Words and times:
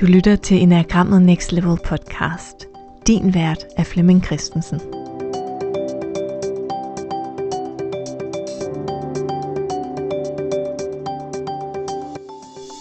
Du 0.00 0.06
lytter 0.06 0.36
til 0.36 0.62
Enagrammet 0.62 1.22
Next 1.22 1.52
Level 1.52 1.78
podcast. 1.84 2.66
Din 3.06 3.34
vært 3.34 3.66
er 3.76 3.84
Flemming 3.84 4.24
Christensen. 4.24 4.80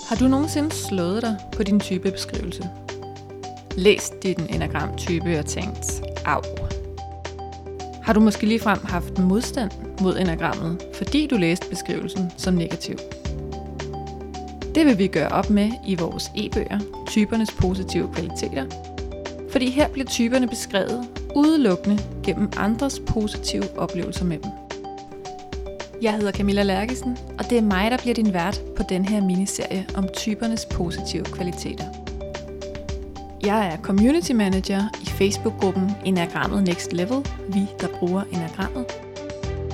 Har 0.10 0.16
du 0.20 0.28
nogensinde 0.28 0.72
slået 0.72 1.22
dig 1.22 1.38
på 1.56 1.64
din 1.64 1.80
typebeskrivelse? 1.80 2.70
Læst 3.78 4.24
din 4.24 4.48
enagramtype 4.50 5.40
og 5.40 5.46
tænkt, 5.46 6.02
af. 6.26 6.42
Har 8.04 8.14
du 8.14 8.20
måske 8.20 8.46
ligefrem 8.46 8.80
haft 8.84 9.18
modstand 9.18 9.72
mod 10.02 10.18
enagrammet, 10.18 10.84
fordi 10.94 11.28
du 11.28 11.38
læste 11.38 11.70
beskrivelsen 11.70 12.32
som 12.38 12.54
negativ? 12.54 12.96
Det 14.76 14.86
vil 14.86 14.98
vi 14.98 15.08
gøre 15.08 15.30
op 15.30 15.50
med 15.50 15.72
i 15.88 15.96
vores 15.96 16.32
e-bøger, 16.36 16.80
typernes 17.08 17.52
positive 17.52 18.10
kvaliteter. 18.14 18.66
Fordi 19.52 19.70
her 19.70 19.88
bliver 19.88 20.08
typerne 20.08 20.48
beskrevet 20.48 21.08
udelukkende 21.36 22.00
gennem 22.24 22.52
andres 22.58 23.02
positive 23.08 23.78
oplevelser 23.78 24.26
med 24.26 24.38
dem. 24.38 24.52
Jeg 26.02 26.14
hedder 26.14 26.32
Camilla 26.32 26.64
Lærkesen, 26.64 27.18
og 27.40 27.50
det 27.50 27.58
er 27.58 27.62
mig, 27.62 27.92
der 27.92 27.98
bliver 27.98 28.14
din 28.14 28.34
vært 28.34 28.62
på 28.78 28.84
den 28.90 29.06
her 29.06 29.22
miniserie 29.22 29.86
om 29.96 30.08
typernes 30.14 30.66
positive 30.66 31.24
kvaliteter. 31.24 31.86
Jeg 33.46 33.68
er 33.68 33.78
community 33.78 34.32
manager 34.32 34.84
i 35.02 35.06
Facebook-gruppen 35.06 35.92
Enagrammet 36.06 36.64
Next 36.64 36.94
Level, 36.94 37.26
vi 37.48 37.68
der 37.82 37.88
bruger 38.00 38.24
Enagrammet. 38.34 38.86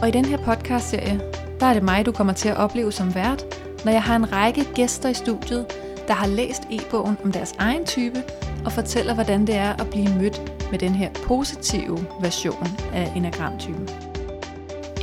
Og 0.01 0.07
i 0.07 0.11
den 0.11 0.25
her 0.25 0.37
podcast-serie, 0.37 1.21
der 1.59 1.65
er 1.65 1.73
det 1.73 1.83
mig, 1.83 2.05
du 2.05 2.11
kommer 2.11 2.33
til 2.33 2.49
at 2.49 2.57
opleve 2.57 2.91
som 2.91 3.15
vært, 3.15 3.54
når 3.85 3.91
jeg 3.91 4.03
har 4.03 4.15
en 4.15 4.31
række 4.31 4.65
gæster 4.75 5.09
i 5.09 5.13
studiet, 5.13 5.65
der 6.07 6.13
har 6.13 6.27
læst 6.27 6.63
e-bogen 6.71 7.17
om 7.23 7.31
deres 7.31 7.53
egen 7.57 7.85
type 7.85 8.23
og 8.65 8.71
fortæller, 8.71 9.13
hvordan 9.13 9.47
det 9.47 9.55
er 9.55 9.73
at 9.73 9.89
blive 9.89 10.15
mødt 10.19 10.41
med 10.71 10.79
den 10.79 10.91
her 10.91 11.09
positive 11.13 12.05
version 12.21 12.67
af 12.93 13.13
enagramtypen. 13.15 13.89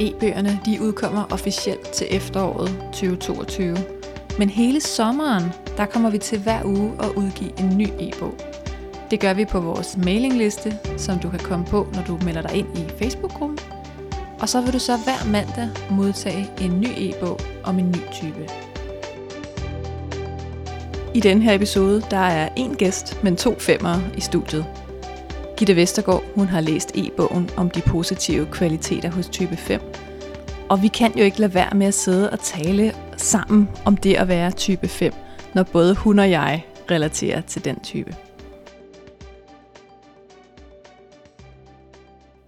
E-bøgerne 0.00 0.60
de 0.66 0.82
udkommer 0.82 1.24
officielt 1.30 1.92
til 1.92 2.06
efteråret 2.10 2.68
2022, 2.92 3.76
men 4.38 4.48
hele 4.48 4.80
sommeren 4.80 5.52
der 5.76 5.86
kommer 5.86 6.10
vi 6.10 6.18
til 6.18 6.38
hver 6.38 6.64
uge 6.64 6.92
at 7.00 7.08
udgive 7.16 7.60
en 7.60 7.78
ny 7.78 7.88
e-bog. 8.00 8.34
Det 9.10 9.20
gør 9.20 9.34
vi 9.34 9.44
på 9.44 9.60
vores 9.60 9.96
mailingliste, 9.96 10.78
som 10.96 11.18
du 11.18 11.30
kan 11.30 11.40
komme 11.40 11.64
på, 11.64 11.86
når 11.94 12.02
du 12.02 12.18
melder 12.24 12.42
dig 12.42 12.56
ind 12.56 12.78
i 12.78 12.88
Facebook-gruppen. 12.98 13.58
Og 14.40 14.48
så 14.48 14.60
vil 14.60 14.72
du 14.72 14.78
så 14.78 14.96
hver 14.96 15.30
mandag 15.30 15.68
modtage 15.90 16.50
en 16.60 16.80
ny 16.80 16.88
e-bog 16.96 17.40
om 17.64 17.78
en 17.78 17.88
ny 17.88 18.12
type. 18.12 18.71
I 21.14 21.20
den 21.20 21.42
her 21.42 21.54
episode, 21.54 22.00
der 22.10 22.16
er 22.16 22.48
en 22.56 22.74
gæst, 22.74 23.24
men 23.24 23.36
to 23.36 23.58
femmer 23.58 24.16
i 24.16 24.20
studiet. 24.20 24.66
Gitte 25.56 25.76
Vestergaard, 25.76 26.22
hun 26.34 26.46
har 26.46 26.60
læst 26.60 26.96
e-bogen 26.96 27.50
om 27.56 27.70
de 27.70 27.80
positive 27.86 28.46
kvaliteter 28.46 29.10
hos 29.10 29.28
type 29.28 29.56
5. 29.56 29.80
Og 30.70 30.82
vi 30.82 30.88
kan 30.88 31.18
jo 31.18 31.24
ikke 31.24 31.40
lade 31.40 31.54
være 31.54 31.74
med 31.74 31.86
at 31.86 31.94
sidde 31.94 32.30
og 32.30 32.40
tale 32.40 32.92
sammen 33.16 33.68
om 33.84 33.96
det 33.96 34.14
at 34.14 34.28
være 34.28 34.50
type 34.50 34.88
5, 34.88 35.12
når 35.54 35.62
både 35.62 35.94
hun 35.94 36.18
og 36.18 36.30
jeg 36.30 36.66
relaterer 36.90 37.40
til 37.40 37.64
den 37.64 37.80
type. 37.80 38.14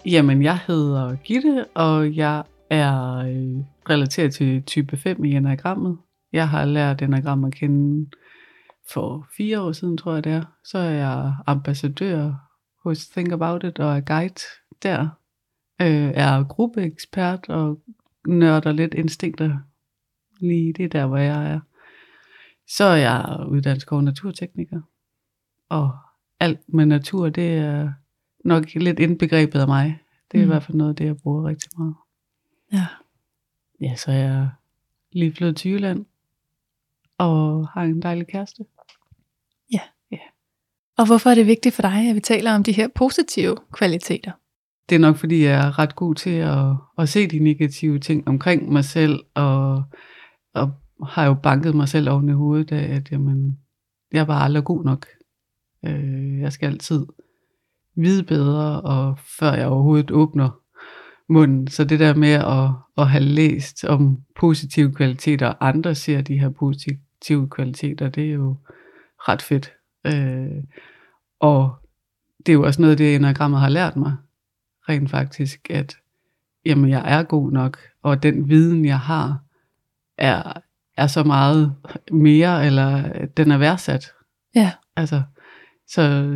Jamen, 0.06 0.43
jeg 0.43 0.59
hedder 0.67 1.17
Gitte, 1.17 1.65
og 1.75 2.17
jeg 2.17 2.43
er 2.71 3.17
øh, 3.17 3.65
relateret 3.91 4.34
til 4.34 4.62
type 4.62 4.97
5 4.97 5.25
i 5.25 5.31
enagrammet. 5.33 5.99
Jeg 6.33 6.49
har 6.49 6.65
lært 6.65 7.03
enagrammet 7.03 7.47
at 7.47 7.55
kende 7.55 8.06
for 8.93 9.27
fire 9.37 9.61
år 9.61 9.73
siden, 9.73 9.97
tror 9.97 10.15
jeg 10.15 10.25
det 10.25 10.33
er. 10.33 10.45
Så 10.65 10.79
er 10.79 10.91
jeg 10.91 11.35
ambassadør 11.47 12.35
hos 12.85 13.09
Think 13.09 13.33
About 13.33 13.65
It 13.65 13.78
og 13.78 13.97
er 13.97 14.00
guide 14.00 14.41
der. 14.83 15.09
Øh, 15.81 16.12
er 16.15 16.45
gruppeekspert 16.45 17.49
og 17.49 17.81
nørder 18.27 18.73
lidt 18.73 18.94
instinkter 18.94 19.59
lige 20.41 20.73
det 20.73 20.93
der, 20.93 21.06
hvor 21.06 21.17
jeg 21.17 21.50
er. 21.50 21.61
Så 22.69 22.84
er 22.84 22.97
jeg 22.97 23.47
uddannet 23.49 23.93
og 23.93 24.05
naturtekniker. 24.05 24.81
Og 25.69 25.99
alt 26.41 26.61
med 26.69 26.87
natur, 26.87 27.28
det 27.28 27.53
er 27.55 27.93
nok 28.44 28.75
lidt 28.75 28.99
indbegrebet 28.99 29.61
af 29.61 29.67
mig. 29.67 29.99
Det 30.33 30.39
er 30.39 30.43
mm. 30.43 30.50
i 30.50 30.53
hvert 30.53 30.62
fald 30.62 30.77
noget 30.77 30.91
af 30.91 30.97
det, 30.97 31.05
jeg 31.05 31.17
bruger 31.17 31.49
rigtig 31.49 31.71
meget. 31.78 31.94
Ja. 32.73 32.87
Ja, 33.81 33.97
så 33.97 34.11
er 34.11 34.17
jeg 34.17 34.49
lige 35.12 35.33
flyttet 35.33 35.56
til 35.56 35.71
Jylland. 35.71 36.06
Og 37.19 37.69
har 37.69 37.83
en 37.83 38.03
dejlig 38.03 38.27
kæreste. 38.27 38.65
Og 40.99 41.06
hvorfor 41.06 41.31
er 41.31 41.34
det 41.34 41.47
vigtigt 41.47 41.75
for 41.75 41.82
dig, 41.82 42.09
at 42.09 42.15
vi 42.15 42.21
taler 42.21 42.55
om 42.55 42.62
de 42.62 42.72
her 42.72 42.88
positive 42.94 43.56
kvaliteter? 43.72 44.32
Det 44.88 44.94
er 44.94 44.99
nok, 45.00 45.16
fordi 45.16 45.44
jeg 45.44 45.66
er 45.66 45.78
ret 45.78 45.97
god 45.97 46.15
til 46.15 46.31
at, 46.31 46.66
at 46.99 47.09
se 47.09 47.27
de 47.27 47.38
negative 47.38 47.99
ting 47.99 48.28
omkring 48.28 48.72
mig 48.72 48.84
selv, 48.84 49.21
og, 49.34 49.82
og 50.55 50.72
har 51.06 51.27
jo 51.27 51.34
banket 51.34 51.75
mig 51.75 51.88
selv 51.88 52.10
oven 52.10 52.28
i 52.28 52.32
hovedet 52.32 52.72
af, 52.72 52.94
at 52.97 53.12
jamen, 53.12 53.59
jeg 54.12 54.28
var 54.28 54.38
aldrig 54.38 54.65
god 54.65 54.84
nok. 54.84 55.06
Øh, 55.84 56.41
jeg 56.41 56.53
skal 56.53 56.66
altid 56.66 57.06
vide 57.97 58.22
bedre, 58.22 58.81
og 58.81 59.19
før 59.38 59.53
jeg 59.53 59.66
overhovedet 59.66 60.11
åbner 60.11 60.61
munden. 61.28 61.69
Så 61.69 61.84
det 61.84 62.00
der 62.00 62.15
med 62.15 62.32
at, 62.32 62.71
at 62.99 63.11
have 63.11 63.25
læst 63.25 63.84
om 63.84 64.19
positive 64.41 64.93
kvaliteter, 64.93 65.47
og 65.47 65.69
andre 65.69 65.94
ser 65.94 66.21
de 66.21 66.38
her 66.38 66.49
positive 66.49 67.49
kvaliteter, 67.50 68.09
det 68.09 68.25
er 68.25 68.32
jo 68.32 68.56
ret 69.28 69.43
fedt. 69.43 69.72
Øh, 70.06 70.65
og 71.41 71.75
det 72.38 72.48
er 72.48 72.54
jo 72.54 72.62
også 72.62 72.81
noget 72.81 72.92
af 72.92 72.97
det, 72.97 73.15
enagrammet 73.15 73.60
har 73.60 73.69
lært 73.69 73.97
mig, 73.97 74.16
rent 74.88 75.10
faktisk, 75.10 75.70
at 75.70 75.97
jamen, 76.65 76.91
jeg 76.91 77.03
er 77.06 77.22
god 77.22 77.53
nok, 77.53 77.78
og 78.03 78.22
den 78.22 78.48
viden, 78.48 78.84
jeg 78.84 78.98
har, 78.98 79.38
er, 80.19 80.53
er 80.97 81.06
så 81.06 81.25
meget 81.25 81.75
mere, 82.12 82.66
eller 82.66 83.12
den 83.26 83.50
er 83.50 83.59
værdsat. 83.59 84.12
Ja. 84.54 84.72
Altså, 84.97 85.22
så, 85.88 86.34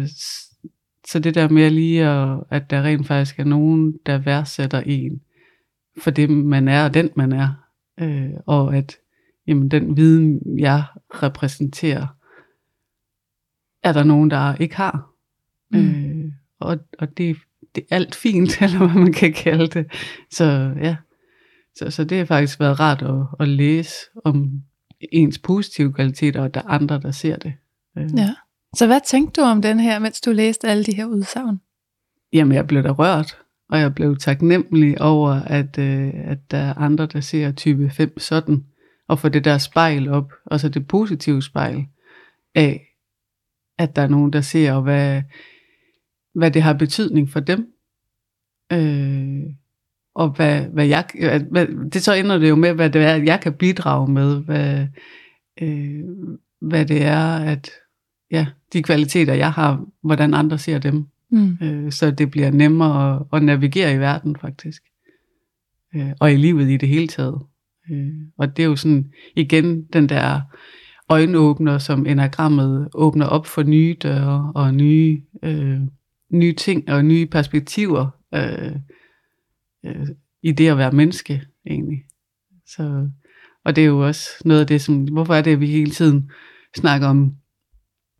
så 1.08 1.18
det 1.18 1.34
der 1.34 1.48
med 1.48 1.70
lige, 1.70 2.04
at, 2.06 2.40
at 2.50 2.70
der 2.70 2.82
rent 2.82 3.06
faktisk 3.06 3.38
er 3.38 3.44
nogen, 3.44 3.98
der 4.06 4.18
værdsætter 4.18 4.80
en, 4.80 5.20
for 5.98 6.10
det 6.10 6.30
man 6.30 6.68
er, 6.68 6.84
og 6.84 6.94
den 6.94 7.10
man 7.16 7.32
er, 7.32 7.48
øh, 8.00 8.30
og 8.46 8.76
at 8.76 8.96
jamen, 9.46 9.68
den 9.68 9.96
viden, 9.96 10.58
jeg 10.58 10.84
repræsenterer, 11.10 12.06
er 13.88 13.93
der 13.93 14.04
nogen, 14.04 14.31
der 14.31 14.54
ikke 14.54 14.76
har. 14.76 15.10
Mm. 15.71 15.78
Øh, 15.78 16.32
og, 16.60 16.78
og 16.99 17.19
det, 17.19 17.37
det 17.75 17.84
er 17.91 17.97
alt 17.97 18.15
fint, 18.15 18.59
eller 18.62 18.78
hvad 18.78 19.03
man 19.03 19.12
kan 19.12 19.32
kalde 19.32 19.66
det. 19.66 19.87
Så 20.31 20.75
ja, 20.81 20.97
så, 21.76 21.91
så 21.91 22.04
det 22.04 22.19
har 22.19 22.25
faktisk 22.25 22.60
været 22.60 22.81
rart 22.81 23.03
at, 23.03 23.26
at 23.41 23.49
læse 23.49 23.94
om 24.25 24.62
ens 25.12 25.38
positive 25.38 25.93
kvaliteter, 25.93 26.43
og 26.43 26.54
der 26.54 26.60
er 26.60 26.69
andre, 26.69 27.00
der 27.00 27.10
ser 27.10 27.37
det. 27.37 27.53
Øh. 27.99 28.10
Ja. 28.16 28.34
Så 28.75 28.87
hvad 28.87 29.00
tænkte 29.06 29.41
du 29.41 29.47
om 29.47 29.62
den 29.62 29.81
her, 29.81 29.99
mens 29.99 30.20
du 30.20 30.32
læste 30.32 30.69
alle 30.69 30.84
de 30.84 30.97
her 30.97 31.06
udsagn? 31.06 31.60
Jamen, 32.32 32.55
jeg 32.55 32.66
blev 32.66 32.82
da 32.82 32.91
rørt, 32.91 33.37
og 33.70 33.78
jeg 33.78 33.94
blev 33.94 34.16
taknemmelig 34.16 35.00
over, 35.00 35.31
at, 35.31 35.78
øh, 35.78 36.10
at 36.15 36.38
der 36.50 36.59
er 36.59 36.75
andre, 36.75 37.06
der 37.06 37.20
ser 37.20 37.53
type 37.53 37.91
5 37.91 38.19
sådan, 38.19 38.65
og 39.09 39.19
få 39.19 39.28
det 39.28 39.44
der 39.44 39.59
spejl 39.59 40.09
op, 40.09 40.32
altså 40.50 40.69
det 40.69 40.88
positive 40.88 41.43
spejl 41.43 41.87
af, 42.55 42.88
at 43.78 43.96
der 43.96 44.02
er 44.02 44.08
nogen, 44.08 44.32
der 44.32 44.40
ser, 44.40 44.72
og 44.72 44.82
hvad, 44.82 45.22
hvad 46.34 46.50
det 46.50 46.62
har 46.62 46.72
betydning 46.72 47.30
for 47.30 47.40
dem. 47.40 47.72
Øh, 48.72 49.42
og 50.14 50.30
hvad, 50.30 50.60
hvad 50.60 50.86
jeg, 50.86 51.04
hvad, 51.50 51.90
det 51.90 52.02
så 52.02 52.14
ender 52.14 52.38
det 52.38 52.48
jo 52.48 52.56
med, 52.56 52.72
hvad 52.72 52.90
det 52.90 53.02
er, 53.02 53.14
jeg 53.14 53.40
kan 53.40 53.52
bidrage 53.52 54.12
med, 54.12 54.44
hvad, 54.44 54.86
øh, 55.62 56.04
hvad 56.60 56.86
det 56.86 57.02
er, 57.02 57.36
at 57.36 57.70
ja, 58.30 58.46
de 58.72 58.82
kvaliteter, 58.82 59.34
jeg 59.34 59.52
har, 59.52 59.86
hvordan 60.02 60.34
andre 60.34 60.58
ser 60.58 60.78
dem. 60.78 61.06
Mm. 61.31 61.58
Øh, 61.62 61.92
så 61.92 62.10
det 62.10 62.31
bliver 62.31 62.50
nemmere 62.50 63.16
at, 63.16 63.22
at 63.32 63.42
navigere 63.42 63.94
i 63.94 63.98
verden, 63.98 64.36
faktisk. 64.36 64.82
Øh, 65.94 66.10
og 66.20 66.32
i 66.32 66.36
livet 66.36 66.70
i 66.70 66.76
det 66.76 66.88
hele 66.88 67.08
taget. 67.08 67.42
Øh, 67.90 68.14
og 68.38 68.56
det 68.56 68.62
er 68.62 68.66
jo 68.66 68.76
sådan, 68.76 69.12
igen, 69.36 69.82
den 69.82 70.08
der 70.08 70.40
øjenåbner, 71.08 71.78
som 71.78 72.06
enagrammet 72.06 72.88
åbner 72.94 73.26
op 73.26 73.46
for 73.46 73.62
nye 73.62 73.96
døre 74.02 74.52
og 74.55 74.75
nye, 74.75 75.22
øh, 75.43 75.81
nye 76.31 76.52
ting 76.52 76.90
og 76.90 77.05
nye 77.05 77.26
perspektiver 77.26 78.06
øh, 78.34 78.72
øh, 79.87 80.08
i 80.43 80.52
det 80.52 80.69
at 80.69 80.78
være 80.78 80.93
menneske, 80.93 81.43
egentlig. 81.66 81.99
Så, 82.66 83.08
og 83.64 83.76
det 83.76 83.82
er 83.82 83.88
jo 83.88 84.06
også 84.06 84.28
noget 84.44 84.60
af 84.60 84.66
det, 84.66 84.82
som, 84.82 85.05
hvorfor 85.05 85.34
er 85.34 85.43
det, 85.43 85.52
at 85.52 85.60
vi 85.60 85.66
hele 85.66 85.90
tiden 85.90 86.31
snakker 86.76 87.08
om 87.08 87.34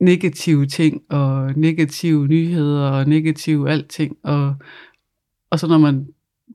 negative 0.00 0.67
ting, 0.67 1.02
og 1.11 1.52
negative 1.56 2.26
nyheder, 2.26 2.90
og 2.90 3.08
negative 3.08 3.70
alting, 3.70 4.17
og, 4.25 4.55
og 5.50 5.58
så 5.58 5.67
når 5.67 5.79
man 5.79 6.06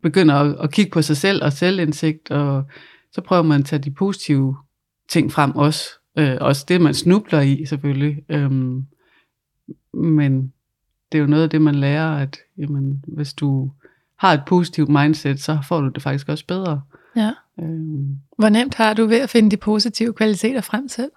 begynder 0.01 0.35
at, 0.35 0.55
at 0.63 0.71
kigge 0.71 0.91
på 0.91 1.01
sig 1.01 1.17
selv 1.17 1.43
og 1.43 1.53
selvindsigt, 1.53 2.31
og 2.31 2.63
så 3.11 3.21
prøver 3.21 3.43
man 3.43 3.59
at 3.59 3.65
tage 3.65 3.81
de 3.81 3.91
positive 3.91 4.57
ting 5.09 5.31
frem 5.31 5.51
også, 5.55 5.83
Øh, 6.17 6.37
også 6.41 6.65
det, 6.67 6.81
man 6.81 6.93
snubler 6.93 7.41
i, 7.41 7.65
selvfølgelig. 7.65 8.23
Øhm, 8.29 8.85
men 9.93 10.53
det 11.11 11.17
er 11.17 11.21
jo 11.21 11.27
noget 11.27 11.43
af 11.43 11.49
det, 11.49 11.61
man 11.61 11.75
lærer, 11.75 12.17
at 12.17 12.37
jamen, 12.57 13.03
hvis 13.07 13.33
du 13.33 13.71
har 14.17 14.33
et 14.33 14.43
positivt 14.47 14.89
mindset, 14.89 15.39
så 15.39 15.59
får 15.67 15.81
du 15.81 15.87
det 15.87 16.03
faktisk 16.03 16.29
også 16.29 16.45
bedre. 16.47 16.81
Ja. 17.15 17.31
Øhm, 17.59 18.17
Hvor 18.37 18.49
nemt 18.49 18.75
har 18.75 18.93
du 18.93 19.05
ved 19.05 19.19
at 19.19 19.29
finde 19.29 19.51
de 19.51 19.57
positive 19.57 20.13
kvaliteter 20.13 20.61
frem 20.61 20.87
selv? 20.87 21.11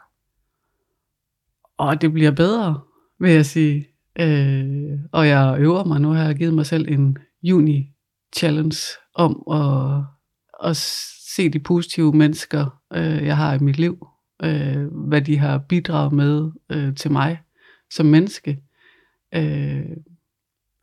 og 1.78 2.00
det 2.00 2.12
bliver 2.12 2.30
bedre, 2.30 2.80
vil 3.20 3.30
jeg 3.32 3.46
sige. 3.46 3.86
Øh, 4.18 4.98
og 5.12 5.28
jeg 5.28 5.56
øver 5.58 5.84
mig 5.84 6.00
nu, 6.00 6.08
har 6.08 6.24
jeg 6.24 6.36
givet 6.36 6.54
mig 6.54 6.66
selv 6.66 6.88
en 6.88 7.18
juni 7.42 7.92
challenge 8.36 8.78
om 9.14 9.42
at, 9.52 10.04
at 10.70 10.76
se 11.36 11.48
de 11.48 11.58
positive 11.58 12.12
mennesker, 12.12 12.80
øh, 12.94 13.24
jeg 13.24 13.36
har 13.36 13.54
i 13.54 13.58
mit 13.58 13.78
liv. 13.78 14.06
Øh, 14.42 14.86
hvad 14.86 15.22
de 15.22 15.38
har 15.38 15.58
bidraget 15.58 16.12
med 16.12 16.50
øh, 16.70 16.94
til 16.94 17.12
mig 17.12 17.40
som 17.90 18.06
menneske. 18.06 18.58
Øh, 19.34 19.86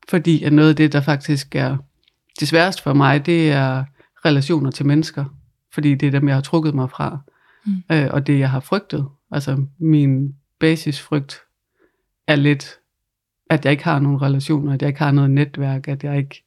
fordi 0.10 0.44
at 0.44 0.54
noget 0.54 0.70
af 0.70 0.76
det, 0.76 0.94
der 0.94 1.02
faktisk 1.02 1.56
er 1.56 1.78
det 2.40 2.48
sværeste 2.48 2.84
for 2.84 2.94
mig, 2.94 3.26
det 3.26 3.52
er 3.52 3.84
relationer 4.26 4.72
til 4.72 4.86
mennesker. 4.86 5.26
Fordi 5.74 5.96
det 5.96 6.08
er 6.08 6.12
dem, 6.12 6.28
jeg 6.28 6.36
har 6.36 6.42
trukket 6.42 6.76
mig 6.76 6.90
fra. 6.90 7.20
Mm. 7.66 7.84
Øh, 7.92 8.08
og 8.12 8.28
det, 8.28 8.40
jeg 8.40 8.50
har 8.50 8.60
frygtet. 8.60 9.08
Altså 9.32 9.66
min 9.78 10.36
basisfrygt 10.60 11.42
er 12.28 12.36
lidt, 12.36 12.80
at 13.50 13.66
jeg 13.66 13.72
ikke 13.72 13.84
har 13.84 14.00
nogen 14.00 14.22
relationer, 14.22 14.74
at 14.74 14.82
jeg 14.82 14.88
ikke 14.88 15.00
har 15.00 15.12
noget 15.12 15.32
netværk, 15.32 15.88
at 15.88 16.04
jeg 16.04 16.18
ikke, 16.18 16.44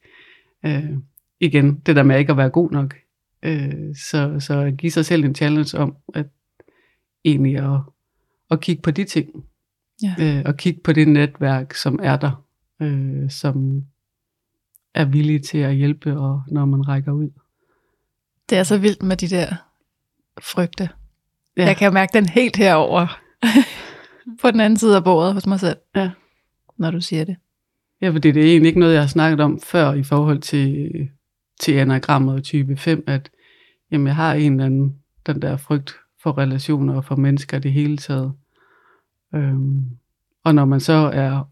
øh, 0.65 0.97
igen, 1.39 1.75
det 1.75 1.95
der 1.95 2.03
med 2.03 2.19
ikke 2.19 2.31
at 2.31 2.37
være 2.37 2.49
god 2.49 2.71
nok. 2.71 2.95
Øh, 3.43 3.95
så, 3.95 4.39
så 4.39 4.59
at 4.59 4.77
give 4.77 4.91
sig 4.91 5.05
selv 5.05 5.25
en 5.25 5.35
challenge 5.35 5.77
om, 5.77 5.95
at 6.13 6.25
egentlig 7.25 7.57
at, 7.57 7.79
at 8.51 8.61
kigge 8.61 8.81
på 8.81 8.91
de 8.91 9.03
ting, 9.03 9.29
Ja. 10.03 10.15
øh, 10.19 10.43
og 10.45 10.57
kigge 10.57 10.81
på 10.83 10.93
det 10.93 11.07
netværk, 11.07 11.73
som 11.73 11.99
er 12.03 12.17
der, 12.17 12.43
øh, 12.81 13.29
som 13.31 13.83
er 14.93 15.05
villige 15.05 15.39
til 15.39 15.57
at 15.57 15.75
hjælpe, 15.75 16.17
og 16.19 16.43
når 16.47 16.65
man 16.65 16.87
rækker 16.87 17.11
ud. 17.11 17.29
Det 18.49 18.57
er 18.57 18.63
så 18.63 18.77
vildt 18.77 19.03
med 19.03 19.17
de 19.17 19.27
der 19.27 19.55
frygte. 20.41 20.89
Ja. 21.57 21.65
Jeg 21.65 21.77
kan 21.77 21.93
mærke 21.93 22.13
den 22.13 22.25
helt 22.29 22.57
herover 22.57 23.19
på 24.41 24.51
den 24.51 24.59
anden 24.59 24.77
side 24.77 24.95
af 24.95 25.03
bordet 25.03 25.33
hos 25.33 25.47
mig 25.47 25.59
selv, 25.59 25.77
Ja. 25.95 26.11
når 26.77 26.91
du 26.91 27.01
siger 27.01 27.23
det. 27.23 27.35
Ja, 28.01 28.09
fordi 28.09 28.31
det 28.31 28.43
er 28.45 28.51
egentlig 28.51 28.67
ikke 28.67 28.79
noget, 28.79 28.93
jeg 28.93 29.01
har 29.01 29.07
snakket 29.07 29.39
om 29.39 29.59
før 29.61 29.93
i 29.93 30.03
forhold 30.03 30.39
til, 30.41 30.91
til 31.59 31.71
anagrammet 31.73 32.35
og 32.35 32.43
type 32.43 32.77
5, 32.77 33.03
at 33.07 33.29
jamen, 33.91 34.07
jeg 34.07 34.15
har 34.15 34.33
en 34.33 34.51
eller 34.53 34.65
anden, 34.65 34.95
den 35.25 35.41
der 35.41 35.57
frygt 35.57 35.95
for 36.23 36.37
relationer 36.37 36.95
og 36.95 37.05
for 37.05 37.15
mennesker 37.15 37.57
i 37.57 37.59
det 37.59 37.71
hele 37.71 37.97
taget. 37.97 38.33
Øhm, 39.35 39.83
og 40.43 40.55
når 40.55 40.65
man 40.65 40.79
så 40.79 40.93
er 40.93 41.47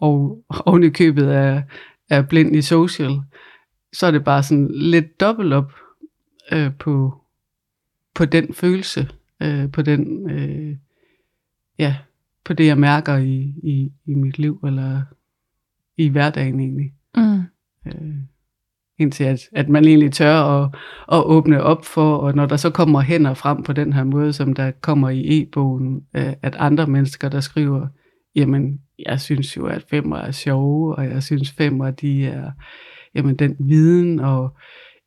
oven 0.65 0.83
i 0.89 0.89
købet 0.89 1.27
af, 1.27 1.63
er 2.09 2.21
blind 2.21 2.55
i 2.55 2.61
social, 2.61 3.21
så 3.93 4.07
er 4.07 4.11
det 4.11 4.23
bare 4.23 4.43
sådan 4.43 4.71
lidt 4.71 5.19
dobbelt 5.19 5.53
op 5.53 5.73
øh, 6.51 6.71
på, 6.79 7.21
på 8.13 8.25
den 8.25 8.53
følelse, 8.53 9.09
øh, 9.41 9.71
på 9.71 9.81
den, 9.81 10.29
øh, 10.29 10.77
ja, 11.79 11.97
på 12.43 12.53
det 12.53 12.65
jeg 12.65 12.77
mærker 12.77 13.17
i, 13.17 13.53
i, 13.63 13.91
i 14.05 14.13
mit 14.13 14.39
liv, 14.39 14.59
eller 14.65 15.01
i 15.97 16.07
hverdagen 16.07 16.59
egentlig. 16.59 16.93
Mm. 17.17 17.43
Øh, 17.85 18.15
indtil 18.99 19.23
at, 19.23 19.39
at 19.53 19.69
man 19.69 19.85
egentlig 19.85 20.11
tør 20.11 20.35
at, 20.35 20.75
at 21.11 21.23
åbne 21.23 21.63
op 21.63 21.85
for, 21.85 22.15
og 22.15 22.35
når 22.35 22.45
der 22.45 22.57
så 22.57 22.69
kommer 22.69 23.01
hænder 23.01 23.33
frem 23.33 23.63
på 23.63 23.73
den 23.73 23.93
her 23.93 24.03
måde, 24.03 24.33
som 24.33 24.53
der 24.53 24.71
kommer 24.71 25.09
i 25.09 25.41
e-bogen, 25.41 26.01
øh, 26.15 26.33
at 26.41 26.55
andre 26.59 26.87
mennesker, 26.87 27.29
der 27.29 27.39
skriver, 27.39 27.87
jamen, 28.35 28.79
jeg 29.05 29.19
synes 29.19 29.57
jo, 29.57 29.65
at 29.65 29.85
femmer 29.89 30.17
er 30.17 30.31
sjove, 30.31 30.95
og 30.95 31.05
jeg 31.05 31.23
synes 31.23 31.51
femmer, 31.51 31.91
de 31.91 32.25
er, 32.25 32.51
jamen, 33.15 33.35
den 33.35 33.55
viden 33.59 34.19
og 34.19 34.57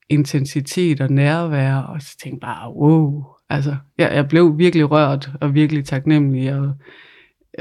intensitet 0.09 1.01
og 1.01 1.11
nærvær, 1.11 1.75
og 1.75 2.03
så 2.03 2.17
tænkte 2.23 2.47
jeg 2.47 2.55
bare, 2.55 2.75
wow, 2.75 3.25
altså, 3.49 3.77
jeg, 3.99 4.11
jeg 4.15 4.29
blev 4.29 4.59
virkelig 4.59 4.91
rørt, 4.91 5.31
og 5.41 5.55
virkelig 5.55 5.85
taknemmelig 5.85 6.55
og, 6.55 6.73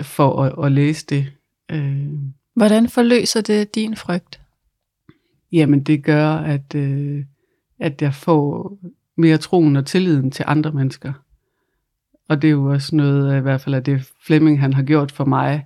for 0.02 0.42
at, 0.44 0.66
at 0.66 0.72
læse 0.72 1.06
det. 1.06 1.26
Øh, 1.72 2.08
Hvordan 2.56 2.90
forløser 2.90 3.42
det 3.42 3.76
din 3.76 3.96
frygt? 3.96 4.42
Jamen 5.52 5.84
det 5.84 6.04
gør, 6.04 6.28
at, 6.28 6.76
øh, 6.76 7.24
at 7.80 8.02
jeg 8.02 8.14
får 8.14 8.78
mere 9.18 9.38
troen 9.38 9.76
og 9.76 9.86
tilliden 9.86 10.32
til 10.32 10.46
andre 10.48 10.72
mennesker. 10.72 11.14
Og 12.30 12.42
det 12.42 12.48
er 12.48 12.52
jo 12.52 12.66
også 12.66 12.96
noget, 12.96 13.38
i 13.38 13.42
hvert 13.42 13.62
fald 13.62 13.76
af 13.76 13.84
det 13.84 14.12
Flemming 14.26 14.60
han 14.60 14.74
har 14.74 14.84
gjort 14.84 15.12
for 15.12 15.26
mig, 15.26 15.66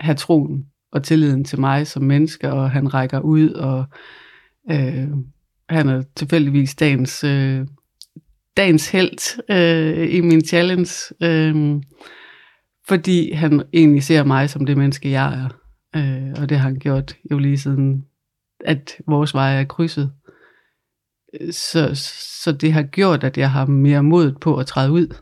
have 0.00 0.14
troen 0.14 0.66
og 0.92 1.02
tilliden 1.02 1.44
til 1.44 1.60
mig 1.60 1.86
som 1.86 2.02
menneske, 2.02 2.52
og 2.52 2.70
han 2.70 2.94
rækker 2.94 3.20
ud, 3.20 3.50
og 3.50 3.84
øh, 4.70 5.08
han 5.68 5.88
er 5.88 6.02
tilfældigvis 6.16 6.74
dagens, 6.74 7.24
øh, 7.24 7.66
dagens 8.56 8.90
held 8.90 9.42
øh, 9.50 10.14
i 10.14 10.20
min 10.20 10.44
challenge, 10.44 11.14
øh, 11.22 11.82
fordi 12.88 13.32
han 13.32 13.62
egentlig 13.72 14.02
ser 14.02 14.24
mig 14.24 14.50
som 14.50 14.66
det 14.66 14.76
menneske, 14.76 15.10
jeg 15.10 15.34
er. 15.34 15.48
Øh, 15.96 16.42
og 16.42 16.48
det 16.48 16.58
har 16.58 16.68
han 16.68 16.78
gjort 16.78 17.16
jo 17.30 17.38
lige 17.38 17.58
siden 17.58 18.04
at 18.64 18.96
vores 19.06 19.34
veje 19.34 19.60
er 19.60 19.64
krydset. 19.64 20.12
Så, 21.50 21.90
så 22.42 22.52
det 22.52 22.72
har 22.72 22.82
gjort, 22.82 23.24
at 23.24 23.38
jeg 23.38 23.50
har 23.50 23.66
mere 23.66 24.02
mod 24.02 24.32
på 24.32 24.56
at 24.56 24.66
træde 24.66 24.92
ud 24.92 25.14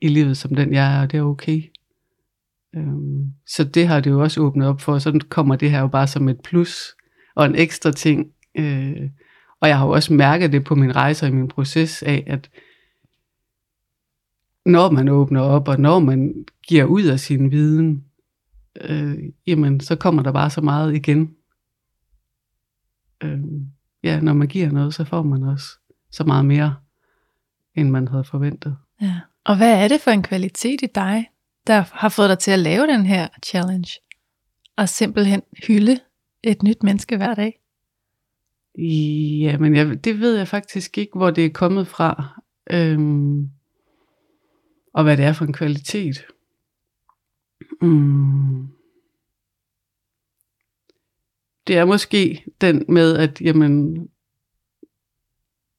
i 0.00 0.08
livet 0.08 0.36
som 0.36 0.54
den 0.54 0.72
jeg 0.72 0.96
er, 0.96 1.02
og 1.02 1.12
det 1.12 1.18
er 1.18 1.22
okay. 1.22 1.62
Øhm, 2.76 3.32
så 3.46 3.64
det 3.64 3.88
har 3.88 4.00
det 4.00 4.10
jo 4.10 4.22
også 4.22 4.40
åbnet 4.40 4.68
op 4.68 4.80
for, 4.80 4.98
så 4.98 5.20
kommer 5.28 5.56
det 5.56 5.70
her 5.70 5.80
jo 5.80 5.88
bare 5.88 6.06
som 6.06 6.28
et 6.28 6.40
plus 6.44 6.96
og 7.34 7.46
en 7.46 7.54
ekstra 7.54 7.92
ting. 7.92 8.32
Øh, 8.54 9.10
og 9.60 9.68
jeg 9.68 9.78
har 9.78 9.86
jo 9.86 9.92
også 9.92 10.12
mærket 10.12 10.52
det 10.52 10.64
på 10.64 10.74
min 10.74 10.96
rejse 10.96 11.26
og 11.26 11.30
i 11.30 11.34
min 11.34 11.48
proces 11.48 12.02
af, 12.02 12.24
at 12.26 12.50
når 14.66 14.90
man 14.90 15.08
åbner 15.08 15.40
op, 15.40 15.68
og 15.68 15.80
når 15.80 15.98
man 15.98 16.44
giver 16.68 16.84
ud 16.84 17.02
af 17.02 17.20
sin 17.20 17.50
viden, 17.50 18.04
øh, 18.80 19.18
jamen 19.46 19.80
så 19.80 19.96
kommer 19.96 20.22
der 20.22 20.32
bare 20.32 20.50
så 20.50 20.60
meget 20.60 20.94
igen 20.94 21.34
øh, 23.22 23.40
ja, 24.02 24.20
når 24.20 24.32
man 24.32 24.48
giver 24.48 24.70
noget, 24.70 24.94
så 24.94 25.04
får 25.04 25.22
man 25.22 25.42
også 25.42 25.66
så 26.10 26.24
meget 26.24 26.44
mere, 26.44 26.76
end 27.74 27.90
man 27.90 28.08
havde 28.08 28.24
forventet. 28.24 28.76
Ja. 29.00 29.20
Og 29.44 29.56
hvad 29.56 29.84
er 29.84 29.88
det 29.88 30.00
for 30.00 30.10
en 30.10 30.22
kvalitet 30.22 30.82
i 30.82 30.86
dig, 30.94 31.30
der 31.66 31.84
har 31.92 32.08
fået 32.08 32.28
dig 32.28 32.38
til 32.38 32.50
at 32.50 32.58
lave 32.58 32.86
den 32.86 33.06
her 33.06 33.28
challenge? 33.44 34.00
Og 34.76 34.88
simpelthen 34.88 35.42
hylde 35.66 35.98
et 36.42 36.62
nyt 36.62 36.82
menneske 36.82 37.16
hver 37.16 37.34
dag? 37.34 37.60
Ja, 38.78 39.58
men 39.58 39.76
jeg, 39.76 40.04
det 40.04 40.20
ved 40.20 40.36
jeg 40.36 40.48
faktisk 40.48 40.98
ikke, 40.98 41.18
hvor 41.18 41.30
det 41.30 41.44
er 41.44 41.50
kommet 41.50 41.86
fra. 41.86 42.40
Øhm, 42.70 43.50
og 44.92 45.02
hvad 45.02 45.16
det 45.16 45.24
er 45.24 45.32
for 45.32 45.44
en 45.44 45.52
kvalitet. 45.52 46.26
Mm. 47.82 48.68
Det 51.70 51.78
er 51.78 51.84
måske 51.84 52.44
den 52.60 52.84
med, 52.88 53.16
at 53.16 53.40
jamen, 53.40 54.08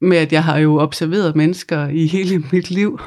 med 0.02 0.18
at 0.18 0.34
jeg 0.34 0.44
har 0.44 0.58
jo 0.58 0.80
observeret 0.80 1.36
mennesker 1.36 1.88
i 1.88 2.08
hele 2.18 2.44
mit 2.52 2.72
liv 2.72 3.00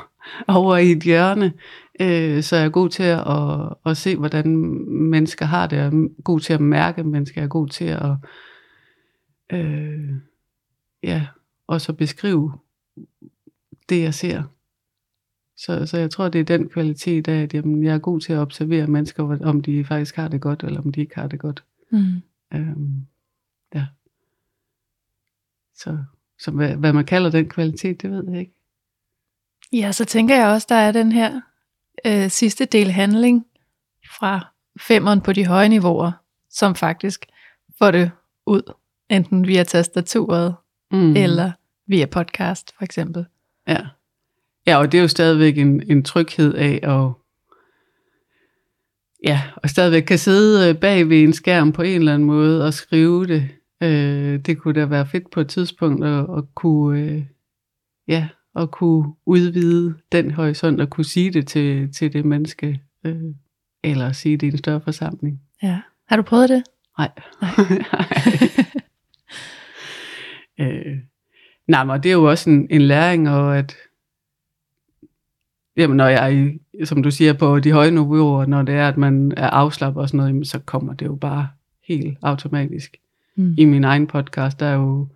over 0.48 0.76
i 0.76 0.92
et 0.92 1.02
hjørne, 1.02 1.52
øh, 2.00 2.42
så 2.42 2.56
jeg 2.56 2.64
er 2.64 2.70
god 2.70 2.88
til 2.88 3.02
at, 3.02 3.18
at, 3.18 3.74
at 3.86 3.96
se, 3.96 4.16
hvordan 4.16 4.48
mennesker 4.88 5.46
har 5.46 5.66
det, 5.66 5.78
og 5.80 5.86
er 5.86 6.22
god 6.22 6.40
til 6.40 6.52
at 6.52 6.60
mærke 6.60 7.04
mennesker, 7.04 7.40
jeg 7.40 7.44
er 7.44 7.48
god 7.48 7.68
til 7.68 7.84
at 7.84 8.10
øh, 9.52 10.10
ja, 11.02 11.26
og 11.66 11.80
så 11.80 11.92
beskrive 11.92 12.52
det, 13.88 14.02
jeg 14.02 14.14
ser. 14.14 14.42
Så, 15.56 15.86
så 15.86 15.98
jeg 15.98 16.10
tror, 16.10 16.28
det 16.28 16.40
er 16.40 16.58
den 16.58 16.68
kvalitet 16.68 17.28
af, 17.28 17.42
at 17.42 17.54
jamen, 17.54 17.84
jeg 17.84 17.94
er 17.94 17.98
god 17.98 18.20
til 18.20 18.32
at 18.32 18.38
observere 18.38 18.86
mennesker, 18.86 19.38
om 19.44 19.62
de 19.62 19.84
faktisk 19.84 20.16
har 20.16 20.28
det 20.28 20.40
godt, 20.40 20.62
eller 20.62 20.80
om 20.80 20.92
de 20.92 21.00
ikke 21.00 21.14
har 21.14 21.26
det 21.26 21.38
godt. 21.38 21.64
Mm. 21.90 22.22
Øhm, 22.54 23.06
ja. 23.74 23.86
Så, 25.74 25.98
så 26.38 26.50
hvad, 26.50 26.76
hvad 26.76 26.92
man 26.92 27.04
kalder 27.04 27.30
den 27.30 27.48
kvalitet, 27.48 28.02
det 28.02 28.10
ved 28.10 28.24
jeg 28.30 28.40
ikke. 28.40 28.54
Ja, 29.72 29.92
så 29.92 30.04
tænker 30.04 30.36
jeg 30.36 30.48
også, 30.48 30.66
der 30.70 30.74
er 30.74 30.92
den 30.92 31.12
her 31.12 31.40
øh, 32.06 32.30
sidste 32.30 32.64
del 32.64 32.90
handling 32.90 33.46
fra 34.18 34.52
femmeren 34.80 35.20
på 35.20 35.32
de 35.32 35.46
høje 35.46 35.68
niveauer, 35.68 36.12
som 36.50 36.74
faktisk 36.74 37.26
får 37.78 37.90
det 37.90 38.10
ud, 38.46 38.72
enten 39.10 39.46
via 39.46 39.64
tastaturet 39.64 40.54
Mm. 40.90 41.16
eller 41.16 41.52
via 41.86 42.06
podcast 42.06 42.74
for 42.76 42.84
eksempel. 42.84 43.26
Ja. 43.68 43.80
Ja, 44.66 44.76
og 44.76 44.92
det 44.92 44.98
er 44.98 45.02
jo 45.02 45.08
stadigvæk 45.08 45.58
en, 45.58 45.90
en 45.90 46.02
tryghed 46.02 46.54
af 46.54 46.80
at 46.82 47.12
ja, 49.24 49.42
og 49.56 49.70
stadigvæk 49.70 50.02
kan 50.02 50.18
sidde 50.18 50.68
øh, 50.68 50.80
bag 50.80 51.08
ved 51.08 51.22
en 51.22 51.32
skærm 51.32 51.72
på 51.72 51.82
en 51.82 51.98
eller 51.98 52.14
anden 52.14 52.26
måde 52.26 52.66
og 52.66 52.74
skrive 52.74 53.26
det. 53.26 53.48
Øh, 53.82 54.38
det 54.38 54.58
kunne 54.58 54.80
da 54.80 54.86
være 54.86 55.06
fedt 55.06 55.30
på 55.30 55.40
et 55.40 55.48
tidspunkt 55.48 56.04
at, 56.04 56.26
at 56.36 56.44
kunne, 56.54 57.00
øh, 57.00 57.22
ja, 58.08 58.28
at 58.56 58.70
kunne 58.70 59.14
udvide 59.26 59.94
den 60.12 60.30
horisont 60.30 60.80
og 60.80 60.90
kunne 60.90 61.04
sige 61.04 61.30
det 61.32 61.46
til, 61.46 61.92
til 61.92 62.12
det 62.12 62.24
menneske, 62.24 62.80
øh, 63.04 63.22
eller 63.84 64.12
sige 64.12 64.36
det 64.36 64.46
i 64.46 64.50
en 64.50 64.58
større 64.58 64.80
forsamling. 64.80 65.40
Ja. 65.62 65.80
Har 66.08 66.16
du 66.16 66.22
prøvet 66.22 66.48
det? 66.48 66.62
Nej. 66.98 67.10
øh, 70.60 70.98
nej, 71.68 71.84
men 71.84 72.02
det 72.02 72.08
er 72.08 72.12
jo 72.12 72.30
også 72.30 72.50
en, 72.50 72.66
en 72.70 72.82
læring, 72.82 73.28
og 73.28 73.58
at 73.58 73.76
jamen, 75.76 75.96
når 75.96 76.08
jeg 76.08 76.32
er, 76.32 76.52
som 76.84 77.02
du 77.02 77.10
siger, 77.10 77.32
på 77.32 77.60
de 77.60 77.72
høje 77.72 77.90
niveauer, 77.90 78.46
når 78.46 78.62
det 78.62 78.74
er, 78.74 78.88
at 78.88 78.96
man 78.96 79.32
er 79.36 79.50
afslappet 79.50 80.02
og 80.02 80.08
sådan 80.08 80.18
noget, 80.18 80.30
jamen, 80.30 80.44
så 80.44 80.58
kommer 80.58 80.94
det 80.94 81.06
jo 81.06 81.14
bare 81.14 81.48
helt 81.88 82.18
automatisk. 82.22 82.96
Mm. 83.36 83.54
I 83.58 83.64
min 83.64 83.84
egen 83.84 84.06
podcast, 84.06 84.60
der 84.60 84.66
er 84.66 84.74
jo, 84.74 85.08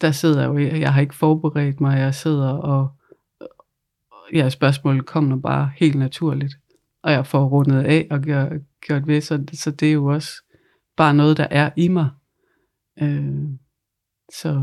der 0.00 0.10
sidder 0.10 0.40
jeg 0.40 0.48
jo, 0.48 0.78
jeg 0.78 0.94
har 0.94 1.00
ikke 1.00 1.14
forberedt 1.14 1.80
mig, 1.80 1.98
jeg 1.98 2.14
sidder 2.14 2.48
og, 2.48 2.88
ja, 4.32 4.48
spørgsmålet 4.48 5.06
kommer 5.06 5.36
bare 5.36 5.70
helt 5.76 5.94
naturligt, 5.94 6.54
og 7.02 7.12
jeg 7.12 7.26
får 7.26 7.44
rundet 7.44 7.82
af 7.82 8.06
og 8.10 8.20
gjort, 8.20 8.52
gjort 8.86 9.06
ved, 9.06 9.20
så, 9.20 9.44
så 9.52 9.70
det 9.70 9.88
er 9.88 9.92
jo 9.92 10.06
også 10.06 10.30
bare 10.96 11.14
noget, 11.14 11.36
der 11.36 11.46
er 11.50 11.70
i 11.76 11.88
mig. 11.88 12.08
Øh, 13.02 13.48
så, 14.32 14.62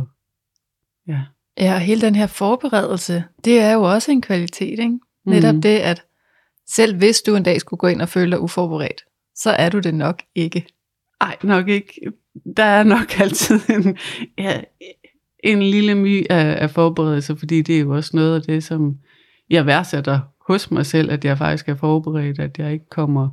ja. 1.07 1.21
Ja, 1.57 1.73
og 1.73 1.79
hele 1.79 2.01
den 2.01 2.15
her 2.15 2.27
forberedelse, 2.27 3.23
det 3.45 3.59
er 3.59 3.73
jo 3.73 3.81
også 3.81 4.11
en 4.11 4.21
kvalitet, 4.21 4.79
ikke? 4.79 4.99
Netop 5.25 5.53
Mhm. 5.53 5.61
det, 5.61 5.77
at 5.77 6.03
selv 6.67 6.97
hvis 6.97 7.21
du 7.21 7.35
en 7.35 7.43
dag 7.43 7.59
skulle 7.61 7.77
gå 7.77 7.87
ind 7.87 8.01
og 8.01 8.09
føle 8.09 8.31
dig 8.31 8.39
uforberedt, 8.39 9.01
så 9.35 9.49
er 9.51 9.69
du 9.69 9.79
det 9.79 9.93
nok 9.95 10.21
ikke. 10.35 10.65
Ej, 11.21 11.37
nok 11.43 11.67
ikke. 11.69 11.93
Der 12.57 12.63
er 12.63 12.83
nok 12.83 13.19
altid 13.21 13.59
en, 13.69 13.97
ja, 14.37 14.61
en 15.43 15.63
lille 15.63 15.95
my 15.95 16.25
af, 16.29 16.61
af 16.63 16.71
forberedelse, 16.71 17.35
fordi 17.37 17.61
det 17.61 17.75
er 17.75 17.79
jo 17.79 17.95
også 17.95 18.11
noget 18.13 18.35
af 18.35 18.41
det, 18.41 18.63
som 18.63 18.97
jeg 19.49 19.65
værdsætter 19.65 20.19
hos 20.47 20.71
mig 20.71 20.85
selv, 20.85 21.11
at 21.11 21.25
jeg 21.25 21.37
faktisk 21.37 21.69
er 21.69 21.75
forberedt, 21.75 22.39
at 22.39 22.57
jeg 22.57 22.73
ikke 22.73 22.89
kommer 22.89 23.29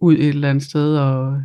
ud 0.00 0.14
et 0.14 0.28
eller 0.28 0.50
andet 0.50 0.64
sted 0.64 0.96
og 0.98 1.42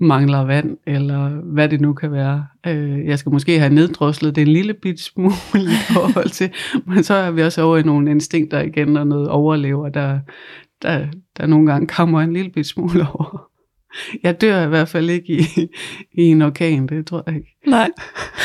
mangler 0.00 0.44
vand, 0.44 0.76
eller 0.86 1.28
hvad 1.28 1.68
det 1.68 1.80
nu 1.80 1.92
kan 1.92 2.12
være. 2.12 2.46
Øh, 2.66 3.06
Jeg 3.06 3.18
skal 3.18 3.32
måske 3.32 3.58
have 3.58 3.74
neddroslet 3.74 4.36
det 4.36 4.42
en 4.42 4.48
lille 4.48 4.74
bit 4.74 5.00
smule 5.00 5.32
i 5.54 5.92
forhold 5.92 6.28
til, 6.28 6.50
men 6.86 7.04
så 7.04 7.14
er 7.14 7.30
vi 7.30 7.42
også 7.42 7.62
over 7.62 7.76
i 7.76 7.82
nogle 7.82 8.10
instinkter 8.10 8.60
igen, 8.60 8.96
og 8.96 9.06
noget 9.06 9.28
overlever, 9.28 9.88
der, 9.88 10.20
der, 10.82 11.06
der 11.36 11.46
nogle 11.46 11.72
gange 11.72 11.86
kommer 11.86 12.20
en 12.20 12.32
lille 12.32 12.50
bit 12.50 12.66
smule 12.66 13.06
over. 13.14 13.48
Jeg 14.22 14.40
dør 14.40 14.64
i 14.64 14.68
hvert 14.68 14.88
fald 14.88 15.10
ikke 15.10 15.32
i, 15.32 15.44
i 16.12 16.22
en 16.22 16.42
orkan, 16.42 16.86
det 16.86 17.06
tror 17.06 17.22
jeg 17.26 17.36
ikke. 17.36 17.56
Nej. 17.66 17.90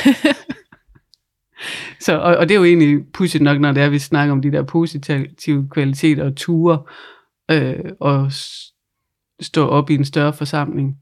Så, 2.00 2.18
og, 2.18 2.36
og 2.38 2.50
det 2.50 2.56
er 2.56 2.60
jo 2.60 2.66
egentlig 2.66 3.00
pudsigt 3.14 3.44
nok, 3.44 3.60
når 3.60 3.72
det 3.72 3.84
er, 3.84 3.90
vi 3.90 4.00
snakker 4.00 4.32
om 4.32 4.42
de 4.42 4.52
der 4.52 4.64
positive 4.64 5.70
kvaliteter 5.72 6.24
og 6.24 6.36
ture, 6.36 6.80
øh, 7.52 7.92
og 8.00 8.32
stå 9.42 9.68
op 9.68 9.90
i 9.90 9.96
en 9.96 10.06
større 10.06 10.34
forsamling, 10.34 10.98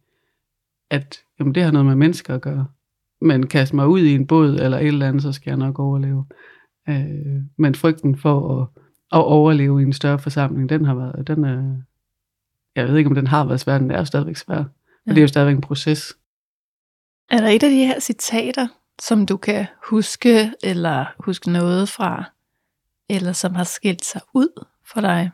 at 0.92 1.20
jamen, 1.40 1.56
det 1.56 1.64
har 1.64 1.72
noget 1.72 1.86
med 1.86 1.96
mennesker 1.96 2.36
at 2.36 2.42
gøre. 2.42 2.68
Men 3.22 3.48
kaste 3.48 3.76
mig 3.76 3.88
ud 3.88 4.00
i 4.00 4.16
en 4.16 4.28
båd 4.28 4.60
eller 4.60 4.78
et 4.78 4.88
eller 4.88 5.08
andet, 5.08 5.22
så 5.24 5.32
skal 5.32 5.52
jeg 5.52 5.58
nok 5.58 5.80
overleve. 5.80 6.26
Øh, 6.90 7.42
men 7.58 7.76
frygten 7.76 8.18
for 8.18 8.62
at, 8.62 8.68
at 9.12 9.24
overleve 9.26 9.82
i 9.82 9.84
en 9.84 9.94
større 9.94 10.20
forsamling, 10.20 10.70
den 10.70 10.86
har 10.86 10.96
været, 10.96 11.28
den 11.28 11.44
er, 11.46 11.76
jeg 12.76 12.88
ved 12.88 12.98
ikke 12.98 13.10
om 13.10 13.16
den 13.16 13.28
har 13.28 13.46
været 13.46 13.60
svær, 13.60 13.78
den 13.78 13.92
er 13.92 13.98
jo 14.00 14.06
stadigvæk 14.06 14.36
svær. 14.36 14.58
Og 14.58 14.66
Ja. 15.08 15.12
det 15.12 15.18
er 15.18 15.22
jo 15.22 15.28
stadigvæk 15.28 15.56
en 15.56 15.62
proces. 15.62 16.18
Er 17.30 17.38
der 17.42 17.48
et 17.48 17.64
af 17.64 17.70
de 17.70 17.86
her 17.86 18.00
citater, 18.00 18.68
som 19.02 19.26
du 19.26 19.38
kan 19.38 19.66
huske, 19.90 20.52
eller 20.64 21.06
huske 21.20 21.52
noget 21.52 21.90
fra, 21.90 22.24
eller 23.10 23.32
som 23.34 23.56
har 23.56 23.64
skilt 23.64 24.06
sig 24.06 24.22
ud 24.34 24.66
for 24.94 25.02
dig? 25.02 25.32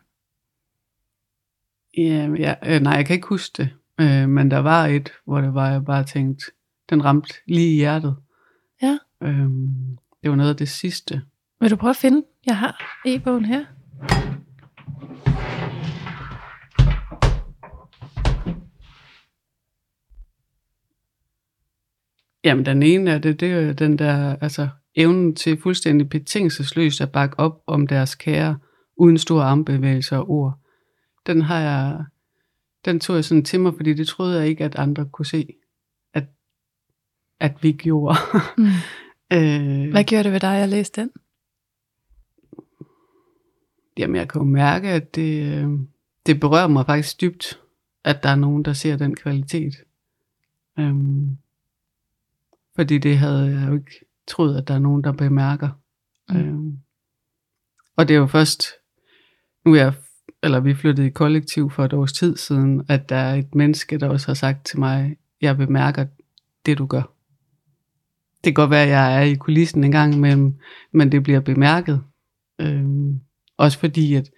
Ja, 1.98 2.30
ja, 2.38 2.76
øh, 2.76 2.82
nej, 2.82 2.94
jeg 2.94 3.06
kan 3.06 3.14
ikke 3.16 3.28
huske 3.28 3.54
det. 3.64 3.70
Øh, 4.00 4.30
men 4.30 4.52
der 4.52 4.58
var 4.58 4.86
et, 4.86 5.14
hvor 5.26 5.42
det 5.42 5.54
var, 5.54 5.70
jeg 5.70 5.86
bare 5.86 6.04
tænkte, 6.04 6.46
den 6.90 7.06
ramte 7.06 7.34
lige 7.48 7.74
i 7.74 7.76
hjertet. 7.76 8.16
Ja. 8.82 8.98
Øhm, 9.24 9.98
det 10.24 10.30
var 10.30 10.36
noget 10.36 10.50
af 10.50 10.56
det 10.56 10.70
sidste. 10.70 11.22
Vil 11.62 11.72
du 11.72 11.76
prøve 11.76 11.90
at 11.90 11.96
finde? 11.96 12.24
Jeg 12.46 12.58
har 12.58 13.02
e-bogen 13.06 13.46
her. 13.46 13.66
Jamen, 22.44 22.66
den 22.66 22.84
ene 22.84 23.14
af 23.14 23.22
det, 23.22 23.40
det 23.40 23.52
er 23.52 23.74
den 23.74 24.00
der, 24.00 24.36
altså, 24.42 24.68
evnen 24.96 25.36
til 25.36 25.62
fuldstændig 25.62 26.10
betingelsesløst 26.10 27.02
at 27.02 27.12
bakke 27.12 27.40
op 27.40 27.62
om 27.68 27.88
deres 27.88 28.16
kære, 28.16 28.58
uden 28.98 29.18
store 29.18 29.44
armbevægelser 29.44 30.18
og 30.18 30.30
ord. 30.30 30.60
Den 31.28 31.42
har 31.42 31.60
jeg, 31.60 32.06
den 32.88 33.00
tog 33.00 33.16
jeg 33.16 33.26
sådan 33.26 33.44
til 33.44 33.60
mig, 33.60 33.74
fordi 33.76 33.94
det 33.94 34.08
troede 34.08 34.40
jeg 34.40 34.48
ikke, 34.48 34.66
at 34.66 34.76
andre 34.76 35.06
kunne 35.06 35.26
se, 35.26 35.54
at, 36.14 36.24
at 37.40 37.64
vi 37.64 37.72
gjorde. 37.72 38.16
Mm. 38.58 38.64
øh, 39.38 39.92
Hvad 39.92 40.04
gjorde 40.04 40.24
det 40.24 40.32
ved 40.32 40.40
dig 40.40 40.58
at 40.58 40.70
læse 40.70 40.92
den? 40.96 41.12
Jamen, 43.98 44.16
jeg 44.16 44.30
kan 44.30 44.42
jo 44.42 44.46
mærke, 44.46 44.90
at 44.90 45.16
det, 45.16 45.54
øh, 45.54 45.70
det 46.26 46.40
berører 46.40 46.68
mig 46.68 46.86
faktisk 46.86 47.22
dybt, 47.22 47.62
at 48.04 48.24
der 48.24 48.30
er 48.30 48.36
nogen, 48.36 48.66
der 48.66 48.74
ser 48.74 48.98
den 48.98 49.16
kvalitet. 49.16 49.74
Øhm, 50.80 51.38
fordi 52.76 52.98
det 52.98 53.18
havde 53.18 53.60
jeg 53.60 53.68
jo 53.70 53.74
ikke 53.74 54.06
troet, 54.28 54.58
at 54.58 54.68
der 54.68 54.74
er 54.74 54.80
nogen, 54.80 55.04
der 55.04 55.12
bemærker. 55.12 55.70
Mm. 56.30 56.36
Mm. 56.36 56.42
Øhm, 56.42 56.78
og 57.96 58.08
det 58.08 58.14
er 58.14 58.20
jo 58.20 58.28
først, 58.28 58.64
nu 59.66 59.74
er 59.74 59.78
jeg, 59.78 59.94
eller 60.44 60.60
vi 60.60 60.76
flyttede 60.76 61.08
i 61.08 61.12
kollektiv 61.12 61.72
for 61.72 61.86
et 61.86 61.94
års 61.94 62.14
tid 62.14 62.38
siden, 62.38 62.86
at 62.90 63.10
der 63.10 63.16
er 63.16 63.36
et 63.36 63.56
menneske, 63.56 63.98
der 63.98 64.10
også 64.10 64.28
har 64.28 64.34
sagt 64.34 64.66
til 64.66 64.80
mig, 64.80 65.18
jeg 65.42 65.58
bemærker 65.58 66.06
det, 66.66 66.78
du 66.78 66.86
gør. 66.86 67.02
Det 68.44 68.44
kan 68.44 68.54
godt 68.54 68.70
være, 68.70 68.84
at 68.84 68.90
jeg 68.90 69.18
er 69.18 69.22
i 69.22 69.36
kulissen 69.36 69.84
en 69.84 69.92
gang 69.92 70.16
imellem, 70.16 70.54
men 70.92 71.12
det 71.12 71.24
bliver 71.24 71.40
bemærket. 71.40 72.02
Øhm, 72.60 73.20
også 73.58 73.80
fordi, 73.80 74.14
at 74.16 74.30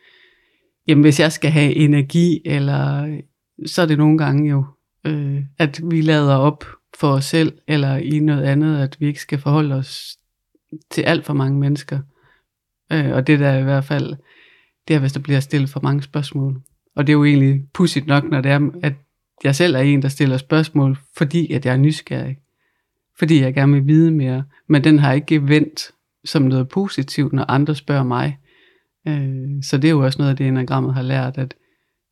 jamen, 0.87 1.01
hvis 1.01 1.19
jeg 1.19 1.31
skal 1.31 1.51
have 1.51 1.75
energi, 1.75 2.41
eller 2.45 3.17
så 3.65 3.81
er 3.81 3.85
det 3.85 3.97
nogle 3.97 4.17
gange 4.17 4.49
jo, 4.49 4.65
øh, 5.05 5.43
at 5.57 5.81
vi 5.83 6.01
lader 6.01 6.35
op 6.35 6.65
for 6.99 7.07
os 7.07 7.25
selv, 7.25 7.57
eller 7.67 7.95
i 7.97 8.19
noget 8.19 8.43
andet, 8.43 8.81
at 8.81 8.97
vi 8.99 9.07
ikke 9.07 9.21
skal 9.21 9.39
forholde 9.39 9.75
os 9.75 10.17
til 10.91 11.01
alt 11.01 11.25
for 11.25 11.33
mange 11.33 11.59
mennesker. 11.59 11.99
Øh, 12.91 13.11
og 13.11 13.27
det 13.27 13.39
der 13.39 13.47
er 13.47 13.59
i 13.59 13.63
hvert 13.63 13.83
fald, 13.83 14.15
det 14.89 14.95
er, 14.95 14.99
hvis 14.99 15.13
der 15.13 15.19
bliver 15.19 15.39
stillet 15.39 15.69
for 15.69 15.79
mange 15.83 16.03
spørgsmål. 16.03 16.61
Og 16.95 17.07
det 17.07 17.13
er 17.13 17.17
jo 17.17 17.25
egentlig 17.25 17.63
pudsigt 17.73 18.07
nok, 18.07 18.23
når 18.23 18.41
det 18.41 18.51
er, 18.51 18.69
at 18.83 18.93
jeg 19.43 19.55
selv 19.55 19.75
er 19.75 19.79
en, 19.79 20.01
der 20.01 20.07
stiller 20.07 20.37
spørgsmål, 20.37 20.97
fordi 21.17 21.53
at 21.53 21.65
jeg 21.65 21.73
er 21.73 21.77
nysgerrig. 21.77 22.37
Fordi 23.19 23.41
jeg 23.41 23.53
gerne 23.53 23.73
vil 23.73 23.87
vide 23.87 24.11
mere. 24.11 24.43
Men 24.67 24.83
den 24.83 24.99
har 24.99 25.13
ikke 25.13 25.47
vendt 25.47 25.91
som 26.25 26.41
noget 26.41 26.69
positivt, 26.69 27.33
når 27.33 27.45
andre 27.51 27.75
spørger 27.75 28.03
mig. 28.03 28.37
Øh, 29.07 29.63
så 29.63 29.77
det 29.77 29.87
er 29.87 29.91
jo 29.91 30.05
også 30.05 30.17
noget 30.17 30.31
af 30.31 30.37
det, 30.37 30.47
enagrammet 30.47 30.93
har 30.93 31.01
lært, 31.01 31.37
at 31.37 31.55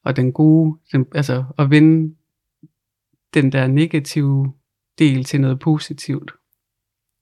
og 0.03 0.15
den 0.15 0.31
gode, 0.31 0.79
den, 0.91 1.05
altså 1.15 1.43
at 1.59 1.69
vende 1.69 2.15
den 3.33 3.51
der 3.51 3.67
negative 3.67 4.53
del 4.99 5.23
til 5.23 5.41
noget 5.41 5.59
positivt. 5.59 6.31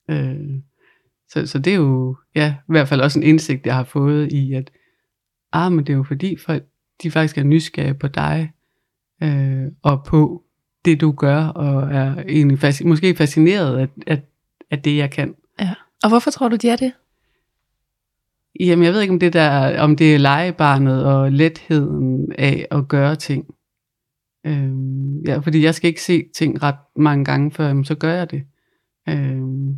Øh, 0.09 0.61
så, 1.29 1.47
så 1.47 1.59
det 1.59 1.73
er 1.73 1.77
jo 1.77 2.17
ja, 2.35 2.55
i 2.59 2.71
hvert 2.71 2.87
fald 2.87 3.01
også 3.01 3.19
en 3.19 3.25
indsigt, 3.25 3.65
jeg 3.65 3.75
har 3.75 3.83
fået 3.83 4.31
i, 4.31 4.53
at 4.53 4.71
ah, 5.55 5.71
men 5.71 5.85
det 5.85 5.93
er 5.93 5.97
jo 5.97 6.03
fordi 6.03 6.37
folk, 6.37 6.63
de 7.03 7.11
faktisk 7.11 7.37
er 7.37 7.43
nysgerrige 7.43 7.93
på 7.93 8.07
dig, 8.07 8.51
øh, 9.23 9.65
og 9.83 10.03
på 10.03 10.43
det 10.85 11.01
du 11.01 11.11
gør, 11.11 11.45
og 11.45 11.93
er 11.93 12.23
egentlig 12.29 12.63
fasc- 12.63 12.87
måske 12.87 13.15
fascineret 13.15 13.77
af, 13.77 13.87
af, 14.07 14.21
af 14.71 14.81
det, 14.81 14.97
jeg 14.97 15.11
kan. 15.11 15.35
Ja. 15.59 15.73
Og 16.03 16.09
hvorfor 16.09 16.31
tror 16.31 16.47
du, 16.47 16.55
de 16.55 16.69
er 16.69 16.75
det? 16.75 16.91
Jamen, 18.59 18.85
jeg 18.85 18.93
ved 18.93 19.01
ikke, 19.01 19.13
om 19.13 19.19
det, 19.19 19.33
der, 19.33 19.79
om 19.81 19.95
det 19.95 20.15
er 20.15 20.19
legebarnet 20.19 21.05
og 21.05 21.31
letheden 21.31 22.31
af 22.37 22.67
at 22.71 22.87
gøre 22.87 23.15
ting. 23.15 23.45
Øhm, 24.45 25.21
ja, 25.21 25.37
fordi 25.37 25.63
jeg 25.63 25.75
skal 25.75 25.87
ikke 25.87 26.01
se 26.01 26.23
ting 26.35 26.63
ret 26.63 26.75
mange 26.95 27.25
gange, 27.25 27.51
før 27.51 27.67
jamen, 27.67 27.85
så 27.85 27.95
gør 27.95 28.13
jeg 28.13 28.31
det. 28.31 28.43
Øhm, 29.09 29.75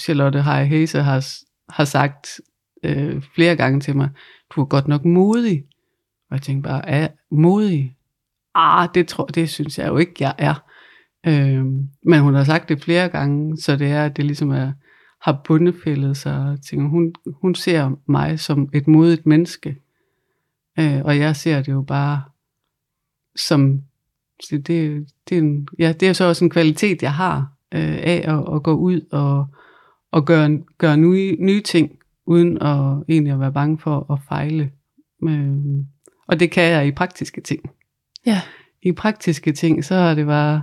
Charlotte 0.00 0.42
Heje 0.42 0.66
Hese 0.66 1.02
har, 1.02 1.26
har 1.72 1.84
sagt 1.84 2.40
øh, 2.84 3.22
flere 3.34 3.56
gange 3.56 3.80
til 3.80 3.96
mig, 3.96 4.08
du 4.56 4.60
er 4.60 4.64
godt 4.64 4.88
nok 4.88 5.04
modig. 5.04 5.64
Og 6.30 6.36
jeg 6.36 6.42
tænkte 6.42 6.68
bare, 6.68 6.88
er 6.88 7.08
modig? 7.30 7.96
Ah, 8.54 8.88
det, 8.94 9.08
tror, 9.08 9.24
det 9.24 9.50
synes 9.50 9.78
jeg 9.78 9.88
jo 9.88 9.96
ikke, 9.96 10.14
jeg 10.20 10.34
er. 10.38 10.54
Øhm, 11.26 11.88
men 12.02 12.20
hun 12.20 12.34
har 12.34 12.44
sagt 12.44 12.68
det 12.68 12.82
flere 12.82 13.08
gange, 13.08 13.56
så 13.56 13.76
det 13.76 13.86
er, 13.86 14.04
at 14.04 14.16
det 14.16 14.24
ligesom 14.24 14.50
er, 14.50 14.72
har 15.22 15.42
bundefældet 15.44 16.16
sig. 16.16 16.50
og 16.50 16.62
Tænker, 16.62 16.88
hun, 16.88 17.14
hun 17.40 17.54
ser 17.54 17.90
mig 18.06 18.40
som 18.40 18.68
et 18.72 18.88
modigt 18.88 19.26
menneske. 19.26 19.76
Øh, 20.78 21.04
og 21.04 21.18
jeg 21.18 21.36
ser 21.36 21.62
det 21.62 21.72
jo 21.72 21.82
bare 21.82 22.22
som, 23.36 23.82
så 24.42 24.58
det, 24.58 24.66
det, 25.28 25.34
er 25.34 25.38
en, 25.38 25.68
ja, 25.78 25.92
det 25.92 26.08
er 26.08 26.12
så 26.12 26.24
også 26.24 26.44
en 26.44 26.50
kvalitet, 26.50 27.02
jeg 27.02 27.14
har 27.14 27.52
øh, 27.74 27.98
af 28.02 28.24
at, 28.24 28.54
at 28.54 28.62
gå 28.62 28.72
ud 28.72 29.00
og, 29.12 29.46
og 30.12 30.24
gøre, 30.24 30.62
gøre 30.78 30.96
nye, 30.96 31.36
nye 31.40 31.62
ting, 31.62 31.98
uden 32.26 32.62
at 32.62 33.04
egentlig 33.08 33.32
at 33.32 33.40
være 33.40 33.52
bange 33.52 33.78
for 33.78 34.12
at 34.12 34.18
fejle. 34.28 34.70
Øh, 35.24 35.56
og 36.26 36.40
det 36.40 36.50
kan 36.50 36.64
jeg 36.64 36.86
i 36.86 36.92
praktiske 36.92 37.40
ting. 37.40 37.70
Ja. 38.26 38.40
I 38.82 38.92
praktiske 38.92 39.52
ting, 39.52 39.84
så 39.84 39.94
er 39.94 40.14
det 40.14 40.26
bare, 40.26 40.62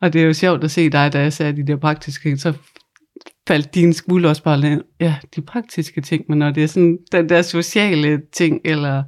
og 0.00 0.12
det 0.12 0.20
er 0.20 0.26
jo 0.26 0.32
sjovt 0.32 0.64
at 0.64 0.70
se 0.70 0.90
dig, 0.90 1.12
da 1.12 1.20
jeg 1.20 1.32
sagde 1.32 1.56
de 1.56 1.66
der 1.66 1.76
praktiske 1.76 2.28
ting, 2.28 2.40
så 2.40 2.54
faldt 3.48 3.74
din 3.74 3.92
skuld 3.92 4.24
også 4.24 4.42
bare 4.42 4.60
ned. 4.60 4.84
Ja, 5.00 5.16
de 5.36 5.42
praktiske 5.42 6.00
ting, 6.00 6.24
men 6.28 6.38
når 6.38 6.50
det 6.50 6.62
er 6.62 6.66
sådan 6.66 6.98
den 7.12 7.28
der 7.28 7.42
sociale 7.42 8.22
ting, 8.32 8.60
eller 8.64 9.02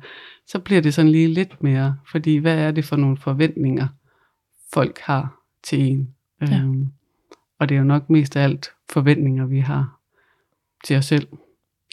så 0.46 0.58
bliver 0.58 0.80
det 0.80 0.94
sådan 0.94 1.10
lige 1.10 1.28
lidt 1.28 1.62
mere, 1.62 1.96
fordi 2.10 2.36
hvad 2.36 2.58
er 2.58 2.70
det 2.70 2.84
for 2.84 2.96
nogle 2.96 3.16
forventninger, 3.16 3.86
folk 4.72 4.98
har 4.98 5.42
til 5.64 5.80
en? 5.80 6.14
Ja. 6.40 6.58
Øhm, 6.58 6.86
og 7.58 7.68
det 7.68 7.74
er 7.74 7.78
jo 7.78 7.84
nok 7.84 8.10
mest 8.10 8.36
af 8.36 8.42
alt 8.42 8.70
forventninger, 8.90 9.46
vi 9.46 9.60
har 9.60 10.00
til 10.84 10.96
os 10.96 11.04
selv. 11.04 11.26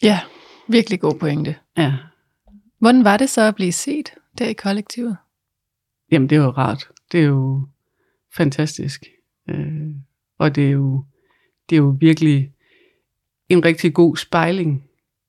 Ja, 0.05 0.19
virkelig 0.67 0.99
god 0.99 1.19
pointe. 1.19 1.55
Ja, 1.77 1.93
Hvordan 2.79 3.03
var 3.03 3.17
det 3.17 3.29
så 3.29 3.41
at 3.41 3.55
blive 3.55 3.71
set 3.71 4.13
der 4.37 4.47
i 4.47 4.53
kollektivet? 4.53 5.17
Jamen, 6.11 6.29
det 6.29 6.35
er 6.35 6.43
jo 6.43 6.49
rart. 6.49 6.87
Det 7.11 7.19
er 7.19 7.25
jo 7.25 7.67
fantastisk. 8.35 9.05
Øh, 9.49 9.91
og 10.37 10.55
det 10.55 10.65
er 10.65 10.71
jo, 10.71 11.03
det 11.69 11.75
er 11.75 11.79
jo 11.79 11.97
virkelig 11.99 12.51
en 13.49 13.65
rigtig 13.65 13.93
god 13.93 14.17
spejling 14.17 14.83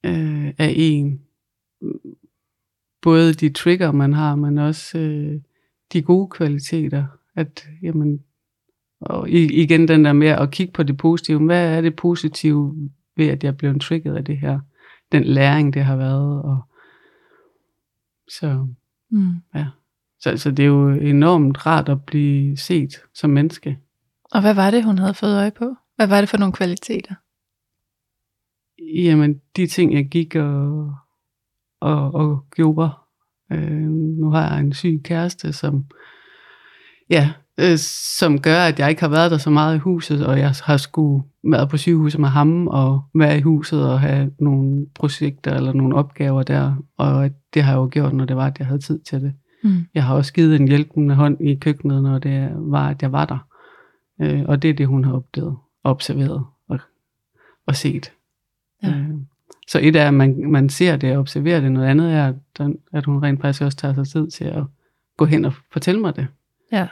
øh, 0.05 0.47
af 0.59 0.73
en. 0.77 1.21
Både 3.03 3.35
de 3.35 3.49
trigger, 3.49 3.93
man 3.93 4.13
har, 4.13 4.35
men 4.35 4.59
også 4.59 4.99
øh, 4.99 5.41
de 5.93 6.03
gode 6.03 6.29
kvaliteter. 6.29 7.07
At, 7.35 7.69
jamen, 7.83 8.25
og 9.01 9.31
igen 9.31 9.89
den 9.89 10.05
der 10.05 10.13
med 10.13 10.29
at 10.29 10.51
kigge 10.51 10.73
på 10.73 10.83
det 10.83 10.97
positive. 10.97 11.45
Hvad 11.45 11.77
er 11.77 11.81
det 11.81 11.97
positive 11.97 12.91
ved, 13.17 13.29
at 13.29 13.45
jeg 13.45 13.57
blev 13.57 13.79
trigget 13.79 14.17
af 14.17 14.25
det 14.25 14.39
her? 14.39 14.61
Den 15.13 15.25
læring, 15.25 15.75
det 15.75 15.85
har 15.85 15.97
været. 15.97 16.43
Og, 16.43 16.63
så 18.29 18.67
Mm. 19.11 19.35
så, 20.21 20.37
så 20.37 20.51
det 20.51 20.63
er 20.63 20.67
jo 20.67 20.91
enormt 20.91 21.67
rart 21.67 21.89
at 21.89 22.05
blive 22.05 22.57
set 22.57 22.91
som 23.15 23.31
menneske. 23.31 23.79
Og 24.33 24.41
hvad 24.41 24.55
var 24.55 24.71
det, 24.71 24.85
hun 24.85 24.99
havde 24.99 25.15
fået 25.15 25.37
øje 25.37 25.51
på? 25.51 25.75
Hvad 25.97 26.07
var 26.07 26.21
det 26.21 26.29
for 26.29 26.37
nogle 26.37 26.53
kvaliteter? 26.53 27.15
Jamen, 28.95 29.41
de 29.57 29.67
ting, 29.67 29.95
jeg 29.95 30.09
gik 30.09 30.35
og, 30.35 30.95
og, 31.81 32.15
og 32.15 32.47
gjorde. 32.55 32.91
Øh, 33.53 33.91
nu 34.21 34.31
har 34.31 34.51
jeg 34.51 34.61
en 34.61 34.73
syg 34.73 35.01
kæreste, 35.05 35.53
som, 35.53 35.85
ja, 37.11 37.33
øh, 37.61 37.79
som 38.19 38.41
gør, 38.41 38.59
at 38.59 38.79
jeg 38.79 38.91
ikke 38.91 39.03
har 39.03 39.09
været 39.09 39.31
der 39.31 39.39
så 39.39 39.51
meget 39.51 39.75
i 39.75 39.79
huset, 39.79 40.27
og 40.27 40.39
jeg 40.39 40.53
har 40.65 40.77
skulle 40.77 41.25
været 41.45 41.71
på 41.71 41.77
sygehuset 41.77 42.21
med 42.21 42.29
ham, 42.29 42.67
og 42.67 43.03
være 43.15 43.39
i 43.39 43.41
huset 43.41 43.91
og 43.91 44.01
have 44.01 44.31
nogle 44.41 44.87
projekter 44.95 45.55
eller 45.55 45.73
nogle 45.73 45.95
opgaver 45.95 46.43
der. 46.43 46.75
Og 46.99 47.31
det 47.55 47.63
har 47.63 47.73
jeg 47.73 47.79
jo 47.79 47.89
gjort, 47.93 48.13
når 48.13 48.25
det 48.25 48.37
var, 48.37 48.47
at 48.47 48.59
jeg 48.59 48.67
havde 48.67 48.81
tid 48.81 48.99
til 48.99 49.21
det. 49.21 49.35
Mm. 49.65 49.87
Jeg 49.95 50.05
har 50.05 50.15
også 50.15 50.33
givet 50.33 50.61
en 50.61 50.69
hjælpende 50.69 51.15
hånd 51.15 51.41
i 51.41 51.55
køkkenet, 51.55 52.03
når 52.03 52.19
det 52.19 52.51
var, 52.55 52.89
at 52.89 53.03
jeg 53.03 53.13
var 53.13 53.25
der. 53.25 53.39
Øh, 54.21 54.45
og 54.49 54.63
det 54.63 54.71
er 54.71 54.75
det, 54.75 54.87
hun 54.87 55.05
har 55.05 55.13
opdaget, 55.13 55.57
observeret 55.85 56.45
og, 56.69 56.79
og 57.67 57.77
set. 57.77 58.13
Ja. 58.83 58.89
Øh, 58.89 59.09
så 59.69 59.81
et 59.83 59.97
er, 59.97 60.09
at 60.09 60.15
man, 60.15 60.51
man 60.51 60.69
ser 60.69 60.97
det 60.97 61.13
og 61.13 61.19
observerer 61.19 61.61
det. 61.61 61.73
Noget 61.73 61.87
andet 61.87 62.13
er, 62.13 62.35
at, 62.61 62.71
at 62.93 63.05
hun 63.05 63.23
rent 63.23 63.41
faktisk 63.41 63.63
også 63.63 63.79
tager 63.79 63.95
sig 63.95 64.07
tid 64.07 64.31
til 64.31 64.45
at 64.45 64.65
gå 65.17 65.25
hen 65.25 65.45
og 65.45 65.53
fortælle 65.73 66.01
mig 66.01 66.17
det. 66.17 66.27
Ja. 66.73 66.87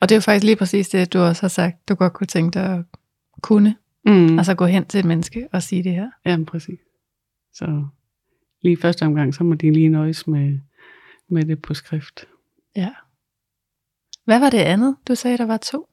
Og 0.00 0.08
det 0.08 0.14
er 0.14 0.16
jo 0.16 0.20
faktisk 0.20 0.44
lige 0.44 0.56
præcis 0.56 0.88
det, 0.88 1.12
du 1.12 1.18
også 1.18 1.42
har 1.42 1.48
sagt, 1.48 1.88
du 1.88 1.94
godt 1.94 2.12
kunne 2.12 2.26
tænke 2.26 2.54
dig 2.54 2.74
at 2.74 2.84
kunne. 3.42 3.76
Mm. 4.04 4.38
Altså 4.38 4.54
gå 4.54 4.66
hen 4.66 4.86
til 4.86 5.00
et 5.00 5.04
menneske 5.04 5.48
og 5.52 5.62
sige 5.62 5.84
det 5.84 5.92
her. 5.92 6.10
Ja, 6.24 6.38
præcis. 6.46 6.78
Så 7.54 7.86
lige 8.62 8.76
første 8.76 9.02
omgang, 9.02 9.34
så 9.34 9.44
må 9.44 9.54
de 9.54 9.70
lige 9.70 9.88
nøjes 9.88 10.26
med, 10.26 10.58
med 11.28 11.44
det 11.44 11.62
på 11.62 11.74
skrift. 11.74 12.28
Ja. 12.76 12.94
Hvad 14.24 14.40
var 14.40 14.50
det 14.50 14.58
andet? 14.58 14.96
Du 15.08 15.14
sagde, 15.14 15.38
der 15.38 15.46
var 15.46 15.56
to. 15.56 15.88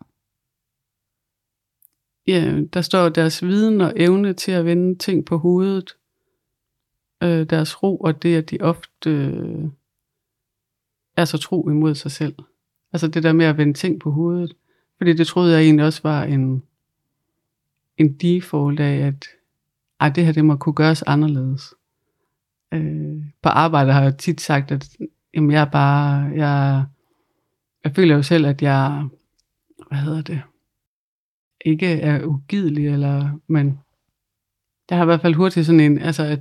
Ja, 2.28 2.62
der 2.74 2.82
står 2.82 3.10
deres 3.10 3.44
viden 3.44 3.82
og 3.82 3.94
evne 3.96 4.34
til 4.34 4.52
at 4.52 4.66
vende 4.66 4.98
ting 4.98 5.26
på 5.26 5.38
hovedet. 5.38 5.98
Øh, 7.24 7.50
deres 7.50 7.84
ro 7.84 7.98
og 7.98 8.24
det, 8.24 8.38
at 8.38 8.50
de 8.50 8.58
ofte 8.62 9.10
øh, 9.10 9.66
er 11.18 11.26
så 11.26 11.38
tro 11.38 11.70
imod 11.70 11.96
sig 11.96 12.12
selv. 12.12 12.36
Altså 12.94 13.08
det 13.08 13.24
der 13.24 13.34
med 13.34 13.46
at 13.46 13.58
vende 13.58 13.74
ting 13.74 14.00
på 14.00 14.12
hovedet. 14.12 14.54
Fordi 14.98 15.14
det 15.14 15.28
troede 15.28 15.54
jeg 15.54 15.64
egentlig 15.64 15.86
også 15.86 16.00
var 16.04 16.24
en, 16.24 16.64
en 17.98 18.14
default 18.14 18.80
af, 18.80 19.08
at 19.08 19.26
ej, 20.00 20.10
det 20.10 20.26
her 20.26 20.32
det 20.32 20.46
må 20.46 20.56
kunne 20.56 20.74
gøres 20.74 21.02
anderledes. 21.02 21.74
Øh, 22.74 23.24
på 23.42 23.50
arbejde 23.50 23.94
har 23.94 24.02
jeg 24.02 24.18
tit 24.18 24.42
sagt, 24.42 24.72
at 24.72 24.90
jamen, 25.34 25.52
jeg 25.52 25.62
er 25.62 25.72
bare, 25.72 26.32
jeg, 26.36 26.86
jeg 27.84 27.96
føler 27.96 28.16
jo 28.16 28.24
selv, 28.24 28.46
at 28.46 28.62
jeg, 28.62 29.08
hvad 29.88 29.98
hedder 29.98 30.22
det, 30.22 30.42
ikke 31.66 31.88
er 31.88 32.26
ugidelig, 32.26 32.88
eller, 32.88 33.40
men 33.48 33.80
der 34.90 34.96
har 34.96 35.04
i 35.04 35.06
hvert 35.06 35.22
fald 35.22 35.34
hurtigt 35.34 35.66
sådan 35.66 35.80
en, 35.80 35.98
altså 35.98 36.24
at, 36.24 36.40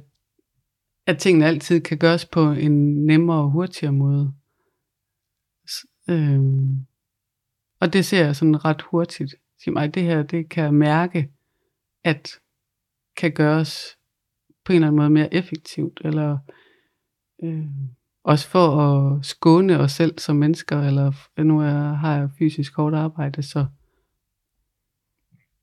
at 1.06 1.18
tingene 1.18 1.46
altid 1.46 1.80
kan 1.80 1.98
gøres 1.98 2.24
på 2.24 2.50
en 2.50 3.06
nemmere 3.06 3.38
og 3.42 3.50
hurtigere 3.50 3.92
måde. 3.92 4.32
Øhm, 6.08 6.86
og 7.80 7.92
det 7.92 8.04
ser 8.04 8.24
jeg 8.24 8.36
sådan 8.36 8.64
ret 8.64 8.82
hurtigt. 8.82 9.34
Siger 9.58 9.72
mig, 9.72 9.94
det 9.94 10.02
her, 10.02 10.22
det 10.22 10.48
kan 10.48 10.64
jeg 10.64 10.74
mærke, 10.74 11.30
at 12.04 12.40
kan 13.16 13.32
gøres 13.32 13.98
på 14.64 14.72
en 14.72 14.76
eller 14.76 14.86
anden 14.86 14.96
måde 14.96 15.10
mere 15.10 15.34
effektivt, 15.34 16.00
eller 16.04 16.38
øh, 17.42 17.66
også 18.24 18.48
for 18.48 18.80
at 18.80 19.24
skåne 19.24 19.78
os 19.78 19.92
selv 19.92 20.18
som 20.18 20.36
mennesker, 20.36 20.80
eller 20.80 21.12
nu 21.42 21.60
er, 21.60 21.92
har 21.92 22.16
jeg 22.16 22.30
fysisk 22.38 22.74
hårdt 22.76 22.94
arbejde, 22.94 23.42
så 23.42 23.66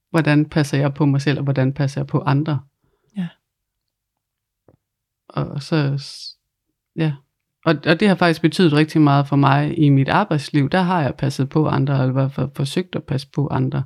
hvordan 0.09 0.49
passer 0.49 0.77
jeg 0.77 0.93
på 0.93 1.05
mig 1.05 1.21
selv, 1.21 1.37
og 1.37 1.43
hvordan 1.43 1.73
passer 1.73 2.01
jeg 2.01 2.07
på 2.07 2.19
andre. 2.19 2.61
Ja. 3.17 3.27
Og 5.27 5.61
så, 5.61 6.03
ja. 6.95 7.13
Og, 7.65 7.75
og 7.85 7.99
det 7.99 8.07
har 8.07 8.15
faktisk 8.15 8.41
betydet 8.41 8.73
rigtig 8.73 9.01
meget 9.01 9.27
for 9.27 9.35
mig 9.35 9.79
i 9.79 9.89
mit 9.89 10.09
arbejdsliv. 10.09 10.69
Der 10.69 10.81
har 10.81 11.01
jeg 11.01 11.15
passet 11.15 11.49
på 11.49 11.67
andre, 11.67 11.93
eller 11.93 12.09
i 12.09 12.11
hvert 12.11 12.31
fald 12.31 12.49
forsøgt 12.55 12.95
at 12.95 13.03
passe 13.03 13.27
på 13.33 13.47
andre, 13.47 13.83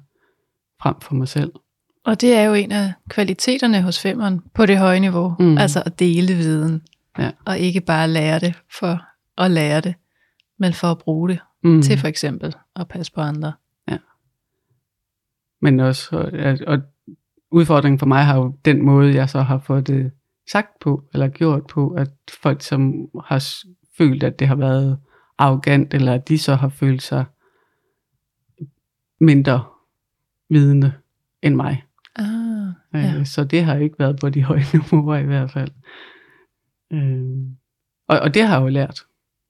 frem 0.81 0.95
for 1.01 1.15
mig 1.15 1.27
selv. 1.27 1.51
Og 2.05 2.21
det 2.21 2.33
er 2.35 2.43
jo 2.43 2.53
en 2.53 2.71
af 2.71 2.93
kvaliteterne 3.09 3.81
hos 3.81 4.01
femmeren 4.01 4.41
på 4.53 4.65
det 4.65 4.77
høje 4.77 4.99
niveau. 4.99 5.35
Mm. 5.39 5.57
Altså 5.57 5.83
at 5.85 5.99
dele 5.99 6.33
viden. 6.33 6.81
Ja. 7.19 7.31
Og 7.45 7.57
ikke 7.59 7.81
bare 7.81 8.07
lære 8.07 8.39
det 8.39 8.53
for 8.79 9.01
at 9.37 9.51
lære 9.51 9.81
det, 9.81 9.95
men 10.59 10.73
for 10.73 10.87
at 10.87 10.97
bruge 10.97 11.29
det 11.29 11.39
Mm. 11.65 11.81
til 11.81 11.97
for 11.97 12.07
eksempel 12.07 12.55
at 12.75 12.87
passe 12.87 13.11
på 13.13 13.21
andre. 13.21 13.53
Men 15.61 15.79
også, 15.79 16.17
og, 16.17 16.57
og 16.67 16.79
udfordringen 17.51 17.99
for 17.99 18.05
mig 18.05 18.25
har 18.25 18.37
jo 18.37 18.55
den 18.65 18.85
måde, 18.85 19.15
jeg 19.15 19.29
så 19.29 19.41
har 19.41 19.57
fået 19.57 19.87
det 19.87 20.11
sagt 20.51 20.79
på, 20.81 21.03
eller 21.13 21.27
gjort 21.27 21.67
på, 21.67 21.89
at 21.89 22.09
folk, 22.41 22.61
som 22.61 22.93
har 23.25 23.43
følt, 23.97 24.23
at 24.23 24.39
det 24.39 24.47
har 24.47 24.55
været 24.55 24.97
arrogant, 25.37 25.93
eller 25.93 26.13
at 26.13 26.27
de 26.27 26.37
så 26.37 26.55
har 26.55 26.69
følt 26.69 27.01
sig 27.01 27.25
mindre 29.19 29.63
vidende 30.49 30.93
end 31.41 31.55
mig. 31.55 31.83
Ah, 32.15 32.25
Ja. 32.93 32.99
ja. 32.99 33.23
Så 33.23 33.43
det 33.43 33.63
har 33.63 33.75
ikke 33.75 33.95
været 33.99 34.19
på 34.19 34.29
de 34.29 34.43
høje 34.49 34.65
niveauer 34.73 35.15
i 35.17 35.23
hvert 35.23 35.51
fald. 35.51 35.71
Øh, 36.93 37.23
og, 38.07 38.19
og 38.19 38.33
det 38.33 38.47
har 38.47 38.55
jeg 38.55 38.63
jo 38.63 38.67
lært. 38.69 38.99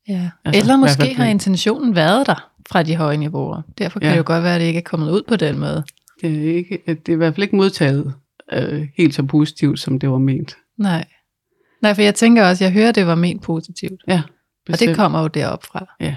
ja. 0.08 0.32
Altså, 0.46 0.62
Eller 0.62 0.78
måske 0.78 1.14
har 1.14 1.26
intentionen 1.26 1.96
været 1.96 2.28
der 2.28 2.52
fra 2.70 2.84
de 2.84 2.96
høje 2.96 3.18
niveauer. 3.18 3.62
Derfor 3.78 4.00
kan 4.00 4.08
Ja. 4.08 4.12
det 4.12 4.18
jo 4.18 4.24
godt 4.26 4.44
være, 4.44 4.56
at 4.56 4.62
det 4.62 4.68
ikke 4.68 4.78
er 4.80 4.84
kommet 4.84 5.12
ud 5.12 5.22
på 5.28 5.36
den 5.36 5.60
måde. 5.60 5.84
Det 6.22 6.50
er, 6.50 6.56
ikke, 6.56 6.82
det 6.88 7.10
er 7.10 7.14
i 7.14 7.16
hvert 7.16 7.36
fald 7.36 7.44
ikke 7.44 7.56
modtaget 7.56 8.14
øh, 8.54 8.88
helt 8.98 9.14
så 9.16 9.24
positivt, 9.24 9.80
som 9.80 10.00
det 10.00 10.10
var 10.10 10.18
ment. 10.18 10.58
Nej. 10.78 11.08
Nej, 11.82 11.94
for 11.94 12.02
jeg 12.02 12.16
tænker 12.16 12.46
også, 12.48 12.64
jeg 12.64 12.74
hører, 12.74 12.92
det 12.92 13.08
var 13.08 13.16
ment 13.16 13.44
positivt. 13.44 14.02
Ja, 14.08 14.24
Og 14.70 14.80
det 14.80 14.96
kommer 14.96 15.22
jo 15.22 15.28
derop 15.28 15.64
fra. 15.64 15.96
Ja. 16.00 16.16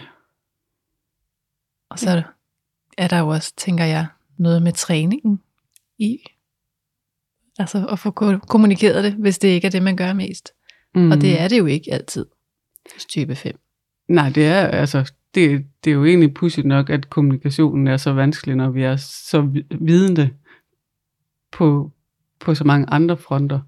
Og 1.90 1.98
så 1.98 2.22
er 2.98 3.08
der 3.08 3.18
jo 3.18 3.28
også, 3.28 3.52
tænker 3.56 3.84
jeg, 3.84 4.06
noget 4.38 4.62
med 4.62 4.72
træningen 4.72 5.40
i. 5.98 6.18
Altså 7.58 7.86
at 7.86 7.98
få 7.98 8.10
ko- 8.10 8.38
kommunikeret 8.38 9.04
det, 9.04 9.12
hvis 9.12 9.38
det 9.38 9.48
ikke 9.48 9.66
er 9.66 9.70
det, 9.70 9.82
man 9.82 9.96
gør 9.96 10.12
mest. 10.12 10.52
Mm. 10.94 11.10
Og 11.10 11.20
det 11.20 11.40
er 11.40 11.48
det 11.48 11.58
jo 11.58 11.66
ikke 11.66 11.92
altid 11.92 12.26
hos 12.94 13.04
type 13.06 13.34
5. 13.34 13.58
Nej, 14.08 14.30
det 14.30 14.46
er 14.46 14.66
altså 14.66 15.12
det, 15.34 15.66
det 15.84 15.90
er 15.90 15.94
jo 15.94 16.04
egentlig 16.04 16.34
pudsigt 16.34 16.66
nok, 16.66 16.90
at 16.90 17.10
kommunikationen 17.10 17.86
er 17.86 17.96
så 17.96 18.12
vanskelig, 18.12 18.56
når 18.56 18.70
vi 18.70 18.82
er 18.82 18.96
så 18.96 19.40
vi- 19.40 19.66
vidende 19.80 20.30
på, 21.52 21.92
på 22.40 22.54
så 22.54 22.64
mange 22.64 22.86
andre 22.90 23.16
fronter, 23.16 23.60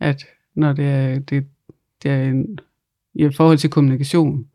at 0.00 0.26
når 0.54 0.72
det 0.72 0.84
er, 0.84 1.18
det, 1.18 1.46
det 2.02 2.10
er 2.10 2.22
en, 2.24 2.58
i 3.14 3.30
forhold 3.32 3.58
til 3.58 3.70
kommunikation, 3.70 4.46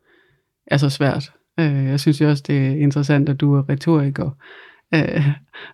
er 0.66 0.76
så 0.76 0.90
svært. 0.90 1.32
Øh, 1.60 1.84
Jeg 1.84 2.00
synes 2.00 2.20
jo 2.20 2.28
også, 2.28 2.44
det 2.46 2.66
er 2.66 2.70
interessant, 2.70 3.28
at 3.28 3.40
du 3.40 3.54
er 3.54 3.68
retoriker. 3.68 4.30
Øh, 4.94 5.26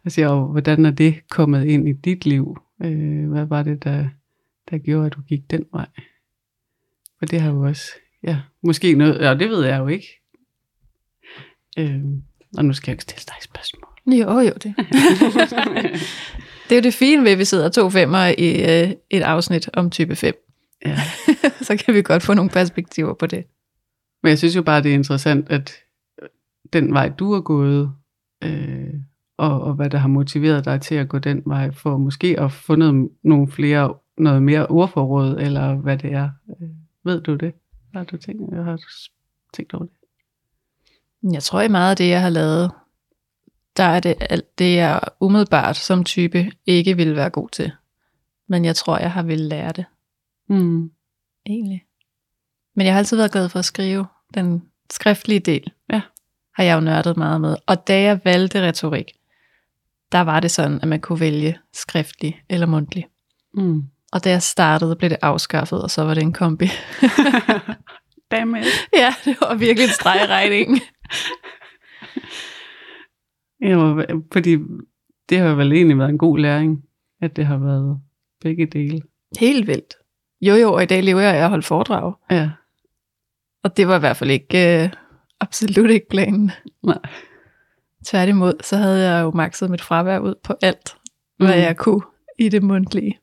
siger, 0.09 0.29
jo, 0.33 0.47
hvordan 0.47 0.87
er 0.87 0.91
det 0.91 1.29
kommet 1.29 1.65
ind 1.65 1.89
i 1.89 1.93
dit 1.93 2.27
liv? 2.27 2.57
Øh, 2.83 3.29
hvad 3.31 3.45
var 3.45 3.63
det, 3.63 3.85
der, 3.85 4.09
der 4.71 4.79
gjorde, 4.79 5.07
at 5.07 5.13
du 5.13 5.21
gik 5.21 5.51
den 5.51 5.65
vej? 5.73 5.87
For 7.19 7.27
det 7.27 7.41
har 7.41 7.51
jo 7.51 7.61
også, 7.63 7.83
ja, 8.23 8.41
måske 8.63 8.95
noget, 8.95 9.21
ja, 9.21 9.35
det 9.35 9.51
ved 9.51 9.65
jeg 9.65 9.79
jo 9.79 9.87
ikke. 9.87 10.07
Øh, 11.79 12.01
og 12.59 12.65
nu 12.65 12.73
skal 12.73 12.91
jeg 12.91 12.95
ikke 12.95 13.03
stille 13.03 13.25
dig 13.29 13.35
et 13.39 13.45
spørgsmål. 13.45 13.85
Jo, 14.07 14.39
jo, 14.39 14.53
det. 14.63 14.75
det 16.71 16.77
er 16.77 16.81
jo 16.81 16.85
det 16.85 16.95
fine 16.95 17.25
ved, 17.25 17.33
at 17.33 17.39
vi 17.39 17.45
sidder 17.45 17.69
to 17.69 17.91
femmer 17.91 18.27
i 18.39 18.49
øh, 18.63 18.93
et 19.11 19.23
afsnit 19.23 19.71
om 19.73 19.91
type 19.91 20.17
5. 20.17 20.35
Ja. 20.87 20.99
Så 21.67 21.83
kan 21.85 21.95
vi 21.95 22.03
godt 22.03 22.23
få 22.23 22.35
nogle 22.35 22.51
perspektiver 22.51 23.15
på 23.15 23.27
det. 23.27 23.45
Men 24.23 24.31
jeg 24.31 24.39
synes 24.39 24.57
jo 24.57 24.63
bare, 24.63 24.83
det 24.83 24.91
er 24.91 24.95
interessant, 24.95 25.51
at 25.51 25.73
den 26.73 26.93
vej, 26.95 27.09
du 27.09 27.33
har 27.33 27.41
gået, 27.41 27.93
øh, 28.45 28.95
og, 29.37 29.61
og 29.61 29.75
hvad 29.75 29.91
der 29.91 29.99
har 29.99 30.09
motiveret 30.09 30.65
dig 30.65 30.81
til 30.81 30.95
at 30.95 31.09
gå 31.09 31.19
den 31.19 31.43
vej, 31.47 31.71
for 31.71 31.97
måske 31.97 32.41
at 32.41 32.53
få 32.53 32.75
noget, 32.75 33.09
nogle 33.23 33.49
flere, 33.49 33.95
noget 34.19 34.43
mere 34.43 34.67
ordforråd, 34.67 35.37
eller 35.39 35.75
hvad 35.75 35.99
det 35.99 36.13
er. 36.13 36.31
Øh, 36.61 36.69
ved 37.05 37.21
du 37.21 37.35
det? 37.35 37.55
Har 37.95 38.05
du 38.05 38.17
tænkt, 38.17 38.55
jeg 38.55 38.65
har 38.65 38.81
tænkt 39.55 39.75
over 39.75 39.85
det? 39.85 39.95
Jeg 41.33 41.43
tror 41.43 41.61
i 41.61 41.69
meget 41.69 41.91
af 41.91 41.97
det, 41.97 42.09
jeg 42.09 42.23
har 42.23 42.31
lavet, 42.31 42.71
der 43.81 43.87
er 43.87 44.01
det 44.01 44.15
alt 44.21 44.59
det, 44.59 44.75
jeg 44.77 45.01
umiddelbart 45.21 45.77
som 45.77 46.05
type 46.05 46.53
ikke 46.67 46.97
ville 46.97 47.17
være 47.17 47.31
god 47.31 47.49
til. 47.49 47.73
Men 48.49 48.65
jeg 48.65 48.77
tror, 48.77 48.99
jeg 48.99 49.13
har 49.13 49.23
ville 49.23 49.49
lære 49.49 49.73
det, 49.73 49.85
Mm. 50.49 50.91
egentlig. 51.47 51.85
Men 52.77 52.87
jeg 52.87 52.95
har 52.95 52.99
altid 52.99 53.17
været 53.17 53.33
glad 53.33 53.49
for 53.49 53.59
at 53.59 53.65
skrive. 53.65 54.07
Den 54.35 54.63
skriftlige 54.91 55.41
del 55.41 55.73
Ja. 55.93 56.01
har 56.55 56.65
jeg 56.65 56.75
jo 56.75 56.81
nørdet 56.81 57.17
meget 57.17 57.41
med. 57.41 57.57
Og 57.67 57.87
da 57.89 58.03
jeg 58.03 58.21
valgte 58.25 58.63
retorik, 58.69 59.13
der 60.13 60.21
var 60.21 60.41
det 60.41 60.51
sådan, 60.51 60.79
at 60.83 60.89
man 60.89 61.01
kunne 61.01 61.21
vælge 61.21 61.59
skriftlig 61.73 62.43
eller 62.49 62.67
mundtlig. 62.67 63.07
Mm. 63.55 63.83
Og 64.13 64.25
da 64.25 64.31
jeg 64.31 64.43
startede, 64.43 64.97
blev 64.97 65.11
det 65.11 65.19
afskaffet, 65.23 65.83
og 65.83 65.91
så 65.91 66.03
var 66.05 66.15
det 66.15 66.23
en 66.23 66.33
kombi. 66.33 66.67
Dammit. 68.31 68.67
ja, 68.97 69.15
det 69.25 69.37
var 69.41 69.55
virkelig 69.55 69.85
en 69.87 69.93
streg 69.95 70.29
Ja, 73.63 74.05
fordi 74.33 74.57
det 75.29 75.39
har 75.39 75.55
vel 75.55 75.73
egentlig 75.73 75.99
været 75.99 76.09
en 76.11 76.19
god 76.19 76.39
læring, 76.39 76.85
at 77.21 77.37
det 77.37 77.47
har 77.47 77.59
været 77.59 78.01
begge 78.41 78.67
dele. 78.67 79.01
Helt 79.41 79.67
vildt. 79.67 79.95
Jo 80.41 80.55
jo, 80.55 80.73
og 80.73 80.83
i 80.83 80.87
dag 80.87 81.03
lever 81.03 81.21
jeg 81.21 81.35
af 81.35 81.43
at 81.45 81.49
holde 81.49 81.63
foredrag. 81.63 82.15
Ja. 82.31 82.51
Og 83.63 83.77
det 83.77 83.89
var 83.89 83.97
i 83.97 83.99
hvert 84.01 84.17
fald 84.17 84.31
ikke, 84.31 84.83
øh, 84.85 84.91
absolut 85.41 85.91
ikke 85.91 86.09
planen. 86.11 86.51
Nej. 86.83 86.99
Tværtimod, 88.07 88.53
så 88.63 88.77
havde 88.77 89.11
jeg 89.11 89.23
jo 89.23 89.31
makset 89.31 89.71
mit 89.71 89.81
fravær 89.81 90.19
ud 90.19 90.35
på 90.45 90.55
alt, 90.63 90.97
hvad 91.39 91.49
Mhm. 91.49 91.59
jeg 91.59 91.77
kunne 91.77 92.03
i 92.39 92.49
det 92.49 92.63
mundtlige. 92.63 93.19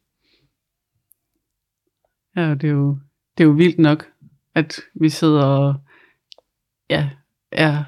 Ja, 2.35 2.51
det 2.53 2.63
er 2.63 2.73
jo, 2.73 2.99
det 3.37 3.43
er 3.43 3.47
jo 3.47 3.53
vildt 3.53 3.79
nok, 3.79 4.07
at 4.55 4.79
vi 4.93 5.09
sidder 5.09 5.43
og 5.43 5.75
ja, 6.89 7.09
er, 7.51 7.83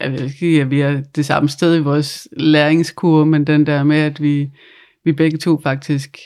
jeg 0.00 0.12
vil 0.12 0.22
ikke 0.22 0.38
sige, 0.38 0.60
at 0.60 0.70
vi 0.70 0.80
er 0.80 1.00
det 1.00 1.26
samme 1.26 1.48
sted 1.48 1.76
i 1.76 1.80
vores 1.80 2.28
læringskurve, 2.36 3.26
men 3.26 3.46
den 3.46 3.66
der 3.66 3.82
med, 3.82 3.96
at 3.96 4.22
vi, 4.22 4.50
vi 5.04 5.12
begge 5.12 5.38
to 5.38 5.60
faktisk 5.60 6.18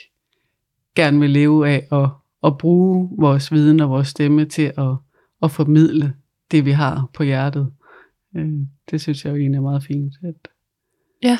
gerne 0.95 1.19
vil 1.19 1.29
leve 1.29 1.69
af 1.69 1.87
at, 1.91 2.09
at 2.43 2.57
bruge 2.57 3.09
vores 3.19 3.51
viden 3.51 3.79
og 3.79 3.89
vores 3.89 4.07
stemme 4.07 4.45
til 4.45 4.73
at, 4.77 4.95
at 5.43 5.51
formidle 5.51 6.13
det, 6.51 6.65
vi 6.65 6.71
har 6.71 7.09
på 7.13 7.23
hjertet. 7.23 7.71
Øh, 8.35 8.51
Det 8.91 9.01
synes 9.01 9.25
jeg 9.25 9.31
jo 9.31 9.35
egentlig 9.35 9.57
er 9.57 9.61
meget 9.61 9.83
fint. 9.83 10.13
At, 10.23 10.47
Ja, 11.23 11.37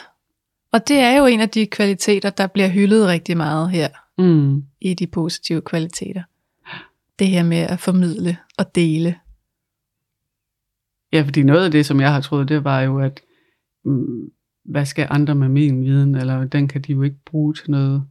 og 0.71 0.87
det 0.87 0.97
er 0.97 1.17
jo 1.17 1.25
en 1.25 1.39
af 1.39 1.49
de 1.49 1.65
kvaliteter, 1.65 2.29
der 2.29 2.47
bliver 2.47 2.69
hyldet 2.69 3.07
rigtig 3.07 3.37
meget 3.37 3.69
her 3.71 3.89
mm, 4.17 4.63
i 4.81 4.93
de 4.93 5.07
positive 5.07 5.61
kvaliteter. 5.61 6.23
Det 7.19 7.27
her 7.27 7.43
med 7.43 7.57
at 7.57 7.79
formidle 7.79 8.37
og 8.57 8.75
dele. 8.75 9.15
Ja, 11.13 11.21
fordi 11.21 11.43
noget 11.43 11.65
af 11.65 11.71
det, 11.71 11.85
som 11.85 11.99
jeg 11.99 12.13
har 12.13 12.21
troet, 12.21 12.49
det 12.49 12.63
var 12.63 12.81
jo, 12.81 12.99
at 12.99 13.21
mm, 13.85 14.31
hvad 14.65 14.85
skal 14.85 15.07
andre 15.09 15.35
med 15.35 15.49
min 15.49 15.83
viden, 15.83 16.15
eller 16.15 16.45
den 16.45 16.67
kan 16.67 16.81
de 16.81 16.91
jo 16.91 17.01
ikke 17.01 17.19
bruge 17.25 17.53
til 17.53 17.71
noget, 17.71 18.03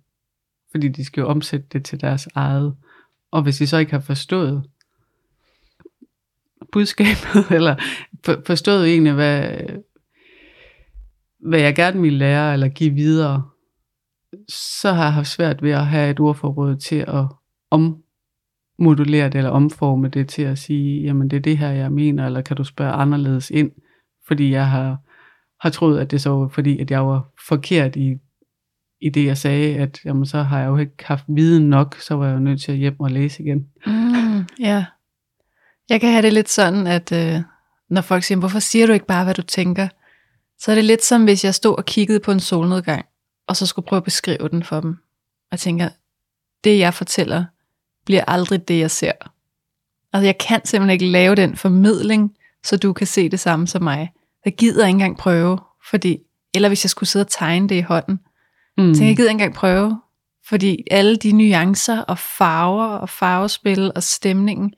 fordi 0.70 0.88
de 0.88 1.04
skal 1.04 1.20
jo 1.20 1.26
omsætte 1.28 1.66
det 1.72 1.84
til 1.84 2.00
deres 2.00 2.28
eget. 2.34 2.76
Og 3.30 3.42
hvis 3.42 3.56
de 3.58 3.66
så 3.66 3.78
ikke 3.78 3.92
har 3.92 4.00
forstået 4.00 4.64
budskabet, 6.72 7.50
eller 7.56 7.76
for- 8.24 8.42
forstået 8.46 8.88
egentlig, 8.88 9.12
hvad, 9.12 9.50
hvad 11.40 11.60
jeg 11.60 11.74
gerne 11.74 12.00
vil 12.02 12.12
lære 12.12 12.52
eller 12.52 12.68
give 12.68 12.94
videre, 12.94 13.48
så 14.48 14.92
har 14.92 15.02
jeg 15.04 15.12
haft 15.12 15.28
svært 15.28 15.62
ved 15.62 15.70
at 15.70 15.86
have 15.86 16.10
et 16.10 16.20
ordforråd 16.20 16.76
til 16.76 16.96
at 17.08 17.24
om, 17.70 18.02
modulere 18.78 19.24
det, 19.24 19.34
eller 19.34 19.50
omforme 19.50 20.08
det 20.08 20.28
til 20.28 20.42
at 20.42 20.58
sige, 20.58 21.02
jamen 21.02 21.30
det 21.30 21.36
er 21.36 21.40
det 21.40 21.58
her, 21.58 21.68
jeg 21.68 21.92
mener, 21.92 22.26
eller 22.26 22.42
kan 22.42 22.56
du 22.56 22.64
spørge 22.64 22.92
anderledes 22.92 23.50
ind, 23.50 23.70
fordi 24.26 24.50
jeg 24.50 24.70
har, 24.70 24.96
har 25.60 25.70
troet, 25.70 25.98
at 25.98 26.10
det 26.10 26.20
så 26.20 26.30
var 26.30 26.48
fordi, 26.48 26.78
at 26.78 26.90
jeg 26.90 27.06
var 27.06 27.32
forkert 27.48 27.96
i, 27.96 28.14
i 29.00 29.08
det, 29.08 29.24
jeg 29.24 29.38
sagde, 29.38 29.76
at 29.76 30.00
jamen, 30.04 30.26
så 30.26 30.42
har 30.42 30.58
jeg 30.58 30.66
jo 30.66 30.76
ikke 30.76 31.04
haft 31.04 31.24
viden 31.28 31.68
nok, 31.68 31.96
så 32.00 32.14
var 32.14 32.26
jeg 32.26 32.34
jo 32.34 32.40
nødt 32.40 32.62
til 32.62 32.72
at 32.72 32.78
hjem 32.78 33.00
og 33.00 33.10
læse 33.10 33.42
igen. 33.42 33.66
Mm, 33.86 34.46
ja. 34.60 34.84
Jeg 35.88 36.00
kan 36.00 36.10
have 36.10 36.22
det 36.22 36.32
lidt 36.32 36.48
sådan, 36.48 36.86
at 36.86 37.12
øh, 37.12 37.42
når 37.90 38.00
folk 38.00 38.22
siger, 38.22 38.38
hvorfor 38.38 38.58
siger 38.58 38.86
du 38.86 38.92
ikke 38.92 39.06
bare, 39.06 39.24
hvad 39.24 39.34
du 39.34 39.42
tænker? 39.42 39.88
Så 40.58 40.70
er 40.70 40.74
det 40.74 40.84
lidt 40.84 41.04
som, 41.04 41.24
hvis 41.24 41.44
jeg 41.44 41.54
stod 41.54 41.78
og 41.78 41.84
kiggede 41.84 42.20
på 42.20 42.32
en 42.32 42.40
solnedgang, 42.40 43.06
og 43.46 43.56
så 43.56 43.66
skulle 43.66 43.86
prøve 43.86 43.98
at 43.98 44.04
beskrive 44.04 44.48
den 44.48 44.62
for 44.62 44.80
dem. 44.80 44.96
Og 45.52 45.58
tænker, 45.58 45.88
det 46.64 46.78
jeg 46.78 46.94
fortæller, 46.94 47.44
bliver 48.08 48.24
aldrig 48.28 48.68
det, 48.68 48.78
jeg 48.78 48.90
ser. 48.90 49.12
Altså 50.12 50.24
jeg 50.26 50.38
kan 50.38 50.60
simpelthen 50.64 50.90
ikke 50.92 51.06
lave 51.06 51.34
den 51.34 51.56
formidling, 51.56 52.34
så 52.64 52.76
du 52.76 52.92
kan 52.92 53.06
se 53.06 53.28
det 53.28 53.40
samme 53.40 53.66
som 53.66 53.82
mig. 53.82 54.12
Jeg 54.44 54.54
gider 54.56 54.86
ikke 54.86 54.94
engang 54.94 55.18
prøve, 55.18 55.58
fordi, 55.90 56.18
eller 56.54 56.68
hvis 56.68 56.84
jeg 56.84 56.90
skulle 56.90 57.08
sidde 57.08 57.22
og 57.22 57.30
tegne 57.30 57.68
det 57.68 57.74
i 57.74 57.80
hånden, 57.80 58.20
Mm. 58.78 58.94
så 58.94 59.04
jeg 59.04 59.16
gider 59.16 59.28
ikke 59.28 59.34
engang 59.34 59.54
prøve, 59.54 60.00
fordi 60.48 60.84
alle 60.90 61.16
de 61.16 61.32
nuancer 61.32 62.00
og 62.00 62.18
farver 62.18 62.86
og 62.86 63.08
farvespil 63.08 63.92
og 63.96 64.02
stemningen, 64.02 64.72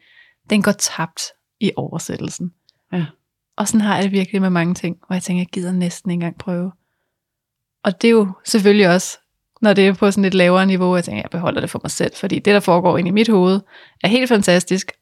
den 0.50 0.62
går 0.62 0.72
tabt 0.72 1.22
i 1.60 1.72
oversættelsen. 1.76 2.52
Ja. 2.92 3.06
Og 3.56 3.68
sådan 3.68 3.80
har 3.80 3.94
jeg 3.94 4.04
det 4.04 4.12
virkelig 4.12 4.40
med 4.40 4.50
mange 4.50 4.74
ting, 4.74 4.96
hvor 5.06 5.14
jeg 5.14 5.22
tænker, 5.22 5.40
jeg 5.40 5.46
gider 5.46 5.72
næsten 5.72 6.10
ikke 6.10 6.14
engang 6.14 6.38
prøve. 6.38 6.72
Og 7.84 8.02
det 8.02 8.08
er 8.08 8.12
jo 8.12 8.32
selvfølgelig 8.44 8.88
også, 8.88 9.18
når 9.60 9.72
det 9.72 9.86
er 9.86 9.94
på 9.94 10.10
sådan 10.10 10.24
et 10.24 10.34
lavere 10.34 10.66
niveau, 10.66 10.94
jeg 10.94 11.04
tænker, 11.04 11.22
jeg 11.22 11.30
beholder 11.30 11.60
det 11.60 11.70
for 11.70 11.80
mig 11.84 11.90
selv, 11.90 12.12
fordi 12.14 12.34
det, 12.34 12.54
der 12.54 12.60
foregår 12.60 12.98
inde 12.98 13.08
i 13.08 13.12
mit 13.12 13.28
hoved, 13.28 13.60
er 14.02 14.08
helt 14.08 14.28
fantastisk, 14.28 14.92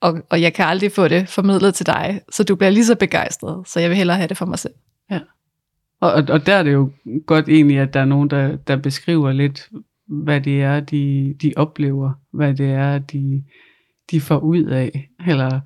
og, 0.00 0.22
og 0.30 0.42
jeg 0.42 0.54
kan 0.54 0.64
aldrig 0.64 0.92
få 0.92 1.08
det 1.08 1.28
formidlet 1.28 1.74
til 1.74 1.86
dig, 1.86 2.20
så 2.32 2.44
du 2.44 2.56
bliver 2.56 2.70
lige 2.70 2.84
så 2.84 2.96
begejstret, 2.96 3.68
så 3.68 3.80
jeg 3.80 3.90
vil 3.90 3.96
hellere 3.96 4.16
have 4.16 4.28
det 4.28 4.36
for 4.36 4.46
mig 4.46 4.58
selv. 4.58 4.74
Ja. 5.10 5.20
og, 6.00 6.12
og 6.12 6.46
der 6.46 6.54
er 6.54 6.62
det 6.62 6.72
jo 6.72 6.90
godt 7.26 7.48
egentlig, 7.48 7.78
at 7.78 7.94
der 7.94 8.00
er 8.00 8.04
nogen, 8.04 8.30
der, 8.30 8.56
der 8.56 8.76
beskriver 8.76 9.32
lidt, 9.32 9.68
hvad 10.06 10.40
det 10.40 10.62
er, 10.62 10.80
de, 10.80 11.34
de 11.42 11.52
oplever, 11.56 12.12
hvad 12.32 12.54
det 12.54 12.70
er, 12.70 12.98
de, 12.98 13.44
de 14.10 14.20
får 14.20 14.38
ud 14.38 14.64
af. 14.64 15.08
Eller 15.28 15.60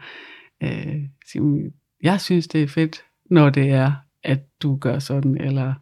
øh, 0.62 1.02
siger, 1.32 1.70
jeg 2.02 2.20
synes, 2.20 2.48
det 2.48 2.62
er 2.62 2.68
fedt, 2.68 3.04
når 3.30 3.50
det 3.50 3.70
er, 3.70 3.92
at 4.22 4.40
du 4.62 4.76
gør 4.76 4.98
sådan, 4.98 5.40
eller 5.40 5.74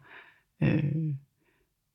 øh, 0.63 0.83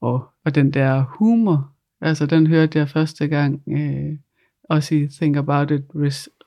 og, 0.00 0.28
og 0.44 0.54
den 0.54 0.70
der 0.70 1.02
humor, 1.02 1.72
altså 2.00 2.26
den 2.26 2.46
hørte 2.46 2.78
jeg 2.78 2.88
første 2.88 3.28
gang, 3.28 3.62
øh, 3.68 4.18
også 4.64 4.94
i 4.94 5.08
Think 5.08 5.36
About 5.36 5.70
It 5.70 5.82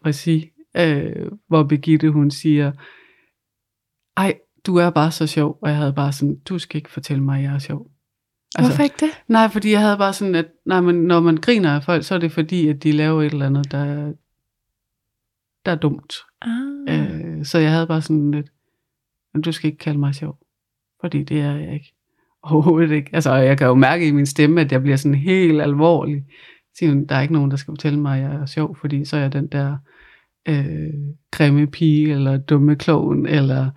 regi, 0.06 0.50
øh, 0.78 1.32
hvor 1.48 1.64
Birgitte 1.64 2.12
hun 2.12 2.32
siger, 2.32 2.72
ej, 4.18 4.40
du 4.66 4.76
er 4.76 4.90
bare 4.90 5.12
så 5.12 5.28
sjov, 5.28 5.60
og 5.62 5.70
jeg 5.70 5.78
havde 5.78 5.94
bare 5.94 6.12
sådan, 6.12 6.40
du 6.40 6.60
skal 6.60 6.78
ikke 6.78 6.92
fortælle 6.92 7.24
mig, 7.24 7.38
at 7.38 7.44
jeg 7.44 7.54
er 7.54 7.60
sjov. 7.60 7.92
Altså, 8.56 8.72
Hvorfor 8.72 8.84
ikke 8.84 8.96
det? 9.00 9.10
Nej, 9.28 9.50
fordi 9.50 9.72
jeg 9.72 9.82
havde 9.82 9.98
bare 9.98 10.14
sådan, 10.14 10.36
at 10.36 10.48
nej, 10.66 10.82
men 10.82 10.96
når 10.96 11.20
man 11.20 11.38
griner 11.38 11.76
af 11.76 11.84
folk, 11.84 12.04
så 12.04 12.16
er 12.16 12.20
det 12.20 12.32
fordi, 12.32 12.68
at 12.68 12.84
de 12.84 12.92
laver 12.92 13.22
et 13.22 13.32
eller 13.32 13.46
andet, 13.46 13.72
der, 13.72 14.14
der 15.66 15.72
er 15.72 15.76
dumt. 15.76 16.14
Ah. 16.42 17.40
Øh, 17.40 17.46
så 17.46 17.58
jeg 17.58 17.72
havde 17.72 17.88
bare 17.88 18.02
sådan 18.02 18.32
lidt, 18.32 18.52
men 19.34 19.42
du 19.42 19.52
skal 19.52 19.68
ikke 19.68 19.78
kalde 19.78 20.00
mig 20.00 20.16
sjov, 20.16 20.40
fordi 21.02 21.24
det 21.24 21.42
er 21.42 21.56
jeg 21.56 21.74
ikke. 21.74 21.93
Overhovedet 22.44 22.92
ikke. 22.92 23.10
Altså, 23.14 23.34
jeg 23.34 23.58
kan 23.58 23.68
jo 23.68 23.74
mærke 23.74 24.08
i 24.08 24.12
min 24.12 24.26
stemme, 24.26 24.62
at 24.62 24.72
jeg 24.72 24.82
bliver 24.82 24.98
sådan 24.98 25.18
helt 25.18 25.62
alvorlig. 25.62 26.24
Siger 26.78 26.90
hun, 26.90 27.06
der 27.06 27.16
er 27.16 27.22
ikke 27.22 27.34
nogen, 27.34 27.52
der 27.52 27.58
skal 27.58 27.72
fortælle 27.72 28.00
mig, 28.00 28.18
at 28.18 28.24
jeg 28.24 28.42
er 28.42 28.46
sjov, 28.46 28.78
fordi 28.78 29.06
så 29.06 29.18
er 29.18 29.22
jeg 29.22 29.34
den 29.34 29.48
der 29.48 29.78
øh, 30.48 30.94
grimme 31.32 31.68
pige, 31.68 32.12
eller 32.12 32.38
dumme 32.38 32.76
kloven, 32.76 33.26
eller 33.26 33.70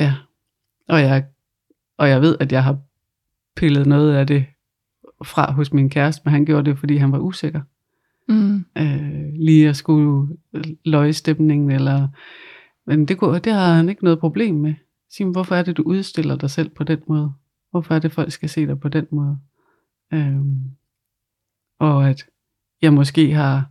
ja. 0.00 0.14
Og 0.88 1.00
jeg, 1.00 1.24
og 1.98 2.08
jeg 2.08 2.20
ved, 2.20 2.36
at 2.40 2.52
jeg 2.52 2.64
har 2.64 2.78
pillet 3.56 3.86
noget 3.86 4.14
af 4.14 4.26
det 4.26 4.44
fra 5.24 5.52
hos 5.52 5.72
min 5.72 5.90
kæreste, 5.90 6.22
men 6.24 6.32
han 6.32 6.44
gjorde 6.44 6.70
det, 6.70 6.78
fordi 6.78 6.96
han 6.96 7.12
var 7.12 7.18
usikker. 7.18 7.60
Mm. 8.28 8.64
Øh, 8.78 9.32
lige 9.34 9.68
at 9.68 9.76
skulle 9.76 10.36
løje 10.84 11.12
stemningen, 11.12 11.70
eller... 11.70 12.08
Men 12.86 13.06
det, 13.06 13.18
kunne, 13.18 13.38
det 13.38 13.52
har 13.52 13.74
han 13.74 13.88
ikke 13.88 14.04
noget 14.04 14.18
problem 14.18 14.54
med. 14.54 14.74
Sige, 15.10 15.26
hvorfor 15.26 15.54
er 15.54 15.62
det, 15.62 15.76
du 15.76 15.82
udstiller 15.82 16.36
dig 16.36 16.50
selv 16.50 16.68
på 16.68 16.84
den 16.84 16.98
måde? 17.08 17.32
Hvorfor 17.70 17.94
er 17.94 17.98
det, 17.98 18.12
folk 18.12 18.32
skal 18.32 18.48
se 18.48 18.66
dig 18.66 18.80
på 18.80 18.88
den 18.88 19.06
måde? 19.12 19.38
Øhm, 20.12 20.60
og 21.80 22.08
at 22.08 22.24
jeg 22.82 22.92
måske 22.92 23.32
har, 23.34 23.64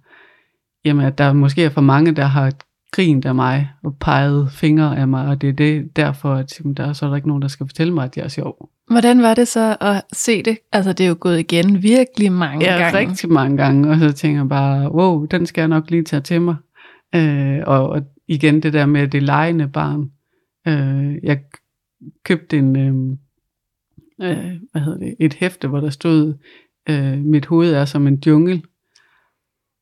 jamen 0.86 1.06
at 1.06 1.18
der 1.18 1.34
måske 1.34 1.64
er 1.64 1.70
for 1.70 1.82
mange, 1.82 2.12
der 2.12 2.26
har 2.26 2.52
grint 2.92 3.26
af 3.26 3.36
mig 3.36 3.70
og 3.84 3.98
peget 4.00 4.52
fingre 4.52 4.98
af 4.98 5.08
mig, 5.08 5.28
og 5.28 5.42
det 5.42 5.50
er 5.50 5.54
det 5.54 5.96
derfor, 5.96 6.34
at 6.34 6.60
jamen, 6.60 6.74
der 6.74 6.86
er 6.88 6.94
så 6.94 7.06
er 7.06 7.10
der 7.10 7.16
ikke 7.16 7.28
nogen, 7.28 7.42
der 7.42 7.48
skal 7.48 7.66
fortælle 7.68 7.94
mig, 7.94 8.04
at 8.06 8.18
jeg 8.18 8.24
er 8.24 8.28
sjov. 8.28 8.70
Hvordan 8.92 9.22
var 9.22 9.34
det 9.34 9.48
så 9.48 9.78
at 9.82 10.04
se 10.14 10.44
det? 10.44 10.58
Altså, 10.72 10.94
det 10.94 11.04
er 11.04 11.08
jo 11.08 11.18
gået 11.20 11.40
igen 11.40 11.84
virkelig 11.84 12.32
mange 12.32 12.66
Ja, 12.66 12.78
gange. 12.78 12.98
rigtig 13.00 13.32
mange 13.32 13.58
gange, 13.58 13.90
og 13.92 13.98
så 14.00 14.12
tænker 14.12 14.40
jeg 14.40 14.50
bare, 14.50 14.92
wow, 14.92 15.26
den 15.26 15.46
skal 15.46 15.62
jeg 15.62 15.68
nok 15.68 15.90
lige 15.92 16.04
tage 16.04 16.22
til 16.22 16.42
mig. 16.42 16.56
Øh, 17.16 17.60
og, 17.68 17.90
og 17.90 18.02
igen 18.28 18.64
det 18.64 18.74
der 18.74 18.86
med 18.86 19.08
det 19.08 19.24
legende 19.24 19.68
barn. 19.68 20.12
Øh, 20.68 21.24
jeg 21.24 21.44
købte 22.24 22.58
en, 22.58 22.76
øh, 22.76 23.18
øh, 24.30 24.54
hvad 24.72 24.82
hedder 24.82 24.98
det, 25.00 25.16
et 25.20 25.34
hæfte, 25.34 25.68
hvor 25.68 25.80
der 25.80 25.90
stod, 25.90 26.34
øh, 26.90 27.18
mit 27.18 27.46
hoved 27.46 27.74
er 27.74 27.86
som 27.86 28.08
en 28.08 28.22
jungle. 28.26 28.62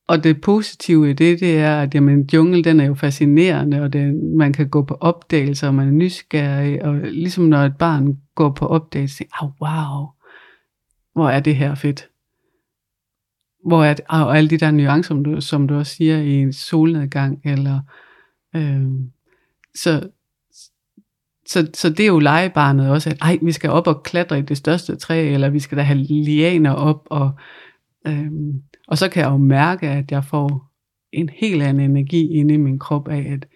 Og 0.08 0.24
det 0.24 0.42
positive 0.42 1.10
i 1.10 1.14
det, 1.14 1.40
det 1.40 1.58
er, 1.58 1.82
at 1.82 1.96
jamen, 1.96 2.20
en 2.20 2.30
jungle, 2.34 2.64
den 2.64 2.80
er 2.80 2.86
jo 2.86 2.94
fascinerende, 2.94 3.82
og 3.82 3.94
det, 3.94 4.16
man 4.16 4.54
kan 4.54 4.70
gå 4.70 4.82
på 4.82 4.94
opdagelser, 4.94 5.68
og 5.68 5.76
man 5.76 5.88
er 5.88 5.92
nysgerrig, 5.92 6.86
og 6.86 6.96
ligesom 6.96 7.44
når 7.44 7.58
et 7.58 7.78
barn 7.78 8.18
går 8.36 8.50
på 8.50 8.68
opdagelse, 8.68 9.16
siger, 9.16 9.44
oh, 9.44 9.50
wow, 9.62 10.08
hvor 11.14 11.30
er 11.30 11.40
det 11.40 11.56
her 11.56 11.76
fedt. 11.76 12.10
Hvor 13.66 13.84
er 13.84 13.94
det, 13.94 14.06
og 14.10 14.38
alle 14.38 14.50
de 14.50 14.58
der 14.58 14.72
nuancer, 14.72 15.08
som 15.08 15.24
du, 15.24 15.42
som 15.42 15.68
du 15.68 15.76
også 15.76 15.96
siger, 15.96 16.18
i 16.18 16.34
en 16.34 16.54
solnedgang, 16.54 17.42
eller, 17.44 17.80
øh, 18.56 18.86
så, 19.76 20.10
så, 21.48 21.70
så 21.74 21.90
det 21.90 22.00
er 22.00 22.08
jo 22.08 22.20
legebarnet 22.20 22.90
også, 22.90 23.10
at 23.10 23.18
ej, 23.22 23.38
vi 23.42 23.52
skal 23.52 23.70
op 23.70 23.88
og 23.88 24.04
klatre 24.04 24.40
i 24.40 24.42
det 24.42 24.58
største 24.58 24.96
træ, 24.96 25.34
eller 25.34 25.50
vi 25.50 25.60
skal 25.60 25.78
da 25.78 25.84
have 25.84 26.00
lianer 26.00 26.74
op, 26.74 27.08
og, 27.10 27.32
øhm, 28.08 28.62
og 28.88 28.98
så 28.98 29.10
kan 29.10 29.24
jeg 29.24 29.32
jo 29.32 29.38
mærke, 29.38 29.88
at 29.90 30.12
jeg 30.12 30.24
får 30.24 30.72
en 31.12 31.30
helt 31.30 31.64
anden 31.64 31.90
energi 31.90 32.28
inde 32.28 32.54
i 32.54 32.58
min 32.58 32.80
krop 32.80 33.08
af, 33.08 33.28
at 33.34 33.48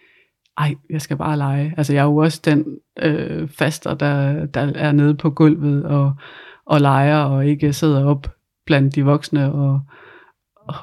ej, 0.57 0.75
jeg 0.89 1.01
skal 1.01 1.17
bare 1.17 1.37
lege. 1.37 1.73
Altså 1.77 1.93
jeg 1.93 1.99
er 1.99 2.05
jo 2.05 2.17
også 2.17 2.41
den 2.45 2.65
øh, 2.99 3.47
faster, 3.47 3.93
der, 3.93 4.45
der 4.45 4.61
er 4.75 4.91
nede 4.91 5.15
på 5.15 5.29
gulvet 5.29 5.83
og, 5.83 6.13
og 6.65 6.81
leger, 6.81 7.17
og 7.17 7.47
ikke 7.47 7.73
sidder 7.73 8.05
op 8.05 8.27
blandt 8.65 8.95
de 8.95 9.05
voksne 9.05 9.53
og, 9.53 9.81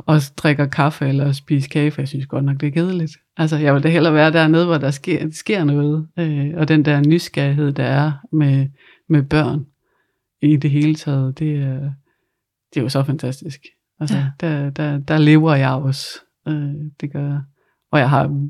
og 0.07 0.21
drikker 0.37 0.67
kaffe 0.67 1.09
eller 1.09 1.33
spiser 1.33 1.69
kage, 1.69 1.91
for 1.91 2.01
jeg 2.01 2.09
synes 2.09 2.27
godt 2.27 2.45
nok, 2.45 2.61
det 2.61 2.67
er 2.67 2.71
kedeligt. 2.71 3.13
Altså, 3.37 3.57
jeg 3.57 3.75
vil 3.75 3.83
da 3.83 3.89
hellere 3.89 4.15
være 4.15 4.33
dernede, 4.33 4.67
hvor 4.67 4.79
der 4.79 4.91
sker, 4.91 5.31
sker 5.33 5.65
noget, 5.65 6.09
øh, 6.19 6.51
og 6.57 6.69
den 6.69 6.85
der 6.85 7.01
nysgerrighed, 7.09 7.73
der 7.73 7.85
er 7.85 8.13
med, 8.33 8.69
med 9.09 9.23
børn 9.23 9.67
i 10.43 10.57
det 10.57 10.71
hele 10.71 10.95
taget, 10.95 11.39
det 11.39 11.57
er, 11.57 11.81
det 12.75 12.81
er 12.81 12.83
jo 12.83 12.89
så 12.89 13.03
fantastisk. 13.05 13.61
Altså, 14.01 14.17
ja. 14.17 14.31
der, 14.41 14.71
der, 14.71 14.99
der 14.99 15.19
lever 15.19 15.55
jeg 15.55 15.71
også. 15.71 16.07
Øh, 16.49 16.75
det 17.01 17.13
gør 17.13 17.27
jeg. 17.27 17.43
Og 17.93 17.99
jeg 17.99 18.11
har, 18.11 18.49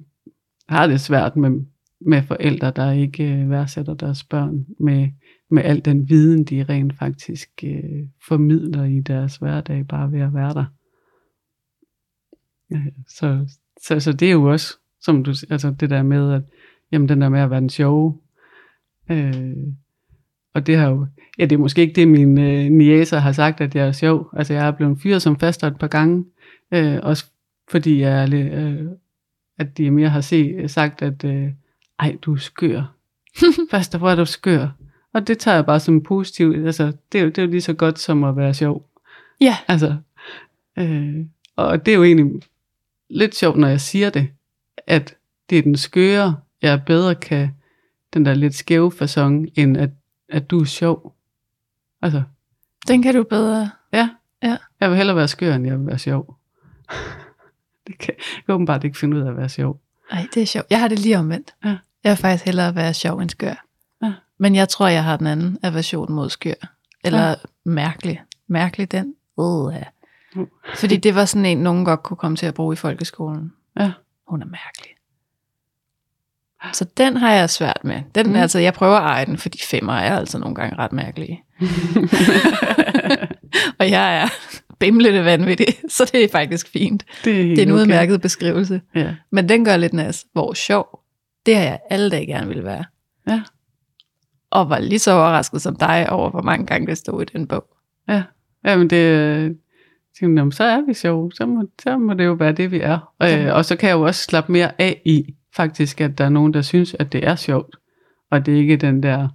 har 0.68 0.87
det 0.87 1.01
svært 1.01 1.37
med, 1.37 1.51
med 2.01 2.23
forældre, 2.23 2.70
der 2.70 2.90
ikke 2.90 3.33
øh, 3.33 3.51
værdsætter 3.51 3.94
deres 3.94 4.25
børn 4.25 4.66
med, 4.81 5.09
med 5.51 5.62
al 5.64 5.85
den 5.85 6.09
viden, 6.09 6.44
de 6.44 6.64
rent 6.68 6.99
faktisk 6.99 7.49
øh, 7.64 8.09
formidler 8.27 8.85
i 8.85 9.01
deres 9.01 9.37
hverdag, 9.37 9.87
bare 9.87 10.12
ved 10.12 10.20
at 10.20 10.35
være 10.35 10.55
der. 10.55 10.64
Øh, 12.75 12.87
Så, 13.19 13.49
så, 13.83 14.01
så 14.01 14.13
det 14.13 14.29
er 14.29 14.33
jo 14.33 14.45
også, 14.45 14.77
som 15.01 15.25
du 15.25 15.35
altså 15.51 15.75
det 15.81 15.91
der 15.91 16.03
med, 16.03 16.33
at 16.33 16.43
jamen 16.93 17.09
den 17.09 17.21
der 17.21 17.29
med 17.29 17.41
at 17.41 17.51
være 17.51 17.61
den 17.61 17.71
sjove, 17.71 18.19
øh, 19.11 19.57
og 20.55 20.67
det 20.67 20.77
har 20.77 20.89
jo, 20.89 21.07
ja 21.39 21.45
det 21.45 21.53
er 21.53 21.61
måske 21.61 21.83
ikke 21.83 21.95
det, 21.95 22.09
min 22.09 22.39
øh, 22.39 22.71
niæser 22.71 23.19
har 23.19 23.33
sagt, 23.33 23.61
at 23.61 23.75
jeg 23.75 23.89
er 23.89 23.93
sjov. 23.93 24.29
Altså 24.33 24.55
jeg 24.55 24.67
er 24.67 24.71
blevet 24.71 24.99
fyret 25.03 25.23
som 25.23 25.39
faster 25.39 25.67
et 25.67 25.79
par 25.79 25.87
gange, 25.87 26.25
øh, 26.73 26.99
også 27.03 27.27
fordi 27.71 28.01
jeg 28.01 28.23
er 28.23 28.27
lidt, 28.27 28.53
øh, 28.53 28.87
at 29.59 29.79
de 29.79 29.91
mere 29.91 30.09
har 30.09 30.21
se, 30.21 30.69
sagt, 30.69 31.03
at 31.03 31.25
øh, 31.25 31.49
ej, 31.99 32.17
du 32.23 32.33
er 32.33 32.39
skør. 32.39 32.95
faster, 33.71 33.99
hvor 33.99 34.11
er 34.11 34.15
du 34.15 34.25
skør? 34.25 34.69
Og 35.13 35.27
det 35.27 35.39
tager 35.39 35.55
jeg 35.55 35.67
bare 35.67 35.81
som 35.81 36.03
positivt. 36.03 36.67
Altså, 36.67 36.93
det 37.13 37.19
er, 37.19 37.23
jo, 37.23 37.29
det 37.29 37.39
er 37.39 37.43
jo 37.43 37.51
lige 37.51 37.61
så 37.61 37.73
godt 37.73 37.99
som 37.99 38.25
at 38.25 38.37
være 38.37 38.55
sjov. 38.55 38.89
Ja. 39.41 39.57
Altså, 39.69 39.97
øh, 40.79 41.15
og 41.57 41.87
det 41.87 41.93
er 41.93 41.97
jo 41.97 42.05
egentlig 42.05 42.43
lidt 43.14 43.35
sjovt, 43.37 43.57
når 43.59 43.68
jeg 43.68 43.81
siger 43.81 44.11
det, 44.11 44.29
at 44.87 45.14
det 45.50 45.59
er 45.59 45.62
den 45.62 45.77
skøre, 45.77 46.37
jeg 46.62 46.83
bedre 46.87 47.14
kan, 47.14 47.50
den 48.14 48.24
der 48.24 48.35
lidt 48.35 48.55
skæve 48.55 48.92
façon, 49.03 49.53
end 49.57 49.77
at, 49.77 49.90
at 50.29 50.50
du 50.50 50.61
er 50.61 50.64
sjov. 50.64 51.14
Altså, 52.03 52.22
Den 52.88 53.03
kan 53.03 53.14
du 53.14 53.22
bedre. 53.22 53.70
ja. 53.92 54.09
Ja. 54.42 54.57
Jeg 54.81 54.90
vil 54.90 54.96
hellere 54.96 55.16
være 55.16 55.29
skør, 55.29 55.55
end 55.55 55.66
jeg 55.66 55.79
vil 55.79 55.87
være 55.87 55.98
sjov. 55.98 56.37
det 57.87 57.98
kan 57.98 58.14
jeg 58.18 58.42
kan 58.46 58.55
åbenbart 58.55 58.85
ikke 58.85 58.98
finde 58.98 59.16
ud 59.16 59.22
af 59.22 59.29
at 59.31 59.37
være 59.37 59.48
sjov. 59.48 59.81
Ej, 60.11 60.27
det 60.35 60.42
er 60.42 60.46
sjovt. 60.46 60.66
Jeg 60.70 60.81
har 60.81 60.88
det 60.88 60.98
lige 60.98 61.18
omvendt. 61.18 61.55
Ja. 61.64 61.77
Jeg 62.05 62.11
vil 62.11 62.16
faktisk 62.16 62.44
hellere 62.44 62.74
være 62.74 62.94
sjov 62.94 63.18
end 63.18 63.31
skør. 63.31 63.64
Ja. 64.03 64.12
Men 64.38 64.55
jeg 64.55 64.68
tror, 64.68 64.88
jeg 64.88 65.05
har 65.05 65.16
den 65.16 65.27
anden 65.27 65.59
aversion 65.62 66.12
mod 66.12 66.31
skør. 66.31 66.55
Eller 67.05 67.29
Ja. 67.29 67.35
mærkelig. 67.64 68.22
Mærkelig 68.46 68.92
den. 68.92 69.14
Uh, 69.37 69.74
ja. 69.74 69.83
Fordi 70.75 70.97
det 70.97 71.14
var 71.14 71.25
sådan 71.25 71.47
en, 71.47 71.59
nogen 71.59 71.85
godt 71.85 72.03
kunne 72.03 72.16
komme 72.16 72.37
til 72.37 72.47
at 72.47 72.55
bruge 72.55 72.73
i 72.73 72.77
folkeskolen. 72.77 73.53
Ja. 73.81 73.92
Hun 74.29 74.42
er 74.42 74.47
mærkelig. 74.47 74.90
Så 76.73 76.85
den 76.97 77.16
har 77.16 77.33
jeg 77.33 77.51
svært 77.51 77.81
med. 77.85 78.03
Den, 78.14 78.29
Mm. 78.29 78.35
altså, 78.37 78.59
jeg 78.59 78.75
prøver 78.75 78.97
at 78.97 79.03
eje 79.03 79.27
den, 79.27 79.38
fordi 79.38 79.59
femmer 79.70 79.92
er 79.92 80.18
altså 80.18 80.38
nogle 80.38 80.55
gange 80.55 80.77
ret 80.79 80.92
mærkelige. 80.92 81.42
Og 83.79 83.90
jeg 83.90 84.23
er 84.23 84.29
bimlende 84.79 85.25
vanvittig, 85.25 85.66
så 85.88 86.11
det 86.12 86.25
er 86.25 86.29
faktisk 86.29 86.68
fint. 86.68 87.05
Det 87.25 87.40
er, 87.40 87.44
Det 87.44 87.59
er 87.59 87.62
en 87.62 87.70
okay. 87.70 87.81
udmærket 87.81 88.20
beskrivelse. 88.20 88.81
Ja. 88.94 89.14
Men 89.33 89.49
den 89.49 89.64
gør 89.64 89.77
lidt 89.77 89.92
nas. 89.92 90.25
Hvor 90.33 90.55
sjov, 90.55 91.01
det 91.47 91.57
har 91.57 91.62
jeg 91.62 91.79
alle 91.90 92.11
dage 92.11 92.27
gerne 92.27 92.47
ville 92.49 92.64
være. 92.64 92.85
Ja. 93.29 93.42
Og 94.51 94.70
var 94.70 94.79
lige 94.79 94.99
så 94.99 95.12
overrasket 95.12 95.62
som 95.62 95.77
dig 95.77 96.11
over, 96.11 96.31
hvor 96.31 96.42
mange 96.42 96.66
gange 96.66 96.87
det 96.87 96.99
stod 96.99 97.23
i 97.23 97.25
den 97.25 97.47
bog. 97.47 97.64
Ja, 98.09 98.23
Jamen 98.64 98.90
det, 98.90 99.57
tænkte, 100.20 100.57
så 100.57 100.64
er 100.64 100.87
vi 100.87 100.94
sjove, 100.94 101.33
så 101.33 101.46
må, 101.46 101.64
så 101.83 101.98
må 101.98 102.14
det 102.14 102.24
jo 102.24 102.33
være 102.33 102.53
det, 102.53 102.70
vi 102.70 102.81
er. 102.81 103.14
Og, 103.18 103.33
øh, 103.33 103.55
og 103.55 103.64
så 103.64 103.77
kan 103.77 103.88
jeg 103.88 103.94
jo 103.94 104.03
også 104.03 104.22
slappe 104.22 104.53
mere 104.53 104.81
af 104.81 105.03
i, 105.05 105.35
faktisk, 105.57 106.00
at 106.00 106.18
der 106.18 106.24
er 106.24 106.29
nogen, 106.29 106.55
der 106.55 106.62
synes, 106.62 106.96
at 106.98 107.12
det 107.12 107.27
er 107.27 107.35
sjovt. 107.35 107.77
Og 108.31 108.46
det 108.46 108.55
er 108.55 108.59
ikke 108.59 108.77
den 108.77 109.03
der, 109.03 109.29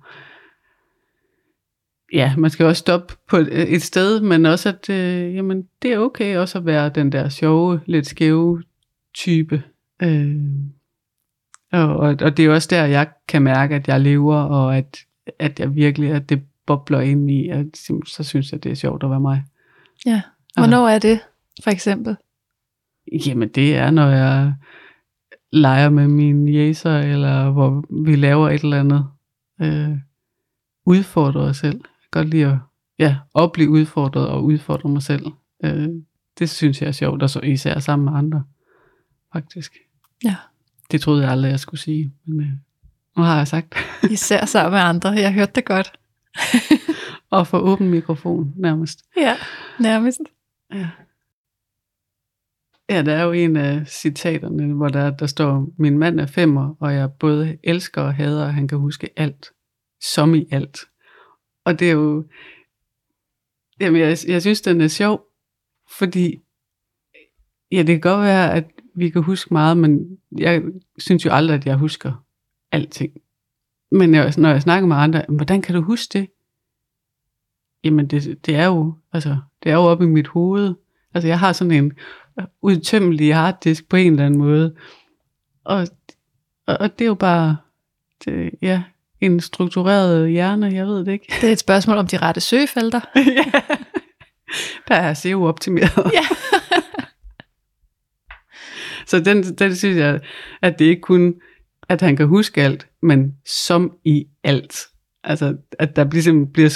ja, 2.14 2.36
man 2.38 2.50
skal 2.50 2.66
også 2.66 2.80
stoppe 2.80 3.14
på 3.30 3.38
et, 3.38 3.74
et 3.76 3.82
sted, 3.82 4.22
men 4.22 4.46
også, 4.46 4.70
at 4.70 4.90
øh, 4.90 5.36
jamen, 5.36 5.68
det 5.82 5.94
er 5.94 6.00
okay 6.00 6.38
også 6.38 6.58
at 6.58 6.66
være 6.66 6.90
den 6.90 7.12
der 7.12 7.30
sjove, 7.30 7.82
lidt 7.86 8.08
skæve 8.08 8.64
type. 9.14 9.64
Øh, 10.04 10.36
og, 11.72 11.96
og, 11.96 12.16
og 12.22 12.38
det 12.38 12.46
er 12.46 12.54
også 12.54 12.68
der, 12.72 12.86
jeg 12.86 13.08
kan 13.28 13.42
mærke, 13.42 13.76
at 13.76 13.88
jeg 13.88 14.02
lever, 14.02 14.36
og 14.36 14.78
at, 14.78 15.00
at 15.40 15.60
jeg 15.60 15.76
virkelig, 15.76 16.12
at 16.12 16.30
det 16.30 16.44
bobler 16.66 17.00
ind 17.00 17.32
i, 17.32 17.50
at 17.50 17.66
så 18.06 18.24
synes 18.24 18.52
jeg, 18.52 18.64
det 18.64 18.72
er 18.72 18.76
sjovt 18.76 19.04
at 19.04 19.10
være 19.10 19.20
mig. 19.20 19.44
Ja. 20.06 20.22
Hvornår 20.58 20.88
er 20.88 21.00
det, 21.00 21.20
for 21.64 21.72
eksempel? 21.72 22.18
Jamen 23.26 23.50
det 23.50 23.76
er, 23.76 23.92
når 23.92 24.10
jeg 24.10 24.54
leger 25.52 25.90
med 25.90 26.08
mine 26.08 26.52
jæser, 26.52 26.98
eller 26.98 27.52
hvor 27.52 27.84
vi 28.04 28.16
laver 28.16 28.50
et 28.50 28.62
eller 28.64 28.80
andet. 28.80 29.06
Øh, 29.62 29.98
udfordre 30.86 31.40
os 31.40 31.58
selv. 31.58 31.76
Jeg 31.76 32.12
kan 32.14 32.22
godt 32.24 32.30
lide 32.30 32.46
at 32.46 32.58
ja, 33.00 33.18
blive 33.54 33.70
udfordret 33.70 34.28
og 34.28 34.44
udfordre 34.44 34.90
mig 34.90 35.04
selv. 35.04 35.26
Øh, 35.64 35.90
det 36.40 36.50
synes 36.50 36.82
jeg 36.82 36.88
er 36.88 36.92
sjovt, 36.92 37.24
og 37.24 37.30
så 37.30 37.40
især 37.40 37.80
sammen 37.80 38.06
med 38.06 38.14
andre, 38.14 38.44
faktisk. 39.34 39.78
Ja. 40.24 40.36
Det 40.92 41.02
troede 41.02 41.24
jeg 41.24 41.32
aldrig, 41.32 41.50
jeg 41.50 41.60
skulle 41.60 41.80
sige, 41.80 42.14
men 42.26 42.40
øh, 42.40 42.48
nu 43.18 43.24
har 43.24 43.38
jeg 43.38 43.48
sagt. 43.48 43.76
Især 44.12 44.46
sammen 44.46 44.72
med 44.72 44.80
andre. 44.80 45.10
Jeg 45.10 45.34
hørte 45.34 45.52
det 45.56 45.66
godt. 45.66 45.92
og 47.30 47.48
få 47.48 47.58
åben 47.58 47.90
mikrofon 47.90 48.54
nærmest. 48.56 49.06
Ja, 49.18 49.36
nærmest. 49.80 50.20
Ja. 50.74 50.90
Ja, 52.90 53.02
der 53.02 53.14
er 53.14 53.24
jo 53.24 53.32
en 53.32 53.56
af 53.56 53.88
citaterne, 53.88 54.74
hvor 54.74 54.88
der, 54.88 55.18
der 55.18 55.26
står, 55.26 55.68
min 55.78 55.98
mand 55.98 56.20
er 56.20 56.26
femmer, 56.26 56.76
og 56.80 56.94
jeg 56.94 57.12
både 57.20 57.58
elsker 57.64 58.02
og 58.02 58.14
hader, 58.14 58.46
og 58.46 58.54
han 58.54 58.68
kan 58.68 58.78
huske 58.78 59.10
alt. 59.16 59.52
Som 60.02 60.36
i 60.36 60.48
alt. 60.52 60.80
Og 61.66 61.80
det 61.80 61.90
er 61.90 61.94
jo, 61.94 62.26
jamen 63.80 64.02
jeg, 64.02 64.18
jeg 64.28 64.42
synes, 64.42 64.62
den 64.62 64.82
er 64.82 64.88
sjov, 64.88 65.26
fordi, 65.98 66.40
ja, 67.72 67.78
det 67.78 67.88
kan 67.88 68.02
godt 68.02 68.24
være, 68.24 68.54
at 68.54 68.66
vi 68.96 69.10
kan 69.10 69.24
huske 69.24 69.54
meget, 69.54 69.78
men 69.78 70.18
jeg 70.38 70.64
synes 70.98 71.26
jo 71.26 71.32
aldrig, 71.32 71.58
at 71.58 71.66
jeg 71.66 71.76
husker 71.76 72.26
alting. 72.72 73.14
Men 73.92 74.14
jeg, 74.14 74.34
når 74.38 74.50
jeg 74.50 74.62
snakker 74.62 74.88
med 74.88 74.96
andre, 74.96 75.26
hvordan 75.30 75.62
kan 75.62 75.76
du 75.76 75.82
huske 75.82 76.20
det? 76.20 76.30
Jamen 77.84 78.08
det, 78.08 78.46
det 78.46 78.56
er 78.56 78.66
jo, 78.66 78.94
altså, 79.14 79.38
det 79.64 79.70
er 79.70 79.74
jo 79.74 79.82
oppe 79.82 80.04
i 80.04 80.08
mit 80.08 80.28
hoved. 80.28 80.74
Altså 81.14 81.28
jeg 81.28 81.40
har 81.40 81.54
sådan 81.54 81.72
en 81.72 81.92
udtømmelig 82.62 83.36
harddisk 83.36 83.90
på 83.90 83.96
en 83.96 84.12
eller 84.12 84.26
anden 84.26 84.40
måde. 84.40 84.76
Og, 85.64 85.88
og, 86.68 86.78
og 86.80 87.00
det 87.00 87.06
er 87.06 87.10
jo 87.10 87.16
bare, 87.16 87.58
det, 88.26 88.52
ja, 88.62 88.84
en 89.22 89.40
struktureret 89.40 90.32
hjerne, 90.32 90.74
jeg 90.74 90.86
ved 90.88 91.06
det 91.06 91.12
ikke. 91.12 91.34
Det 91.42 91.48
er 91.48 91.52
et 91.52 91.60
spørgsmål 91.60 91.98
om 91.98 92.08
de 92.08 92.18
rette 92.18 92.42
søgefelter. 92.42 93.00
ja. 93.16 93.62
der 94.88 94.96
er 94.96 95.14
SEO 95.14 95.44
optimeret. 95.44 96.12
Ja. 96.14 96.26
Så 99.08 99.20
den, 99.20 99.44
den 99.44 99.76
synes 99.76 99.98
jeg, 99.98 100.20
at 100.62 100.80
det 100.80 100.86
ikke 100.86 101.02
kun, 101.02 101.36
at 101.90 102.02
han 102.02 102.16
kan 102.16 102.28
huske 102.28 102.62
alt, 102.62 102.88
men 103.02 103.36
som 103.46 103.92
i 104.04 104.26
alt. 104.44 104.88
Altså, 105.24 105.58
at 105.80 105.96
der 105.96 106.04
ligesom 106.12 106.52
bliver 106.52 106.70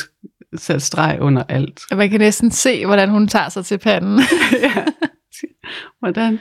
sat 0.55 0.81
streg 0.81 1.17
under 1.21 1.43
alt. 1.49 1.81
Man 1.91 2.09
kan 2.09 2.19
næsten 2.19 2.51
se, 2.51 2.85
hvordan 2.85 3.09
hun 3.09 3.27
tager 3.27 3.49
sig 3.49 3.65
til 3.65 3.77
panden. 3.77 4.19
ja. 4.63 4.85
Hvordan 5.99 6.39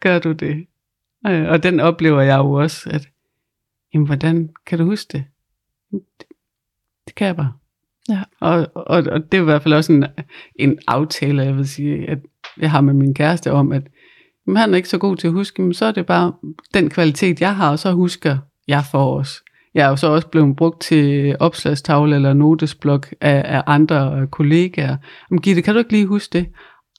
gør 0.00 0.18
du 0.18 0.32
det? 0.32 0.66
Øh, 1.26 1.48
Og 1.48 1.62
den 1.62 1.80
oplever 1.80 2.20
jeg 2.20 2.38
jo 2.38 2.52
også, 2.52 2.90
at 2.90 3.08
jamen, 3.94 4.06
hvordan 4.06 4.48
kan 4.66 4.78
du 4.78 4.84
huske 4.84 5.12
det? 5.12 5.24
Det, 5.90 6.02
det 7.06 7.14
kan 7.14 7.26
jeg 7.26 7.36
bare. 7.36 7.52
Ja. 8.08 8.22
Og, 8.40 8.66
og, 8.74 9.04
og 9.12 9.32
det 9.32 9.38
er 9.38 9.42
i 9.42 9.44
hvert 9.44 9.62
fald 9.62 9.74
også 9.74 9.92
en, 9.92 10.04
en 10.56 10.78
aftale, 10.86 11.42
jeg 11.42 11.56
vil 11.56 11.68
sige, 11.68 12.10
at 12.10 12.18
jeg 12.58 12.70
har 12.70 12.80
med 12.80 12.94
min 12.94 13.14
kæreste 13.14 13.52
om, 13.52 13.72
at 13.72 13.82
jamen, 14.46 14.56
han 14.56 14.72
er 14.72 14.76
ikke 14.76 14.88
så 14.88 14.98
god 14.98 15.16
til 15.16 15.26
at 15.26 15.32
huske, 15.32 15.62
men 15.62 15.74
så 15.74 15.84
er 15.84 15.92
det 15.92 16.06
bare 16.06 16.32
den 16.74 16.90
kvalitet, 16.90 17.40
jeg 17.40 17.56
har, 17.56 17.70
og 17.70 17.78
så 17.78 17.92
husker 17.92 18.38
jeg 18.68 18.84
for 18.90 19.18
os. 19.18 19.42
Jeg 19.76 19.86
er 19.86 19.88
jo 19.88 19.96
så 19.96 20.06
også 20.06 20.28
blevet 20.28 20.56
brugt 20.56 20.80
til 20.80 21.36
opslagstavle 21.40 22.16
eller 22.16 22.32
notesblok 22.32 23.14
af, 23.20 23.42
af 23.56 23.62
andre 23.66 24.26
kollegaer. 24.26 24.96
Men 25.30 25.40
Gitte, 25.40 25.62
kan 25.62 25.74
du 25.74 25.78
ikke 25.78 25.92
lige 25.92 26.06
huske 26.06 26.38
det? 26.38 26.46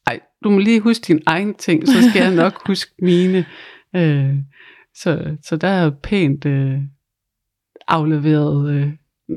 Ej, 0.08 0.20
du 0.44 0.50
må 0.50 0.60
lige 0.60 0.80
huske 0.80 1.04
din 1.08 1.22
egen 1.26 1.54
ting, 1.54 1.88
så 1.88 2.10
skal 2.10 2.22
jeg 2.22 2.36
nok 2.36 2.54
huske 2.68 2.92
mine. 3.02 3.46
Øh, 3.96 4.36
så, 4.96 5.38
så 5.44 5.58
der 5.58 5.68
er 5.68 5.90
pænt 6.04 6.46
øh, 6.46 6.78
afleveret 7.88 8.74
øh, 8.74 8.90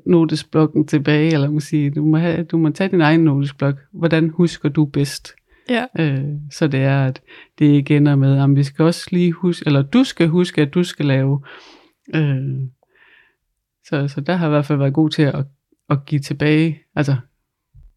notesblokken 0.07 0.87
tilbage, 0.87 1.33
eller 1.33 1.50
man 1.50 1.61
sige, 1.61 1.90
du 1.90 2.05
må, 2.05 2.18
have, 2.18 2.44
du 2.44 2.59
må 2.59 2.70
tage 2.70 2.90
din 2.90 3.00
egen 3.00 3.20
notesblok. 3.20 3.74
Hvordan 3.92 4.31
husker 4.31 4.68
du 4.68 4.85
bedst? 4.85 5.35
ja. 5.70 5.85
Øh, 5.98 6.24
så 6.50 6.68
det 6.68 6.81
er, 6.81 7.05
at 7.05 7.22
det 7.59 7.66
ikke 7.66 7.96
ender 7.96 8.16
med, 8.16 8.42
at 8.42 8.57
vi 8.57 8.62
skal 8.62 8.85
også 8.85 9.09
lige 9.11 9.33
huske, 9.33 9.62
eller 9.66 9.83
du 9.83 10.05
skal 10.05 10.29
huske, 10.29 10.62
at 10.62 10.74
du 10.74 10.85
skal 10.85 11.07
lave. 11.07 11.44
Øh, 12.14 12.40
så, 13.90 14.09
så 14.09 14.20
der 14.20 14.33
har 14.33 14.46
jeg 14.46 14.50
i 14.50 14.55
hvert 14.55 14.66
fald 14.66 14.79
været 14.79 14.94
god 14.94 15.11
til 15.11 15.22
at, 15.22 15.44
at 15.90 16.07
give 16.07 16.20
tilbage, 16.20 16.83
altså 16.94 17.16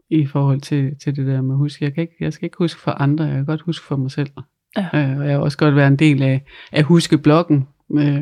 i 0.10 0.26
forhold 0.26 0.62
til, 0.62 1.00
til 1.00 1.16
det 1.16 1.28
der 1.28 1.42
med 1.42 1.56
at 1.56 1.58
huske. 1.58 1.86
Jeg, 1.86 1.94
kan 1.94 2.02
ikke, 2.02 2.16
jeg 2.20 2.34
skal 2.34 2.46
ikke 2.46 2.58
huske 2.58 2.82
for 2.82 2.92
andre, 2.92 3.26
jeg 3.26 3.36
kan 3.36 3.46
godt 3.46 3.62
huske 3.62 3.86
for 3.86 3.96
mig 3.96 4.12
selv. 4.12 4.30
Ja. 4.78 4.90
Øh, 4.94 5.18
og 5.18 5.26
jeg 5.26 5.38
vil 5.38 5.44
også 5.44 5.58
godt 5.58 5.76
være 5.76 5.88
en 5.88 5.96
del 5.96 6.24
af 6.24 6.46
at 6.72 6.84
huske 6.84 7.18
bloggen. 7.18 7.68
Øh, 7.92 8.22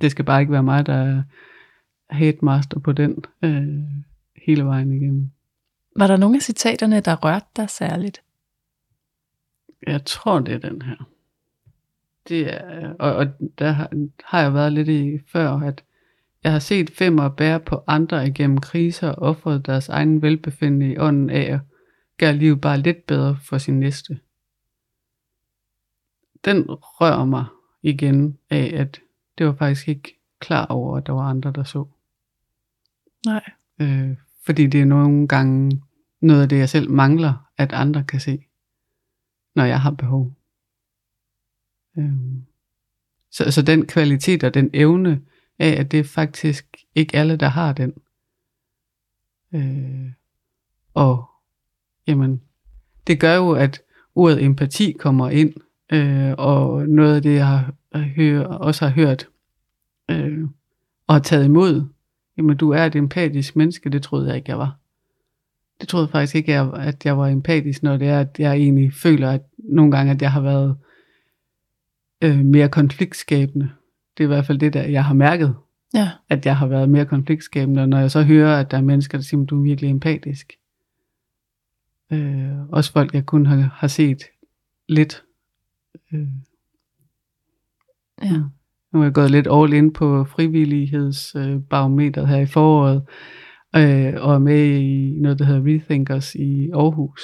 det 0.00 0.10
skal 0.10 0.24
bare 0.24 0.40
ikke 0.40 0.52
være 0.52 0.62
mig, 0.62 0.86
der 0.86 0.94
er 0.94 1.22
headmaster 2.10 2.80
på 2.80 2.92
den 2.92 3.24
øh, 3.42 3.78
hele 4.46 4.64
vejen 4.64 4.92
igennem. 4.92 5.30
Var 5.96 6.06
der 6.06 6.16
nogle 6.16 6.36
af 6.36 6.42
citaterne, 6.42 7.00
der 7.00 7.16
rørte 7.16 7.46
dig 7.56 7.70
særligt? 7.70 8.22
Jeg 9.86 10.04
tror, 10.04 10.38
det 10.38 10.54
er 10.54 10.70
den 10.70 10.82
her. 10.82 11.08
Det 12.28 12.54
er, 12.54 12.94
og, 12.98 13.14
og 13.14 13.26
der 13.58 13.70
har, 13.70 13.90
har 14.24 14.42
jeg 14.42 14.54
været 14.54 14.72
lidt 14.72 14.88
i 14.88 15.18
før, 15.32 15.50
at 15.50 15.84
jeg 16.44 16.52
har 16.52 16.58
set 16.58 16.90
femmer 16.90 17.28
bære 17.28 17.60
på 17.60 17.84
andre 17.86 18.28
igennem 18.28 18.58
kriser 18.58 19.08
og 19.08 19.22
offret 19.22 19.66
deres 19.66 19.88
egen 19.88 20.22
velbefindende 20.22 20.92
i 20.92 20.98
ånden 20.98 21.30
af 21.30 21.54
at 21.54 21.60
gøre 22.18 22.36
livet 22.36 22.60
bare 22.60 22.78
lidt 22.78 23.06
bedre 23.06 23.38
for 23.48 23.58
sin 23.58 23.80
næste. 23.80 24.20
Den 26.44 26.66
rører 26.68 27.24
mig 27.24 27.44
igen 27.82 28.38
af, 28.50 28.70
at 28.74 29.00
det 29.38 29.46
var 29.46 29.54
faktisk 29.54 29.88
ikke 29.88 30.20
klar 30.38 30.66
over, 30.66 30.96
at 30.96 31.06
der 31.06 31.12
var 31.12 31.22
andre, 31.22 31.52
der 31.52 31.64
så. 31.64 31.84
Nej. 33.26 33.50
Øh, 33.80 34.16
fordi 34.46 34.66
det 34.66 34.80
er 34.80 34.84
nogle 34.84 35.28
gange 35.28 35.82
noget 36.20 36.42
af 36.42 36.48
det, 36.48 36.58
jeg 36.58 36.68
selv 36.68 36.90
mangler, 36.90 37.50
at 37.56 37.72
andre 37.72 38.04
kan 38.04 38.20
se, 38.20 38.44
når 39.54 39.64
jeg 39.64 39.80
har 39.80 39.90
behov. 39.90 40.32
Øh, 41.98 42.12
så, 43.30 43.50
så 43.50 43.62
den 43.62 43.86
kvalitet 43.86 44.44
og 44.44 44.54
den 44.54 44.70
evne 44.74 45.22
af, 45.60 45.80
at 45.80 45.90
det 45.92 46.00
er 46.00 46.04
faktisk 46.04 46.66
ikke 46.94 47.16
alle, 47.16 47.36
der 47.36 47.48
har 47.48 47.72
den. 47.72 47.92
Øh, 49.54 50.12
og 50.94 51.24
jamen, 52.06 52.40
det 53.06 53.20
gør 53.20 53.34
jo, 53.36 53.52
at 53.52 53.82
ordet 54.14 54.44
empati 54.44 54.92
kommer 54.98 55.30
ind, 55.30 55.54
øh, 55.92 56.34
og 56.38 56.88
noget 56.88 57.16
af 57.16 57.22
det, 57.22 57.34
jeg 57.34 57.46
har, 57.48 57.74
har 57.94 58.08
hør, 58.16 58.44
også 58.44 58.84
har 58.88 58.92
hørt 58.94 59.28
øh, 60.10 60.44
og 61.06 61.14
har 61.14 61.20
taget 61.20 61.44
imod, 61.44 61.84
jamen 62.36 62.56
du 62.56 62.70
er 62.70 62.84
et 62.84 62.96
empatisk 62.96 63.56
menneske, 63.56 63.90
det 63.90 64.02
troede 64.02 64.28
jeg 64.28 64.36
ikke, 64.36 64.50
jeg 64.50 64.58
var. 64.58 64.76
Det 65.80 65.88
troede 65.88 66.04
jeg 66.06 66.10
faktisk 66.12 66.34
ikke, 66.34 66.52
jeg- 66.52 66.74
at 66.74 67.04
jeg 67.06 67.18
var 67.18 67.26
empatisk, 67.28 67.82
når 67.82 67.96
det 67.96 68.08
er, 68.08 68.20
at 68.20 68.36
jeg 68.38 68.52
egentlig 68.56 68.92
føler, 68.94 69.30
at 69.30 69.42
nogle 69.58 69.92
gange, 69.92 70.12
at 70.12 70.22
jeg 70.22 70.32
har 70.32 70.40
været 70.40 70.76
øh, 72.22 72.38
mere 72.44 72.68
konfliktskabende. 72.68 73.70
Det 74.20 74.24
er 74.24 74.28
i 74.28 74.34
hvert 74.34 74.46
fald 74.46 74.58
det, 74.58 74.72
der 74.72 74.82
jeg 74.82 75.04
har 75.04 75.14
mærket, 75.14 75.56
Ja. 75.94 76.10
at 76.28 76.46
jeg 76.46 76.56
har 76.56 76.66
været 76.66 76.88
mere 76.88 77.06
konfliktskabende, 77.06 77.82
og 77.82 77.88
når 77.88 77.98
jeg 77.98 78.10
så 78.10 78.22
hører, 78.22 78.60
at 78.60 78.70
der 78.70 78.76
er 78.76 78.80
mennesker, 78.82 79.18
der 79.18 79.22
siger, 79.22 79.42
at 79.42 79.50
du 79.50 79.58
er 79.58 79.62
virkelig 79.62 79.90
empatisk. 79.90 80.52
Øh, 82.12 82.68
også 82.68 82.92
folk, 82.92 83.14
jeg 83.14 83.26
kun 83.26 83.46
har, 83.46 83.56
har 83.56 83.88
set 83.88 84.22
lidt. 84.88 85.24
Øh, 86.12 86.26
Ja. 88.22 88.32
nu 88.92 89.00
er 89.00 89.04
jeg 89.04 89.12
gået 89.12 89.30
lidt 89.30 89.48
all 89.50 89.72
in 89.72 89.92
på 89.92 90.24
frivillighedsbarometeret 90.24 92.28
her 92.28 92.36
i 92.38 92.46
foråret, 92.46 93.02
øh, 93.76 94.14
og 94.24 94.34
er 94.34 94.38
med 94.38 94.64
i 94.66 95.18
noget, 95.20 95.38
der 95.38 95.44
hedder 95.44 95.74
Rethinkers 95.74 96.34
i 96.34 96.70
Aarhus. 96.70 97.22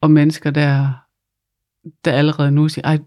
Og 0.00 0.10
mennesker, 0.10 0.50
der, 0.50 0.92
der 2.04 2.12
allerede 2.12 2.50
nu 2.50 2.68
siger, 2.68 2.84
ej, 2.84 2.98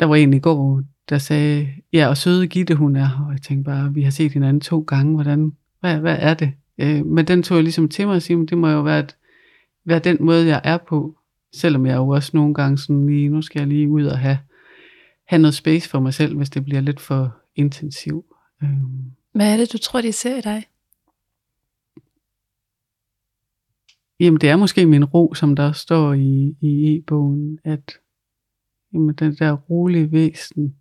der 0.00 0.06
var 0.06 0.16
en 0.16 0.34
i 0.34 0.40
går, 0.40 0.82
der 1.08 1.18
sagde, 1.18 1.68
ja, 1.92 2.08
og 2.08 2.16
søde 2.16 2.46
Gitte 2.46 2.74
hun 2.74 2.96
er, 2.96 3.26
og 3.26 3.32
jeg 3.32 3.42
tænkte 3.42 3.64
bare, 3.64 3.94
vi 3.94 4.02
har 4.02 4.10
set 4.10 4.32
hinanden 4.32 4.60
to 4.60 4.80
gange, 4.80 5.14
hvordan, 5.14 5.52
hvad, 5.80 5.98
hvad 5.98 6.16
er 6.20 6.34
det? 6.34 6.52
Øh, 6.78 7.06
men 7.06 7.26
den 7.26 7.42
tog 7.42 7.56
jeg 7.56 7.64
ligesom 7.64 7.88
til 7.88 8.06
mig 8.06 8.16
og 8.16 8.38
men 8.38 8.46
det 8.46 8.58
må 8.58 8.68
jo 8.68 8.82
være, 8.82 8.98
at, 8.98 9.16
være 9.84 9.98
den 9.98 10.16
måde, 10.20 10.46
jeg 10.46 10.60
er 10.64 10.78
på, 10.88 11.18
selvom 11.52 11.86
jeg 11.86 11.96
jo 11.96 12.08
også 12.08 12.30
nogle 12.34 12.54
gange 12.54 12.78
sådan 12.78 13.06
lige, 13.06 13.28
nu 13.28 13.42
skal 13.42 13.60
jeg 13.60 13.68
lige 13.68 13.88
ud 13.88 14.04
og 14.04 14.18
have, 14.18 14.38
have 15.24 15.42
noget 15.42 15.54
space 15.54 15.88
for 15.88 16.00
mig 16.00 16.14
selv, 16.14 16.36
hvis 16.36 16.50
det 16.50 16.64
bliver 16.64 16.80
lidt 16.80 17.00
for 17.00 17.36
intensivt. 17.54 18.26
Øhm, 18.62 19.12
Hvad 19.32 19.52
er 19.52 19.56
det, 19.56 19.72
du 19.72 19.78
tror, 19.78 20.00
de 20.00 20.12
ser 20.12 20.36
i 20.36 20.40
dig? 20.40 20.64
Jamen, 24.20 24.40
det 24.40 24.48
er 24.48 24.56
måske 24.56 24.86
min 24.86 25.04
ro, 25.04 25.34
som 25.34 25.56
der 25.56 25.72
står 25.72 26.12
i, 26.12 26.56
i 26.60 26.96
e-bogen, 26.96 27.58
at 27.64 27.92
jamen, 28.92 29.14
den 29.14 29.34
der 29.34 29.52
rolige 29.52 30.12
væsen, 30.12 30.76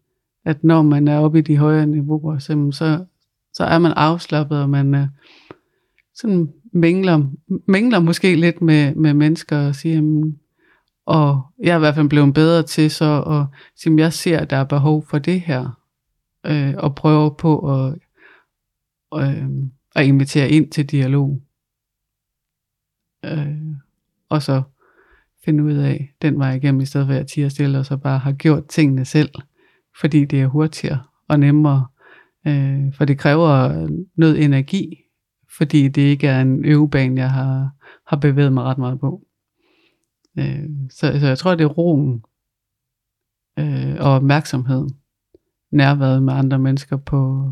at 0.45 0.63
når 0.63 0.81
man 0.81 1.07
er 1.07 1.19
oppe 1.19 1.39
i 1.39 1.41
de 1.41 1.57
højere 1.57 1.87
niveauer, 1.87 2.37
så, 2.37 2.69
så, 2.71 3.05
så 3.53 3.63
er 3.63 3.79
man 3.79 3.91
afslappet, 3.91 4.61
og 4.61 4.69
man 4.69 4.93
er 4.93 5.07
sådan 6.13 6.53
mingler, 6.73 7.23
mingler 7.67 7.99
måske 7.99 8.35
lidt 8.35 8.61
med, 8.61 8.95
med 8.95 9.13
mennesker 9.13 9.67
og 9.67 9.75
siger, 9.75 9.95
jamen, 9.95 10.39
og 11.05 11.41
jeg 11.59 11.71
er 11.71 11.75
i 11.75 11.79
hvert 11.79 11.95
fald 11.95 12.09
blevet 12.09 12.33
bedre 12.33 12.63
til 12.63 12.91
så 12.91 13.21
at 13.21 13.59
sige, 13.79 13.93
at 13.93 13.99
jeg 13.99 14.13
ser, 14.13 14.39
at 14.39 14.49
der 14.49 14.57
er 14.57 14.63
behov 14.63 15.05
for 15.09 15.19
det 15.19 15.41
her, 15.41 15.79
øh, 16.45 16.73
og 16.77 16.95
prøver 16.95 17.29
på 17.29 17.73
at, 17.73 17.95
øh, 19.21 19.47
at 19.95 20.05
invitere 20.05 20.49
ind 20.49 20.71
til 20.71 20.85
dialog 20.85 21.41
øh, 23.25 23.57
og 24.29 24.41
så 24.41 24.61
finde 25.45 25.63
ud 25.63 25.73
af 25.73 26.13
den 26.21 26.39
vej 26.39 26.53
igennem, 26.53 26.81
i 26.81 26.85
stedet 26.85 27.07
for 27.07 27.13
at 27.13 27.17
jeg 27.17 27.27
tiger 27.27 27.49
stille, 27.49 27.79
og 27.79 27.85
så 27.85 27.97
bare 27.97 28.19
har 28.19 28.31
gjort 28.31 28.67
tingene 28.67 29.05
selv, 29.05 29.29
fordi 29.99 30.25
det 30.25 30.41
er 30.41 30.47
hurtigere 30.47 31.03
og 31.27 31.39
nemmere, 31.39 31.87
øh, 32.47 32.93
for 32.93 33.05
det 33.05 33.19
kræver 33.19 33.87
noget 34.15 34.43
energi, 34.43 34.97
fordi 35.57 35.87
det 35.87 36.01
ikke 36.01 36.27
er 36.27 36.41
en 36.41 36.65
øvebane, 36.65 37.21
jeg 37.21 37.31
har, 37.31 37.69
har 38.07 38.17
bevæget 38.17 38.53
mig 38.53 38.63
ret 38.63 38.77
meget 38.77 38.99
på. 38.99 39.21
Øh, 40.39 40.69
så, 40.89 41.19
så 41.19 41.27
jeg 41.27 41.37
tror, 41.37 41.55
det 41.55 41.63
er 41.63 41.67
roen 41.67 42.23
øh, 43.59 43.95
og 43.99 44.11
opmærksomheden, 44.11 44.89
nærværet 45.71 46.23
med 46.23 46.33
andre 46.33 46.59
mennesker 46.59 46.97
på, 46.97 47.51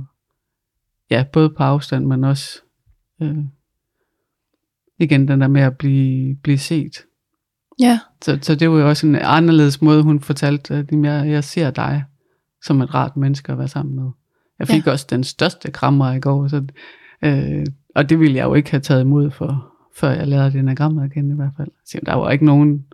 ja, 1.09 1.26
både 1.34 1.49
på 1.49 1.63
afstand, 1.63 2.05
men 2.05 2.24
også 2.24 2.61
øh, 3.22 3.38
igen 4.99 5.28
den 5.28 5.41
der 5.41 5.47
med 5.47 5.61
at 5.61 5.78
blive, 5.78 6.36
blive 6.36 6.57
set. 6.57 7.05
Ja. 7.80 7.99
Så, 8.22 8.39
så 8.41 8.55
det 8.55 8.70
var 8.70 8.80
jo 8.80 8.89
også 8.89 9.07
en 9.07 9.15
anderledes 9.15 9.82
måde, 9.82 10.03
hun 10.03 10.20
fortalte, 10.20 10.76
at 10.76 10.91
jeg, 10.91 11.30
jeg 11.30 11.43
ser 11.43 11.72
dig 11.72 12.03
som 12.64 12.82
et 12.82 12.93
rart 12.93 13.18
menneske 13.18 13.51
at 13.51 13.57
være 13.57 13.68
sammen 13.68 13.95
med. 13.95 14.11
Jeg 14.59 14.68
fik 14.68 14.86
ja. 14.86 14.91
også 14.91 15.07
den 15.09 15.24
største 15.24 15.72
krammer 15.72 16.11
i 16.11 16.20
går, 16.20 16.47
så, 16.47 16.64
øh, 17.24 17.66
og 17.95 18.09
det 18.09 18.20
ville 18.20 18.36
jeg 18.36 18.43
jo 18.43 18.53
ikke 18.53 18.72
have 18.72 18.82
taget 18.82 19.01
imod, 19.01 19.32
for, 19.32 19.74
før 19.95 20.09
jeg 20.09 20.28
lærte 20.28 20.59
enagrammet 20.59 21.03
at 21.03 21.11
kende 21.11 21.34
i 21.34 21.36
hvert 21.36 21.53
fald. 21.57 21.72
Så 21.86 21.99
der 22.05 22.14
var 22.14 22.32
ikke 22.32 22.45
nogen, 22.45 22.86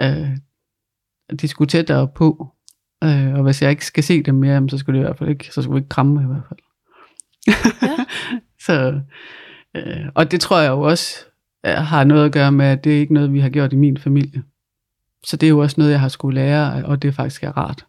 øh, 0.00 0.36
de 1.40 1.48
skulle 1.48 1.68
tættere 1.68 2.08
på, 2.08 2.48
øh, 3.04 3.34
og 3.34 3.42
hvis 3.42 3.62
jeg 3.62 3.70
ikke 3.70 3.86
skal 3.86 4.04
se 4.04 4.22
dem 4.22 4.34
mere, 4.34 4.54
jamen, 4.54 4.68
så 4.68 4.78
skulle 4.78 4.98
det 4.98 5.04
i 5.04 5.06
hvert 5.06 5.18
fald 5.18 5.30
ikke, 5.30 5.52
så 5.52 5.62
skulle 5.62 5.74
vi 5.74 5.78
ikke 5.78 5.88
kramme 5.88 6.22
i 6.22 6.26
hvert 6.26 6.44
fald. 6.48 6.60
Ja. 7.46 8.04
så, 8.66 9.00
øh, 9.76 10.06
og 10.14 10.30
det 10.30 10.40
tror 10.40 10.60
jeg 10.60 10.70
jo 10.70 10.80
også, 10.80 11.24
øh, 11.66 11.72
har 11.72 12.04
noget 12.04 12.24
at 12.24 12.32
gøre 12.32 12.52
med, 12.52 12.66
at 12.66 12.84
det 12.84 12.96
er 12.96 13.00
ikke 13.00 13.14
noget, 13.14 13.32
vi 13.32 13.40
har 13.40 13.48
gjort 13.48 13.72
i 13.72 13.76
min 13.76 13.98
familie. 13.98 14.42
Så 15.24 15.36
det 15.36 15.46
er 15.46 15.50
jo 15.50 15.58
også 15.58 15.74
noget, 15.78 15.92
jeg 15.92 16.00
har 16.00 16.08
skulle 16.08 16.34
lære, 16.34 16.84
og 16.84 17.02
det 17.02 17.14
faktisk 17.14 17.42
er 17.42 17.56
rart 17.56 17.86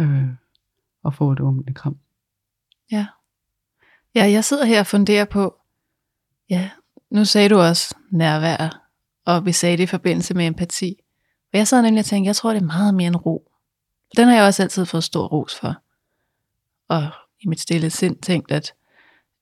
øh, 0.00 0.28
at 1.06 1.14
få 1.14 1.32
et 1.32 1.40
ordentligt 1.40 1.76
kram. 1.76 1.96
Ja. 2.90 3.06
Ja, 4.14 4.30
jeg 4.30 4.44
sidder 4.44 4.64
her 4.64 4.80
og 4.80 4.86
funderer 4.86 5.24
på, 5.24 5.54
ja, 6.50 6.70
nu 7.10 7.24
sagde 7.24 7.48
du 7.48 7.58
også 7.58 7.94
nærvær, 8.10 8.86
og 9.26 9.46
vi 9.46 9.52
sagde 9.52 9.76
det 9.76 9.82
i 9.82 9.86
forbindelse 9.86 10.34
med 10.34 10.46
empati. 10.46 10.96
Og 11.52 11.58
jeg 11.58 11.68
sad 11.68 11.82
nemlig 11.82 12.00
og 12.00 12.04
tænkte, 12.04 12.26
jeg 12.26 12.36
tror, 12.36 12.52
det 12.52 12.62
er 12.62 12.66
meget 12.66 12.94
mere 12.94 13.06
en 13.06 13.16
ro. 13.16 13.50
Den 14.16 14.28
har 14.28 14.34
jeg 14.34 14.44
også 14.44 14.62
altid 14.62 14.86
fået 14.86 15.04
stor 15.04 15.26
ros 15.26 15.54
for. 15.54 15.74
Og 16.88 17.10
i 17.40 17.48
mit 17.48 17.60
stille 17.60 17.90
sind 17.90 18.16
tænkt, 18.16 18.52
at, 18.52 18.74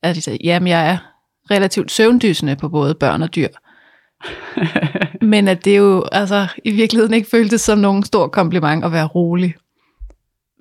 at 0.03 0.29
jamen, 0.45 0.69
jeg 0.69 0.91
er 0.91 0.99
relativt 1.51 1.91
søvndysende 1.91 2.57
på 2.57 2.69
både 2.69 2.95
børn 2.95 3.23
og 3.23 3.35
dyr. 3.35 3.49
Men 5.33 5.49
at 5.49 5.65
det 5.65 5.79
jo 5.79 6.05
altså, 6.13 6.49
i 6.65 6.71
virkeligheden 6.71 7.15
ikke 7.15 7.31
føltes 7.31 7.61
som 7.61 7.79
nogen 7.79 8.03
stor 8.03 8.29
kompliment 8.29 8.85
at 8.85 8.93
være 8.93 9.07
rolig. 9.07 9.55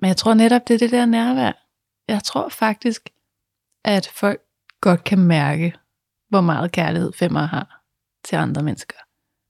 Men 0.00 0.08
jeg 0.08 0.16
tror 0.16 0.34
netop, 0.34 0.68
det 0.68 0.74
er 0.74 0.78
det 0.78 0.90
der 0.90 1.06
nærvær. 1.06 1.52
Jeg 2.08 2.24
tror 2.24 2.48
faktisk, 2.48 3.10
at 3.84 4.10
folk 4.14 4.40
godt 4.80 5.04
kan 5.04 5.18
mærke, 5.18 5.74
hvor 6.28 6.40
meget 6.40 6.72
kærlighed 6.72 7.12
femmer 7.12 7.40
har 7.40 7.82
til 8.24 8.36
andre 8.36 8.62
mennesker. 8.62 8.96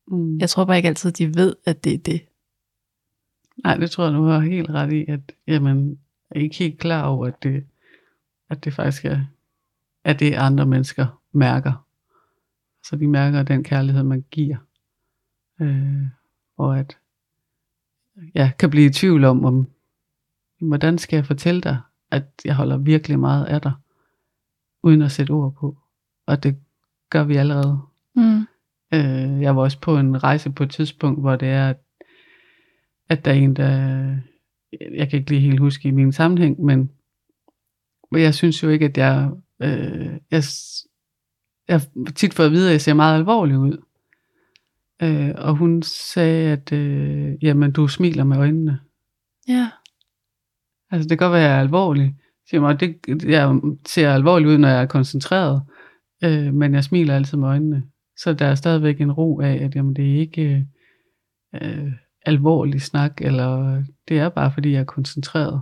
Mm. 0.07 0.39
Jeg 0.39 0.51
tror 0.51 0.65
bare 0.65 0.77
ikke 0.77 0.89
altid, 0.89 1.13
de 1.13 1.35
ved, 1.35 1.57
at 1.65 1.85
det 1.85 1.95
er 1.95 1.99
det. 1.99 2.27
Nej, 3.65 3.77
det 3.77 3.91
tror 3.91 4.05
jeg, 4.05 4.13
du 4.13 4.25
har 4.25 4.41
helt 4.41 4.71
ret 4.71 4.93
i, 4.93 5.05
at 5.09 5.21
jamen, 5.47 5.99
er 6.31 6.41
ikke 6.41 6.57
helt 6.57 6.79
klar 6.79 7.07
over, 7.07 7.27
at 7.27 7.43
det, 7.43 7.67
at 8.51 8.65
det 8.65 8.75
faktisk 8.75 9.05
er, 9.05 9.21
at 10.05 10.21
det 10.21 10.35
andre 10.35 10.67
mennesker 10.67 11.21
mærker. 11.33 11.87
Så 12.85 12.97
de 12.97 13.09
mærker 13.09 13.43
den 13.43 13.65
kærlighed, 13.65 14.03
man 14.03 14.25
giver. 14.31 14.57
Øh, 15.61 16.07
og 16.57 16.79
at 16.79 16.99
jeg 18.35 18.53
kan 18.59 18.71
blive 18.71 18.87
i 18.87 18.93
tvivl 18.93 19.25
om, 19.25 19.45
om, 19.45 19.69
hvordan 20.61 20.99
skal 20.99 21.17
jeg 21.17 21.27
fortælle 21.27 21.61
dig, 21.61 21.79
at 22.11 22.25
jeg 22.45 22.55
holder 22.55 22.77
virkelig 22.77 23.19
meget 23.19 23.45
af 23.45 23.61
dig, 23.61 23.73
uden 24.83 25.03
at 25.03 25.13
sætte 25.13 25.31
ord 25.31 25.55
på. 25.55 25.79
Og 26.27 26.43
det 26.43 26.57
gør 27.11 27.25
vi 27.25 27.37
allerede. 27.37 27.81
Mm. 28.17 28.41
Øh, 28.95 29.43
jeg 29.43 29.57
var 29.57 29.63
også 29.63 29.81
på 29.81 29.99
en 29.99 30.25
rejse 30.25 30.51
på 30.51 30.63
et 30.63 30.71
tidspunkt, 30.71 31.21
hvor 31.21 31.37
det 31.37 31.49
er, 31.49 31.69
at, 31.69 31.77
at 33.09 33.25
der 33.25 33.31
er 33.31 33.35
en, 33.35 33.57
der... 33.57 33.71
Jeg 34.95 35.11
kan 35.11 35.19
ikke 35.19 35.31
lige 35.31 35.41
helt 35.41 35.61
huske 35.61 35.89
i 35.89 35.91
min 35.91 36.13
sammenhæng, 36.13 36.65
men 36.65 36.91
men 38.11 38.23
jeg 38.23 38.35
synes 38.35 38.63
jo 38.63 38.69
ikke, 38.69 38.85
at 38.85 38.99
jeg... 38.99 39.31
Øh, 39.63 40.13
jeg, 40.31 40.43
jeg 41.69 41.81
tit 42.15 42.35
fået 42.35 42.47
at 42.47 42.53
vide, 42.53 42.69
at 42.69 42.73
jeg 42.73 42.81
ser 42.81 42.95
meget 42.95 43.19
alvorlig 43.19 43.59
ud. 43.59 43.85
Øh, 45.03 45.35
og 45.37 45.55
hun 45.55 45.83
sagde, 45.83 46.53
at 46.53 46.73
øh, 46.73 47.45
jamen, 47.45 47.73
du 47.73 47.89
smiler 47.89 48.25
med 48.25 48.37
øjnene. 48.37 48.81
Ja. 49.49 49.71
Altså, 50.91 51.09
det 51.09 51.19
kan 51.19 51.25
godt 51.27 51.33
være, 51.33 51.45
at 51.45 51.49
jeg 51.49 51.57
er 51.57 51.61
alvorlig. 51.61 52.15
Siger 52.51 52.61
mig, 52.61 52.81
det, 52.81 52.97
jeg 53.25 53.61
ser 53.87 54.13
alvorlig 54.13 54.49
ud, 54.49 54.59
når 54.59 54.69
jeg 54.69 54.83
er 54.83 54.87
koncentreret. 54.87 55.63
Øh, 56.25 56.55
men 56.55 56.75
jeg 56.75 56.85
smiler 56.85 57.15
altid 57.15 57.39
med 57.39 57.49
øjnene. 57.49 57.83
Så 58.17 58.33
der 58.33 58.47
er 58.47 58.55
stadigvæk 58.55 59.01
en 59.01 59.13
ro 59.13 59.41
af, 59.41 59.55
at 59.55 59.77
jamen, 59.77 59.97
det 59.97 60.13
er 60.13 60.21
ikke 60.21 60.67
øh, 61.63 61.93
alvorlig 62.27 62.83
snak, 62.83 63.21
eller 63.21 63.83
det 64.09 64.19
er 64.19 64.29
bare, 64.29 64.53
fordi 64.53 64.73
jeg 64.73 64.81
er 64.81 64.85
koncentreret. 64.85 65.61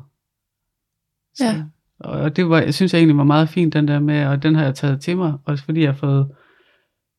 Så, 1.34 1.44
Ja. 1.44 1.64
Og 2.00 2.36
det 2.36 2.48
var, 2.48 2.60
jeg 2.60 2.74
synes 2.74 2.92
jeg 2.94 2.98
egentlig 2.98 3.16
var 3.16 3.24
meget 3.24 3.48
fint, 3.48 3.72
den 3.72 3.88
der 3.88 4.00
med, 4.00 4.26
og 4.26 4.42
den 4.42 4.54
har 4.54 4.64
jeg 4.64 4.74
taget 4.74 5.00
til 5.00 5.16
mig, 5.16 5.34
også 5.44 5.64
fordi 5.64 5.80
jeg 5.80 5.88
har 5.88 5.96
fået, 5.96 6.28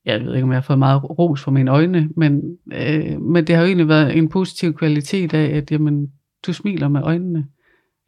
jeg 0.05 0.25
ved 0.25 0.33
ikke, 0.33 0.43
om 0.43 0.51
jeg 0.51 0.57
har 0.57 0.61
fået 0.61 0.79
meget 0.79 1.03
ros 1.03 1.43
for 1.43 1.51
mine 1.51 1.71
øjne, 1.71 2.09
men, 2.15 2.57
øh, 2.73 3.21
men 3.21 3.47
det 3.47 3.55
har 3.55 3.61
jo 3.61 3.67
egentlig 3.67 3.87
været 3.87 4.17
en 4.17 4.29
positiv 4.29 4.73
kvalitet 4.73 5.33
af, 5.33 5.57
at 5.57 5.71
jamen, 5.71 6.11
du 6.47 6.53
smiler 6.53 6.87
med 6.87 7.01
øjnene. 7.03 7.47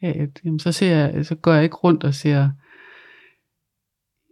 Ja, 0.01 0.11
at, 0.23 0.41
jamen, 0.45 0.59
så, 0.59 0.71
ser 0.71 0.95
jeg, 0.95 1.25
så 1.25 1.35
går 1.35 1.53
jeg 1.53 1.63
ikke 1.63 1.75
rundt 1.75 2.03
og 2.03 2.13
ser, 2.13 2.49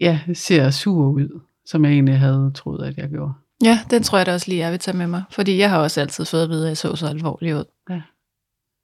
ja, 0.02 0.20
ser 0.34 0.70
sur 0.70 1.08
ud, 1.08 1.42
som 1.66 1.86
jeg 1.86 1.94
egentlig 1.94 2.20
havde 2.20 2.52
troet, 2.56 2.86
at 2.86 2.98
jeg 2.98 3.10
gjorde. 3.10 3.34
Ja, 3.64 3.80
den 3.90 4.04
tror 4.04 4.18
jeg 4.18 4.26
da 4.26 4.34
også 4.34 4.50
lige, 4.50 4.60
jeg 4.60 4.72
vil 4.72 4.80
tage 4.80 4.98
med 4.98 5.08
mig. 5.08 5.24
Fordi 5.32 5.58
jeg 5.58 5.70
har 5.70 5.80
også 5.80 6.02
altid 6.02 6.26
fået 6.26 6.44
at 6.44 6.50
vide, 6.50 6.64
at 6.64 6.70
jeg 6.70 6.78
så 6.78 6.96
så 6.96 7.08
alvorlig 7.08 7.56
ud. 7.56 7.66
Ja. 7.90 8.02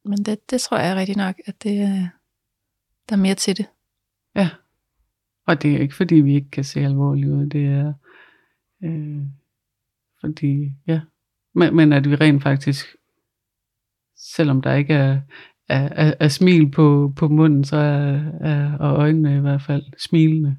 Men 0.05 0.17
det, 0.17 0.49
det 0.49 0.61
tror 0.61 0.77
jeg 0.77 0.95
rigtig 0.95 1.17
nok, 1.17 1.35
at 1.45 1.63
det, 1.63 1.81
øh, 1.81 2.07
der 3.09 3.15
er 3.15 3.15
mere 3.15 3.35
til 3.35 3.57
det. 3.57 3.65
Ja. 4.35 4.49
Og 5.47 5.61
det 5.61 5.73
er 5.73 5.79
ikke 5.79 5.95
fordi, 5.95 6.15
vi 6.15 6.35
ikke 6.35 6.49
kan 6.49 6.63
se 6.63 6.79
alvorligt 6.79 7.27
ud. 7.27 7.45
Det 7.45 7.65
er 7.65 7.93
øh, 8.83 9.21
fordi, 10.19 10.71
ja. 10.87 11.01
Men, 11.55 11.75
men 11.75 11.93
at 11.93 12.09
vi 12.09 12.15
rent 12.15 12.43
faktisk, 12.43 12.95
selvom 14.15 14.61
der 14.61 14.73
ikke 14.73 14.93
er, 14.93 15.21
er, 15.73 15.89
er, 15.91 16.13
er 16.19 16.27
smil 16.27 16.71
på, 16.71 17.13
på 17.15 17.27
munden, 17.27 17.63
så 17.63 17.75
er, 17.77 18.21
er 18.41 18.77
og 18.79 18.95
øjnene 18.95 19.37
i 19.37 19.39
hvert 19.39 19.61
fald 19.61 19.83
smilende. 19.97 20.57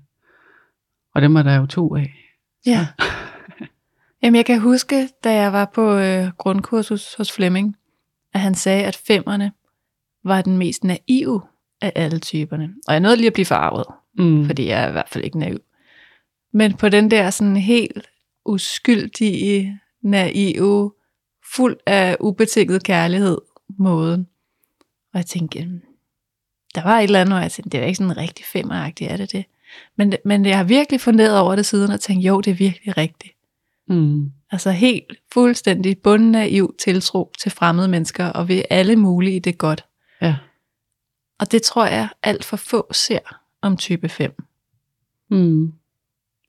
Og 1.14 1.22
dem 1.22 1.36
er 1.36 1.42
der 1.42 1.56
jo 1.56 1.66
to 1.66 1.96
af. 1.96 2.14
Ja. 2.66 2.86
Jamen, 4.22 4.36
jeg 4.36 4.46
kan 4.46 4.60
huske, 4.60 5.08
da 5.24 5.32
jeg 5.34 5.52
var 5.52 5.70
på 5.74 5.94
øh, 5.94 6.28
grundkursus 6.38 7.14
hos 7.14 7.32
Flemming, 7.32 7.76
at 8.34 8.40
han 8.40 8.54
sagde, 8.54 8.84
at 8.84 8.96
femmerne 9.06 9.52
var 10.24 10.42
den 10.42 10.58
mest 10.58 10.84
naive 10.84 11.42
af 11.80 11.92
alle 11.94 12.18
typerne. 12.18 12.74
Og 12.88 12.92
jeg 12.92 13.00
nåede 13.00 13.16
lige 13.16 13.26
at 13.26 13.32
blive 13.32 13.46
farvet, 13.46 13.84
Mm. 14.18 14.46
fordi 14.46 14.66
jeg 14.66 14.84
er 14.84 14.88
i 14.88 14.92
hvert 14.92 15.08
fald 15.08 15.24
ikke 15.24 15.38
naiv. 15.38 15.58
Men 16.52 16.76
på 16.76 16.88
den 16.88 17.10
der 17.10 17.30
sådan 17.30 17.56
helt 17.56 18.06
uskyldige, 18.44 19.80
naive, 20.02 20.92
fuld 21.56 21.76
af 21.86 22.16
ubetinget 22.20 22.82
kærlighed 22.84 23.38
måden. 23.78 24.28
Og 25.14 25.18
jeg 25.18 25.26
tænkte, 25.26 25.58
"Jamen, 25.58 25.82
der 26.74 26.82
var 26.82 26.98
et 26.98 27.04
eller 27.04 27.20
andet, 27.20 27.34
hvor 27.34 27.40
jeg 27.40 27.52
tænkte, 27.52 27.70
det 27.70 27.82
er 27.82 27.86
ikke 27.86 27.96
sådan 27.96 28.16
rigtig 28.16 28.44
femmeragtigt, 28.44 29.10
er 29.10 29.16
det 29.16 29.32
det? 29.32 29.44
Men, 29.96 30.14
men 30.24 30.46
jeg 30.46 30.56
har 30.56 30.64
virkelig 30.64 31.00
funderet 31.00 31.38
over 31.38 31.56
det 31.56 31.66
siden 31.66 31.90
og 31.90 32.00
tænkt, 32.00 32.24
jo, 32.24 32.40
det 32.40 32.50
er 32.50 32.54
virkelig 32.54 32.96
rigtigt. 32.96 33.32
Mm. 33.88 34.32
Altså 34.50 34.70
helt 34.70 35.12
fuldstændig 35.32 35.98
bundnaiv 35.98 36.74
tiltro 36.78 37.32
til 37.40 37.52
fremmede 37.52 37.88
mennesker, 37.88 38.26
og 38.26 38.48
ved 38.48 38.62
alle 38.70 38.96
mulige 38.96 39.40
det 39.40 39.58
godt. 39.58 39.84
Ja. 40.22 40.36
Og 41.38 41.52
det 41.52 41.62
tror 41.62 41.86
jeg 41.86 42.08
alt 42.22 42.44
for 42.44 42.56
få 42.56 42.92
ser 42.92 43.40
om 43.62 43.76
type 43.76 44.08
5. 44.08 44.42
Mm. 45.30 45.72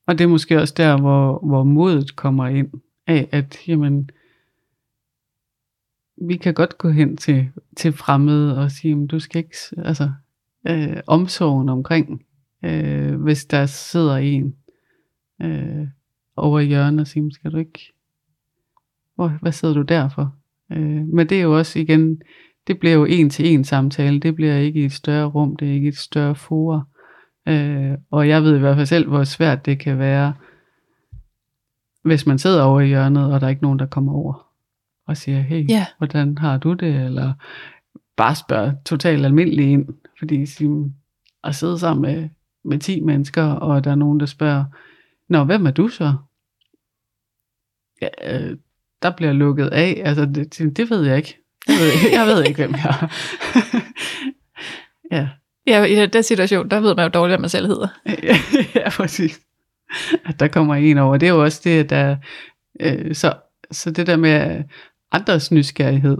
Og 0.07 0.17
det 0.17 0.23
er 0.23 0.27
måske 0.27 0.61
også 0.61 0.73
der, 0.77 0.97
hvor, 0.97 1.39
hvor 1.47 1.63
modet 1.63 2.15
kommer 2.15 2.47
ind 2.47 2.69
af, 3.07 3.27
at 3.31 3.57
jamen, 3.67 4.09
vi 6.21 6.37
kan 6.37 6.53
godt 6.53 6.77
gå 6.77 6.89
hen 6.89 7.17
til, 7.17 7.49
til 7.77 7.93
fremmede 7.93 8.57
og 8.57 8.71
sige, 8.71 9.03
at 9.03 9.11
du 9.11 9.19
skal 9.19 9.39
ikke, 9.39 9.57
altså, 9.77 10.11
øh, 10.67 10.97
omsorgen 11.07 11.69
omkring, 11.69 12.25
øh, 12.65 13.21
hvis 13.21 13.45
der 13.45 13.65
sidder 13.65 14.15
en 14.15 14.55
øh, 15.41 15.87
over 16.37 16.59
i 16.59 16.65
hjørnet 16.65 16.99
og 16.99 17.07
siger, 17.07 17.29
skal 17.31 17.51
du 17.51 17.57
ikke, 17.57 17.93
hvor, 19.15 19.27
hvad 19.41 19.51
sidder 19.51 19.73
du 19.73 19.81
der 19.81 20.09
for? 20.09 20.35
Øh, 20.71 21.07
men 21.07 21.29
det 21.29 21.37
er 21.37 21.41
jo 21.41 21.57
også 21.57 21.79
igen, 21.79 22.21
det 22.67 22.79
bliver 22.79 22.95
jo 22.95 23.05
en 23.05 23.29
til 23.29 23.53
en 23.53 23.63
samtale, 23.63 24.19
det 24.19 24.35
bliver 24.35 24.57
ikke 24.57 24.79
i 24.79 24.85
et 24.85 24.91
større 24.91 25.25
rum, 25.25 25.55
det 25.55 25.67
er 25.67 25.73
ikke 25.73 25.87
et 25.87 25.97
større 25.97 26.35
forum. 26.35 26.81
Øh, 27.47 27.97
og 28.11 28.27
jeg 28.27 28.43
ved 28.43 28.55
i 28.55 28.59
hvert 28.59 28.75
fald 28.75 28.85
selv, 28.85 29.07
hvor 29.07 29.23
svært 29.23 29.65
det 29.65 29.79
kan 29.79 29.99
være, 29.99 30.33
hvis 32.03 32.25
man 32.25 32.37
sidder 32.37 32.63
over 32.63 32.81
i 32.81 32.87
hjørnet, 32.87 33.33
og 33.33 33.41
der 33.41 33.47
er 33.47 33.49
ikke 33.49 33.63
nogen, 33.63 33.79
der 33.79 33.85
kommer 33.85 34.13
over 34.13 34.44
og 35.07 35.17
siger, 35.17 35.41
hey, 35.41 35.69
Ja. 35.69 35.85
hvordan 35.97 36.37
har 36.37 36.57
du 36.57 36.73
det? 36.73 36.95
Eller 36.95 37.33
bare 38.17 38.35
spørger 38.35 38.73
totalt 38.85 39.25
almindeligt 39.25 39.67
ind, 39.69 39.87
fordi 40.19 40.45
at 41.43 41.55
sidde 41.55 41.79
sammen 41.79 42.01
med, 42.01 42.29
med 42.63 42.79
10 42.79 43.01
mennesker, 43.01 43.43
og 43.43 43.83
der 43.83 43.91
er 43.91 43.95
nogen, 43.95 44.19
der 44.19 44.25
spørger, 44.25 44.65
Nå, 45.29 45.43
hvem 45.43 45.65
er 45.65 45.71
du 45.71 45.87
så? 45.87 46.13
Ja, 48.01 48.07
øh, 48.23 48.57
der 49.01 49.11
bliver 49.11 49.33
lukket 49.33 49.67
af. 49.67 50.01
Altså, 50.05 50.25
det, 50.25 50.77
det 50.77 50.89
ved 50.89 51.03
jeg 51.05 51.17
ikke. 51.17 51.37
Jeg 51.67 51.75
ved, 51.75 52.11
jeg 52.11 52.27
ved 52.27 52.43
ikke, 52.43 52.65
hvem 52.65 52.71
jeg 52.75 52.97
er. 53.01 53.07
ja. 55.15 55.29
Ja, 55.67 55.83
i 55.83 55.95
den, 55.95 56.09
den 56.09 56.23
situation, 56.23 56.69
der 56.69 56.79
ved 56.79 56.95
man 56.95 57.05
jo 57.05 57.09
dårligt, 57.09 57.31
hvad 57.31 57.39
man 57.39 57.49
selv 57.49 57.67
hedder. 57.67 57.87
ja, 58.75 58.89
præcis. 58.89 59.41
At 60.25 60.39
der 60.39 60.47
kommer 60.47 60.75
en 60.75 60.97
over. 60.97 61.17
Det 61.17 61.27
er 61.27 61.33
jo 61.33 61.43
også 61.43 61.61
det, 61.63 61.89
der... 61.89 62.15
Øh, 62.79 63.15
så, 63.15 63.33
så 63.71 63.91
det 63.91 64.07
der 64.07 64.17
med 64.17 64.63
andres 65.15 65.51
nysgerrighed 65.51 66.17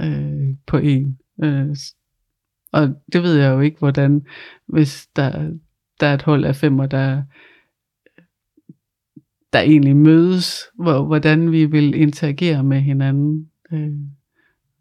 øh, 0.00 0.54
på 0.66 0.76
en. 0.76 1.18
Øh, 1.42 1.76
og 2.72 2.88
det 3.12 3.22
ved 3.22 3.34
jeg 3.34 3.50
jo 3.50 3.60
ikke, 3.60 3.78
hvordan, 3.78 4.26
hvis 4.66 5.08
der, 5.16 5.50
der 6.00 6.06
er 6.06 6.14
et 6.14 6.22
hold 6.22 6.44
af 6.44 6.56
femmer, 6.56 6.86
der, 6.86 7.22
der 9.52 9.60
egentlig 9.60 9.96
mødes, 9.96 10.62
hvor, 10.74 11.04
hvordan 11.04 11.52
vi 11.52 11.64
vil 11.64 11.94
interagere 11.94 12.64
med 12.64 12.80
hinanden, 12.80 13.50
øh, 13.72 13.92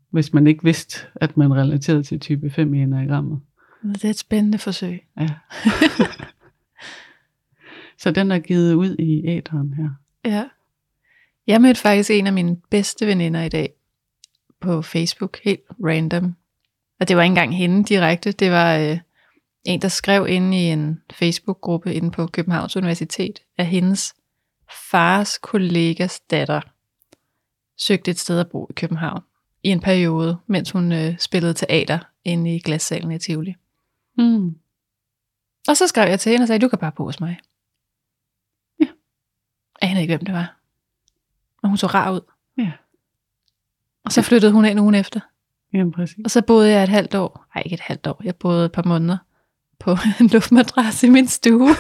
hvis 0.10 0.34
man 0.34 0.48
ikke 0.48 0.64
vidste, 0.64 1.08
at 1.16 1.38
man 1.38 1.54
relaterede 1.54 2.04
til 2.04 2.20
type 2.20 2.50
5 2.50 2.74
i 2.74 2.82
enagrammet. 2.82 3.40
Det 3.84 4.06
er 4.06 4.10
et 4.10 4.18
spændende 4.18 4.58
forsøg. 4.58 5.08
Ja. 5.20 5.30
så 8.02 8.12
den 8.12 8.32
er 8.32 8.40
givet 8.40 8.74
ud 8.74 8.96
i 9.00 9.28
æderen 9.28 9.74
her. 9.74 9.90
Ja. 10.26 10.46
Jeg 11.48 11.62
mødte 11.62 11.80
faktisk 11.80 12.12
en 12.12 12.28
af 12.28 12.34
mine 12.34 12.58
bedste 12.70 13.08
veninder 13.08 13.42
i 13.42 13.50
dag 13.50 13.74
på 14.62 14.82
Facebook, 14.82 15.40
helt 15.44 15.62
random. 15.84 16.36
Og 17.00 17.08
det 17.08 17.18
var 17.18 17.24
ikke 17.24 17.32
engang 17.32 17.58
hende 17.58 17.84
direkte, 17.84 18.32
det 18.32 18.52
var 18.52 18.78
øh, 18.78 19.00
en, 19.66 19.82
der 19.82 19.88
skrev 19.88 20.28
inde 20.30 20.58
i 20.58 20.62
en 20.62 21.02
Facebook-gruppe 21.12 21.94
inde 21.94 22.12
på 22.12 22.28
Københavns 22.28 22.76
Universitet, 22.76 23.40
at 23.58 23.66
hendes 23.66 24.16
fars 24.90 25.38
kollegas 25.38 26.20
datter 26.20 26.62
søgte 27.78 28.12
et 28.12 28.20
sted 28.20 28.40
at 28.40 28.50
bo 28.52 28.68
i 28.70 28.74
København 28.74 29.22
i 29.64 29.70
en 29.70 29.80
periode, 29.80 30.38
mens 30.48 30.72
hun 30.72 30.92
øh, 30.92 31.20
spillede 31.20 31.54
teater 31.54 32.00
inde 32.24 32.56
i 32.56 32.60
glassalen 32.60 33.12
i 33.12 33.20
Tivoli. 33.20 33.56
Mm. 34.18 34.56
Og 35.68 35.78
så 35.78 35.88
skrev 35.88 36.10
jeg 36.10 36.20
til 36.20 36.32
hende 36.32 36.44
og 36.44 36.48
sagde, 36.48 36.60
du 36.60 36.68
kan 36.68 36.80
bare 36.80 36.92
bo 36.92 37.04
hos 37.04 37.20
mig. 37.20 37.40
Ja. 38.80 38.88
Jeg 39.82 39.90
anede 39.90 40.02
ikke, 40.02 40.12
hvem 40.12 40.26
det 40.26 40.34
var. 40.34 40.57
Og 41.64 41.70
hun 41.70 41.78
så 41.78 41.88
rar 41.88 42.12
ud. 42.12 42.22
Ja. 42.58 42.72
Og 44.06 44.12
så 44.12 44.22
flyttede 44.22 44.52
hun 44.52 44.66
ind 44.66 44.80
ugen 44.80 44.96
efter. 44.96 45.20
Jamen 45.74 45.92
præcis. 45.92 46.18
Og 46.24 46.32
så 46.32 46.42
boede 46.42 46.72
jeg 46.72 46.84
et 46.84 46.90
halvt 46.90 47.16
år. 47.16 47.46
Nej, 47.56 47.62
ikke 47.66 47.74
et 47.74 47.80
halvt 47.80 48.08
år. 48.08 48.22
Jeg 48.24 48.36
boede 48.36 48.66
et 48.66 48.72
par 48.72 48.84
måneder 48.84 49.18
på 49.80 49.92
en 50.20 50.28
luftmadras 50.28 51.04
i 51.04 51.10
min 51.10 51.28
stue. 51.28 51.70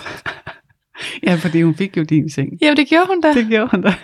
Ja, 1.24 1.36
fordi 1.36 1.62
hun 1.62 1.76
fik 1.76 1.98
jo 1.98 2.04
din 2.04 2.30
seng. 2.30 2.58
Jamen, 2.62 2.78
det 2.78 2.88
gjorde 2.88 3.08
hun 3.08 3.22
da. 3.22 3.34
Det 3.34 3.48
gjorde 3.48 3.72
hun 3.72 3.82
da. 3.82 3.90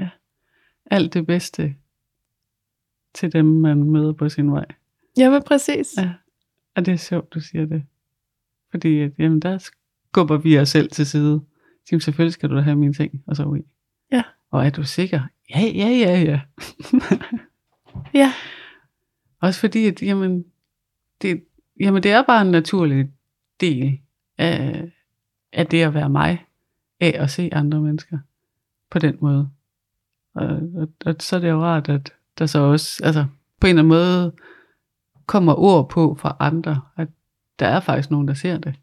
ja. 0.00 0.08
Alt 0.90 1.14
det 1.14 1.26
bedste 1.26 1.74
til 3.14 3.32
dem, 3.32 3.44
man 3.44 3.82
møder 3.82 4.12
på 4.12 4.28
sin 4.28 4.52
vej. 4.52 4.64
Jamen, 5.16 5.42
præcis. 5.42 5.94
Ja. 5.98 6.12
Og 6.76 6.86
det 6.86 6.92
er 6.92 6.98
sjovt, 6.98 7.34
du 7.34 7.40
siger 7.40 7.66
det. 7.66 7.82
Fordi 8.70 9.00
at, 9.00 9.12
jamen, 9.18 9.40
der 9.40 9.58
skubber 9.58 10.36
vi 10.36 10.58
os 10.58 10.68
selv 10.68 10.90
til 10.90 11.06
side. 11.06 11.40
Jamen, 11.90 12.00
selvfølgelig 12.00 12.32
skal 12.32 12.50
du 12.50 12.56
da 12.56 12.60
have 12.60 12.76
min 12.76 12.94
ting 12.94 13.22
og 13.26 13.36
så 13.36 13.54
i. 13.54 13.62
Ja. 14.12 14.22
Og 14.50 14.66
er 14.66 14.70
du 14.70 14.84
sikker? 14.84 15.20
Ja, 15.50 15.60
ja, 15.60 15.88
ja, 15.88 16.20
ja. 16.20 16.40
Ja. 18.14 18.32
Også 19.40 19.60
fordi, 19.60 19.86
at, 19.86 20.02
jamen, 20.02 20.44
det, 21.22 21.44
jamen, 21.80 22.02
det 22.02 22.10
er 22.10 22.22
bare 22.22 22.42
en 22.42 22.50
naturlig 22.50 23.10
del 23.60 24.00
af, 24.38 24.90
af 25.52 25.66
det 25.66 25.82
at 25.82 25.94
være 25.94 26.08
mig, 26.08 26.46
af 27.00 27.16
at 27.18 27.30
se 27.30 27.50
andre 27.52 27.80
mennesker 27.80 28.18
på 28.90 28.98
den 28.98 29.18
måde. 29.20 29.50
Og, 30.34 30.46
og, 30.76 30.88
og 31.04 31.14
så 31.20 31.36
er 31.36 31.40
det 31.40 31.50
jo 31.50 31.62
rart, 31.62 31.88
at 31.88 32.12
der 32.38 32.46
så 32.46 32.58
også, 32.58 33.04
altså 33.04 33.26
på 33.60 33.66
en 33.66 33.68
eller 33.68 33.82
anden 33.82 33.88
måde, 33.88 34.32
kommer 35.26 35.54
ord 35.54 35.88
på 35.88 36.16
fra 36.20 36.36
andre, 36.40 36.80
at 36.96 37.08
der 37.58 37.66
er 37.66 37.80
faktisk 37.80 38.10
nogen, 38.10 38.28
der 38.28 38.34
ser 38.34 38.58
det. 38.58 38.74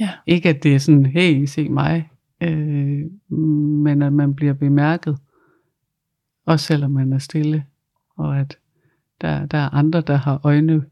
Ja. 0.00 0.10
Ikke 0.26 0.48
at 0.48 0.62
det 0.62 0.74
er 0.74 0.78
sådan, 0.78 1.06
hey, 1.06 1.44
se 1.44 1.68
mig, 1.68 2.10
øh, 2.40 3.10
men 3.28 4.02
at 4.02 4.12
man 4.12 4.34
bliver 4.34 4.52
bemærket, 4.52 5.18
også 6.46 6.66
selvom 6.66 6.90
man 6.90 7.12
er 7.12 7.18
stille, 7.18 7.66
og 8.16 8.40
at 8.40 8.58
der, 9.20 9.46
der 9.46 9.58
er 9.58 9.74
andre, 9.74 10.00
der 10.00 10.16
har 10.16 10.40
øjne 10.44 10.86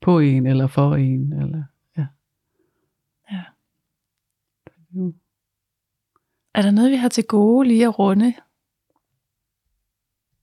på 0.00 0.18
en, 0.18 0.46
eller 0.46 0.66
for 0.66 0.96
en, 0.96 1.32
eller 1.32 1.64
ja. 1.96 2.06
Ja. 3.32 3.42
Er 6.54 6.62
der 6.62 6.70
noget, 6.70 6.90
vi 6.90 6.96
har 6.96 7.08
til 7.08 7.24
gode 7.24 7.68
lige 7.68 7.84
at 7.84 7.98
runde? 7.98 8.34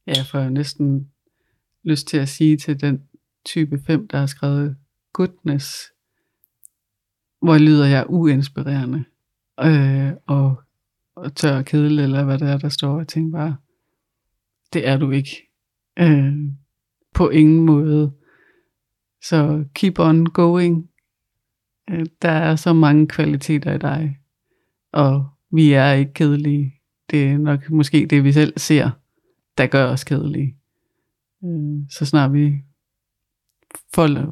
Ja, 0.07 0.13
jeg 0.15 0.25
får 0.25 0.39
jo 0.39 0.49
næsten 0.49 1.11
lyst 1.83 2.07
til 2.07 2.17
at 2.17 2.29
sige 2.29 2.57
til 2.57 2.81
den 2.81 3.03
type 3.45 3.79
5, 3.87 4.07
der 4.07 4.17
har 4.17 4.25
skrevet 4.25 4.77
goodness, 5.13 5.91
hvor 7.41 7.57
lyder 7.57 7.85
jeg 7.85 8.05
uinspirerende, 8.09 9.03
øh, 9.61 10.11
og, 10.27 10.61
og 11.15 11.35
tør 11.35 11.57
og 11.57 11.65
kedelig, 11.65 12.03
eller 12.03 12.23
hvad 12.23 12.39
det 12.39 12.49
er, 12.49 12.57
der 12.57 12.69
står, 12.69 12.97
Jeg 12.97 13.07
tænker 13.07 13.37
bare, 13.37 13.55
det 14.73 14.87
er 14.87 14.97
du 14.97 15.11
ikke. 15.11 15.49
Øh, 15.99 16.33
på 17.13 17.29
ingen 17.29 17.65
måde. 17.65 18.11
Så 19.21 19.65
keep 19.73 19.99
on 19.99 20.25
going. 20.25 20.89
Øh, 21.89 22.05
der 22.21 22.31
er 22.31 22.55
så 22.55 22.73
mange 22.73 23.07
kvaliteter 23.07 23.73
i 23.73 23.77
dig, 23.77 24.19
og 24.91 25.25
vi 25.51 25.73
er 25.73 25.91
ikke 25.91 26.13
kedelige. 26.13 26.75
Det 27.09 27.27
er 27.27 27.37
nok 27.37 27.69
måske 27.69 28.05
det, 28.05 28.23
vi 28.23 28.31
selv 28.31 28.53
ser, 28.57 28.89
der 29.57 29.67
gør 29.67 29.85
os 29.85 30.03
kedelige. 30.03 30.55
Øh, 31.43 31.89
så 31.89 32.05
snart 32.05 32.33
vi 32.33 32.53
folder, 33.93 34.31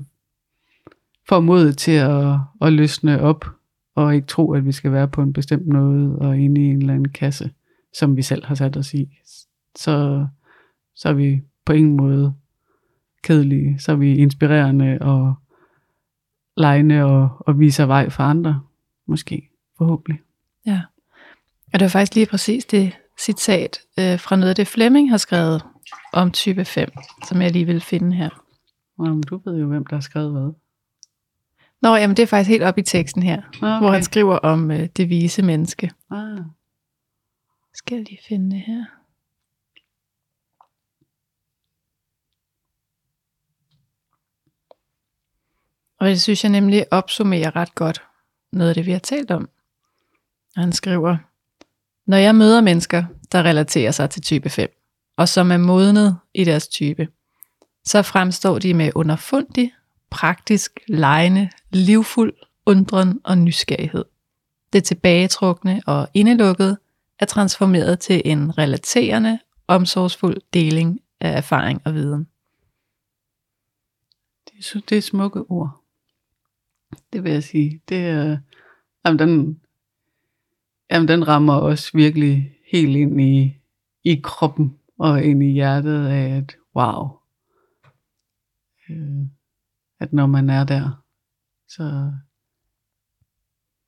får 1.30 1.40
modet 1.40 1.78
til 1.78 1.92
at, 1.92 2.40
at 2.62 2.74
løsne 2.74 3.22
op, 3.22 3.46
og 3.96 4.16
ikke 4.16 4.28
tro, 4.28 4.54
at 4.54 4.66
vi 4.66 4.72
skal 4.72 4.92
være 4.92 5.08
på 5.08 5.22
en 5.22 5.34
bestemt 5.34 5.68
måde, 5.68 6.16
og 6.16 6.38
inde 6.38 6.62
i 6.62 6.66
en 6.66 6.78
eller 6.78 6.94
anden 6.94 7.10
kasse, 7.10 7.52
som 7.94 8.16
vi 8.18 8.22
selv 8.22 8.46
har 8.46 8.56
sat 8.56 8.78
os 8.78 8.94
i, 8.94 9.18
så, 9.76 10.28
så 10.96 11.10
er 11.10 11.14
vi 11.14 11.42
på 11.66 11.74
ingen 11.74 11.98
måde 11.98 12.34
kedelige. 13.24 13.80
Så 13.80 13.92
er 13.92 13.96
vi 13.96 14.16
inspirerende 14.16 14.98
og 15.02 15.34
lejende 16.58 17.04
og, 17.04 17.30
og 17.40 17.60
viser 17.60 17.86
vej 17.86 18.10
for 18.10 18.24
andre. 18.24 18.62
Måske, 19.08 19.50
forhåbentlig. 19.78 20.22
Ja. 20.66 20.82
Og 21.74 21.80
det 21.80 21.82
var 21.82 21.90
faktisk 21.90 22.16
lige 22.16 22.26
præcis 22.26 22.66
det 22.66 22.98
citat 23.20 23.80
øh, 24.00 24.20
fra 24.20 24.36
noget 24.36 24.50
af 24.50 24.56
det 24.56 24.68
Flemming 24.68 25.10
har 25.10 25.18
skrevet 25.18 25.66
om 26.14 26.32
type 26.32 26.66
5, 26.66 26.90
som 27.28 27.42
jeg 27.42 27.52
lige 27.52 27.66
vil 27.66 27.82
finde 27.82 28.16
her. 28.16 28.30
Jamen, 29.00 29.22
du 29.22 29.42
ved 29.46 29.60
jo, 29.60 29.68
hvem 29.68 29.86
der 29.86 29.96
har 29.96 30.02
skrevet 30.02 30.32
hvad. 30.32 30.54
Nå, 31.82 31.96
jamen 31.96 32.18
det 32.18 32.24
er 32.24 32.28
faktisk 32.28 32.50
helt 32.50 32.64
op 32.64 32.78
i 32.78 32.82
teksten 32.82 33.24
her, 33.24 33.42
Okay. 33.56 33.80
hvor 33.80 33.92
han 33.92 34.04
skriver 34.04 34.38
om 34.38 34.72
øh, 34.72 34.86
det 34.98 35.10
vise 35.10 35.42
menneske. 35.42 35.92
Ah, 36.12 36.40
Skal 37.74 37.96
jeg 37.96 38.06
lige 38.10 38.20
finde 38.30 38.52
det 38.56 38.64
her? 38.68 38.86
Og 46.00 46.08
det 46.08 46.22
synes 46.22 46.44
jeg 46.44 46.52
nemlig 46.52 46.94
opsummerer 46.94 47.56
ret 47.56 47.76
godt 47.76 48.04
noget 48.52 48.70
af 48.70 48.76
det, 48.76 48.86
vi 48.86 48.92
har 48.92 49.00
talt 49.00 49.32
om. 49.32 49.50
Han 50.56 50.72
skriver, 50.72 51.18
Når 52.06 52.18
jeg 52.18 52.36
møder 52.36 52.62
mennesker, 52.62 53.04
der 53.32 53.44
relaterer 53.44 53.92
sig 53.92 54.10
til 54.10 54.22
type 54.22 54.50
5, 54.50 54.70
og 55.18 55.30
som 55.30 55.52
er 55.52 55.58
modnet 55.58 56.18
i 56.34 56.44
deres 56.44 56.68
type, 56.68 57.08
så 57.86 58.02
fremstår 58.02 58.60
de 58.60 58.74
med 58.74 58.92
underfundig, 58.96 59.74
praktisk, 60.10 60.80
lejende, 60.88 61.50
livfuld, 61.78 62.34
undren 62.66 63.22
og 63.24 63.38
nysgerrighed. 63.38 64.06
Det 64.74 64.84
tilbagetrukne 64.84 65.82
og 65.88 66.08
indelukkede 66.14 66.78
er 67.20 67.26
transformeret 67.26 68.00
til 68.00 68.22
en 68.26 68.58
relaterende, 68.58 69.40
omsorgsfuld 69.68 70.38
deling 70.54 71.00
af 71.20 71.38
erfaring 71.38 71.82
og 71.86 71.94
viden. 71.94 72.28
det, 74.48 74.58
er, 74.60 74.64
så- 74.64 74.82
det 74.90 74.98
er 74.98 75.02
smukke 75.02 75.42
ord. 75.42 75.84
Det 77.14 77.24
vil 77.24 77.32
jeg 77.32 77.44
sige. 77.44 77.82
Det 77.90 77.98
er, 77.98 78.38
jamen, 79.06 79.20
den, 79.20 79.62
jamen, 80.92 81.08
den 81.08 81.28
rammer 81.28 81.54
også 81.54 81.92
virkelig 81.94 82.52
helt 82.72 82.96
ind 82.98 83.22
i, 83.22 83.54
i 84.04 84.22
kroppen 84.24 84.78
og 85.00 85.24
ind 85.24 85.44
i 85.44 85.52
hjertet 85.52 86.08
af, 86.08 86.38
at 86.38 86.56
wow, 86.76 87.10
øh, 88.90 89.26
at 90.00 90.14
når 90.14 90.26
man 90.28 90.50
er 90.50 90.64
der, 90.64 91.04
så, 91.68 92.12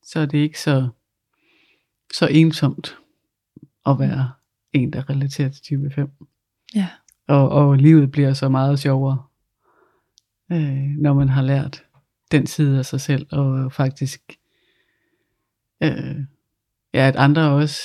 så 0.04 0.20
er 0.20 0.26
det 0.26 0.38
ikke 0.38 0.60
så, 0.60 0.90
så 2.14 2.28
ensomt 2.28 2.98
at 3.86 4.00
være 4.00 4.32
en, 4.74 4.94
der 4.94 5.10
relaterer 5.10 5.50
til 5.50 5.62
type 5.62 5.92
5. 5.92 6.12
Ja. 6.76 6.90
Og, 7.28 7.50
og 7.50 7.78
livet 7.78 8.12
bliver 8.12 8.34
så 8.34 8.50
meget 8.50 8.80
sjovere, 8.80 9.24
øh, 10.52 10.88
når 10.98 11.14
man 11.14 11.30
har 11.30 11.42
lært 11.42 11.84
den 12.32 12.48
side 12.48 12.80
af 12.80 12.86
sig 12.86 13.02
selv, 13.02 13.28
og 13.32 13.74
faktisk, 13.74 14.38
øh, 15.84 16.20
ja, 16.94 17.08
at 17.08 17.16
andre 17.16 17.52
også 17.52 17.82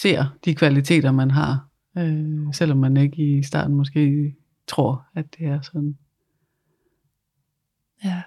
ser 0.00 0.36
de 0.44 0.54
kvaliteter, 0.54 1.12
man 1.12 1.30
har, 1.30 1.68
øh, 1.98 2.54
selvom 2.54 2.78
man 2.78 2.96
ikke 2.96 3.38
i 3.38 3.42
starten 3.42 3.76
måske 3.76 4.34
tror, 4.66 5.06
at 5.14 5.34
det 5.38 5.46
er 5.46 5.60
sådan. 5.60 5.98
Ja. 8.04 8.22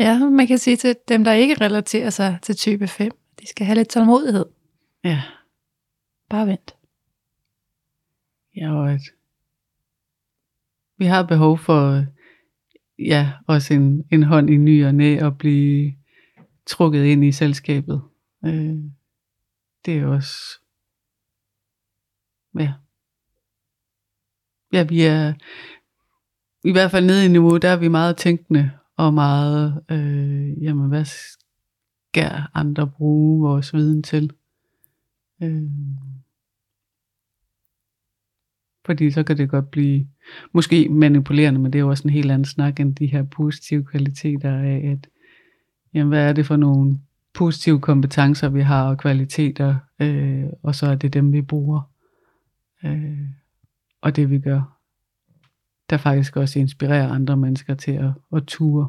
Ja, 0.00 0.18
man 0.18 0.46
kan 0.46 0.58
sige 0.58 0.76
til 0.76 0.96
dem, 1.08 1.24
der 1.24 1.32
ikke 1.32 1.54
relaterer 1.54 2.10
sig 2.10 2.38
til 2.42 2.56
type 2.56 2.86
5, 2.88 3.10
de 3.40 3.48
skal 3.48 3.66
have 3.66 3.76
lidt 3.76 3.88
tålmodighed. 3.88 4.46
Ja, 5.04 5.22
Bare 6.30 6.46
vent. 6.46 6.76
ja 8.56 8.72
og 8.72 8.92
at 8.92 9.00
vi 10.96 11.04
har 11.04 11.22
behov 11.26 11.58
for, 11.58 12.04
ja, 12.98 13.32
også 13.46 13.74
en, 13.74 14.04
en 14.12 14.22
hånd 14.22 14.50
i 14.50 14.56
ny 14.56 14.86
og 14.86 14.94
næ, 14.94 15.22
og 15.22 15.38
blive 15.38 15.94
trukket 16.66 17.04
ind 17.04 17.24
i 17.24 17.32
selskabet. 17.32 18.02
Øh, 18.44 18.76
det 19.84 19.98
er 19.98 20.06
også, 20.06 20.60
ja, 22.58 22.72
ja, 24.72 24.82
vi 24.82 25.02
er, 25.02 25.32
i 26.64 26.72
hvert 26.72 26.90
fald 26.90 27.06
nede 27.06 27.24
i 27.24 27.28
niveau, 27.28 27.56
der 27.56 27.68
er 27.68 27.76
vi 27.76 27.88
meget 27.88 28.16
tænkende, 28.16 28.70
og 29.06 29.14
meget, 29.14 29.82
øh, 29.90 30.62
jamen, 30.62 30.88
hvad, 30.88 31.04
skal 32.10 32.42
andre 32.54 32.86
bruge 32.86 33.48
vores 33.48 33.74
viden 33.74 34.02
til. 34.02 34.32
Øh, 35.42 35.62
fordi 38.86 39.10
så 39.10 39.22
kan 39.22 39.38
det 39.38 39.50
godt 39.50 39.70
blive 39.70 40.06
måske 40.52 40.88
manipulerende, 40.88 41.60
men 41.60 41.72
det 41.72 41.78
er 41.78 41.82
jo 41.82 41.88
også 41.88 42.04
en 42.04 42.14
helt 42.14 42.30
anden 42.30 42.44
snak 42.44 42.80
end 42.80 42.94
de 42.94 43.06
her 43.06 43.22
positive 43.22 43.84
kvaliteter 43.84 44.58
af, 44.58 44.90
at 44.92 45.08
jamen, 45.94 46.08
hvad 46.08 46.28
er 46.28 46.32
det 46.32 46.46
for 46.46 46.56
nogle 46.56 46.98
positive 47.34 47.80
kompetencer, 47.80 48.48
vi 48.48 48.60
har 48.60 48.88
og 48.88 48.98
kvaliteter, 48.98 49.76
øh, 50.00 50.44
og 50.62 50.74
så 50.74 50.86
er 50.86 50.94
det 50.94 51.12
dem, 51.12 51.32
vi 51.32 51.42
bruger. 51.42 51.90
Øh, 52.84 53.28
og 54.00 54.16
det 54.16 54.30
vi 54.30 54.38
gør, 54.38 54.79
der 55.90 55.96
faktisk 55.96 56.36
også 56.36 56.58
inspirerer 56.58 57.08
andre 57.08 57.36
mennesker 57.36 57.74
til 57.74 57.92
at, 57.92 58.10
at 58.36 58.44
ture. 58.46 58.88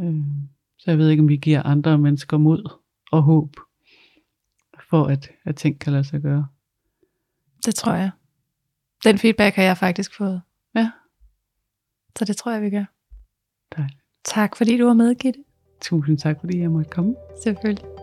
Øh, 0.00 0.24
så 0.78 0.90
jeg 0.90 0.98
ved 0.98 1.08
ikke, 1.08 1.20
om 1.20 1.28
vi 1.28 1.36
giver 1.36 1.62
andre 1.62 1.98
mennesker 1.98 2.36
mod 2.36 2.70
og 3.12 3.22
håb, 3.22 3.56
for 4.90 5.04
at, 5.04 5.30
at 5.44 5.56
ting 5.56 5.80
kan 5.80 5.92
lade 5.92 6.04
sig 6.04 6.20
gøre. 6.20 6.46
Det 7.66 7.74
tror 7.74 7.94
jeg. 7.94 8.10
Den 9.04 9.18
feedback 9.18 9.56
har 9.56 9.62
jeg 9.62 9.76
faktisk 9.76 10.16
fået. 10.16 10.42
Ja. 10.74 10.90
Så 12.18 12.24
det 12.24 12.36
tror 12.36 12.52
jeg, 12.52 12.62
vi 12.62 12.70
gør. 12.70 12.84
Dejligt. 13.76 14.00
Tak 14.24 14.56
fordi 14.56 14.78
du 14.78 14.86
var 14.86 14.94
med, 14.94 15.14
Gitte. 15.14 15.44
Tusind 15.80 16.18
tak, 16.18 16.40
fordi 16.40 16.58
jeg 16.60 16.70
måtte 16.70 16.90
komme. 16.90 17.16
Selvfølgelig. 17.42 17.97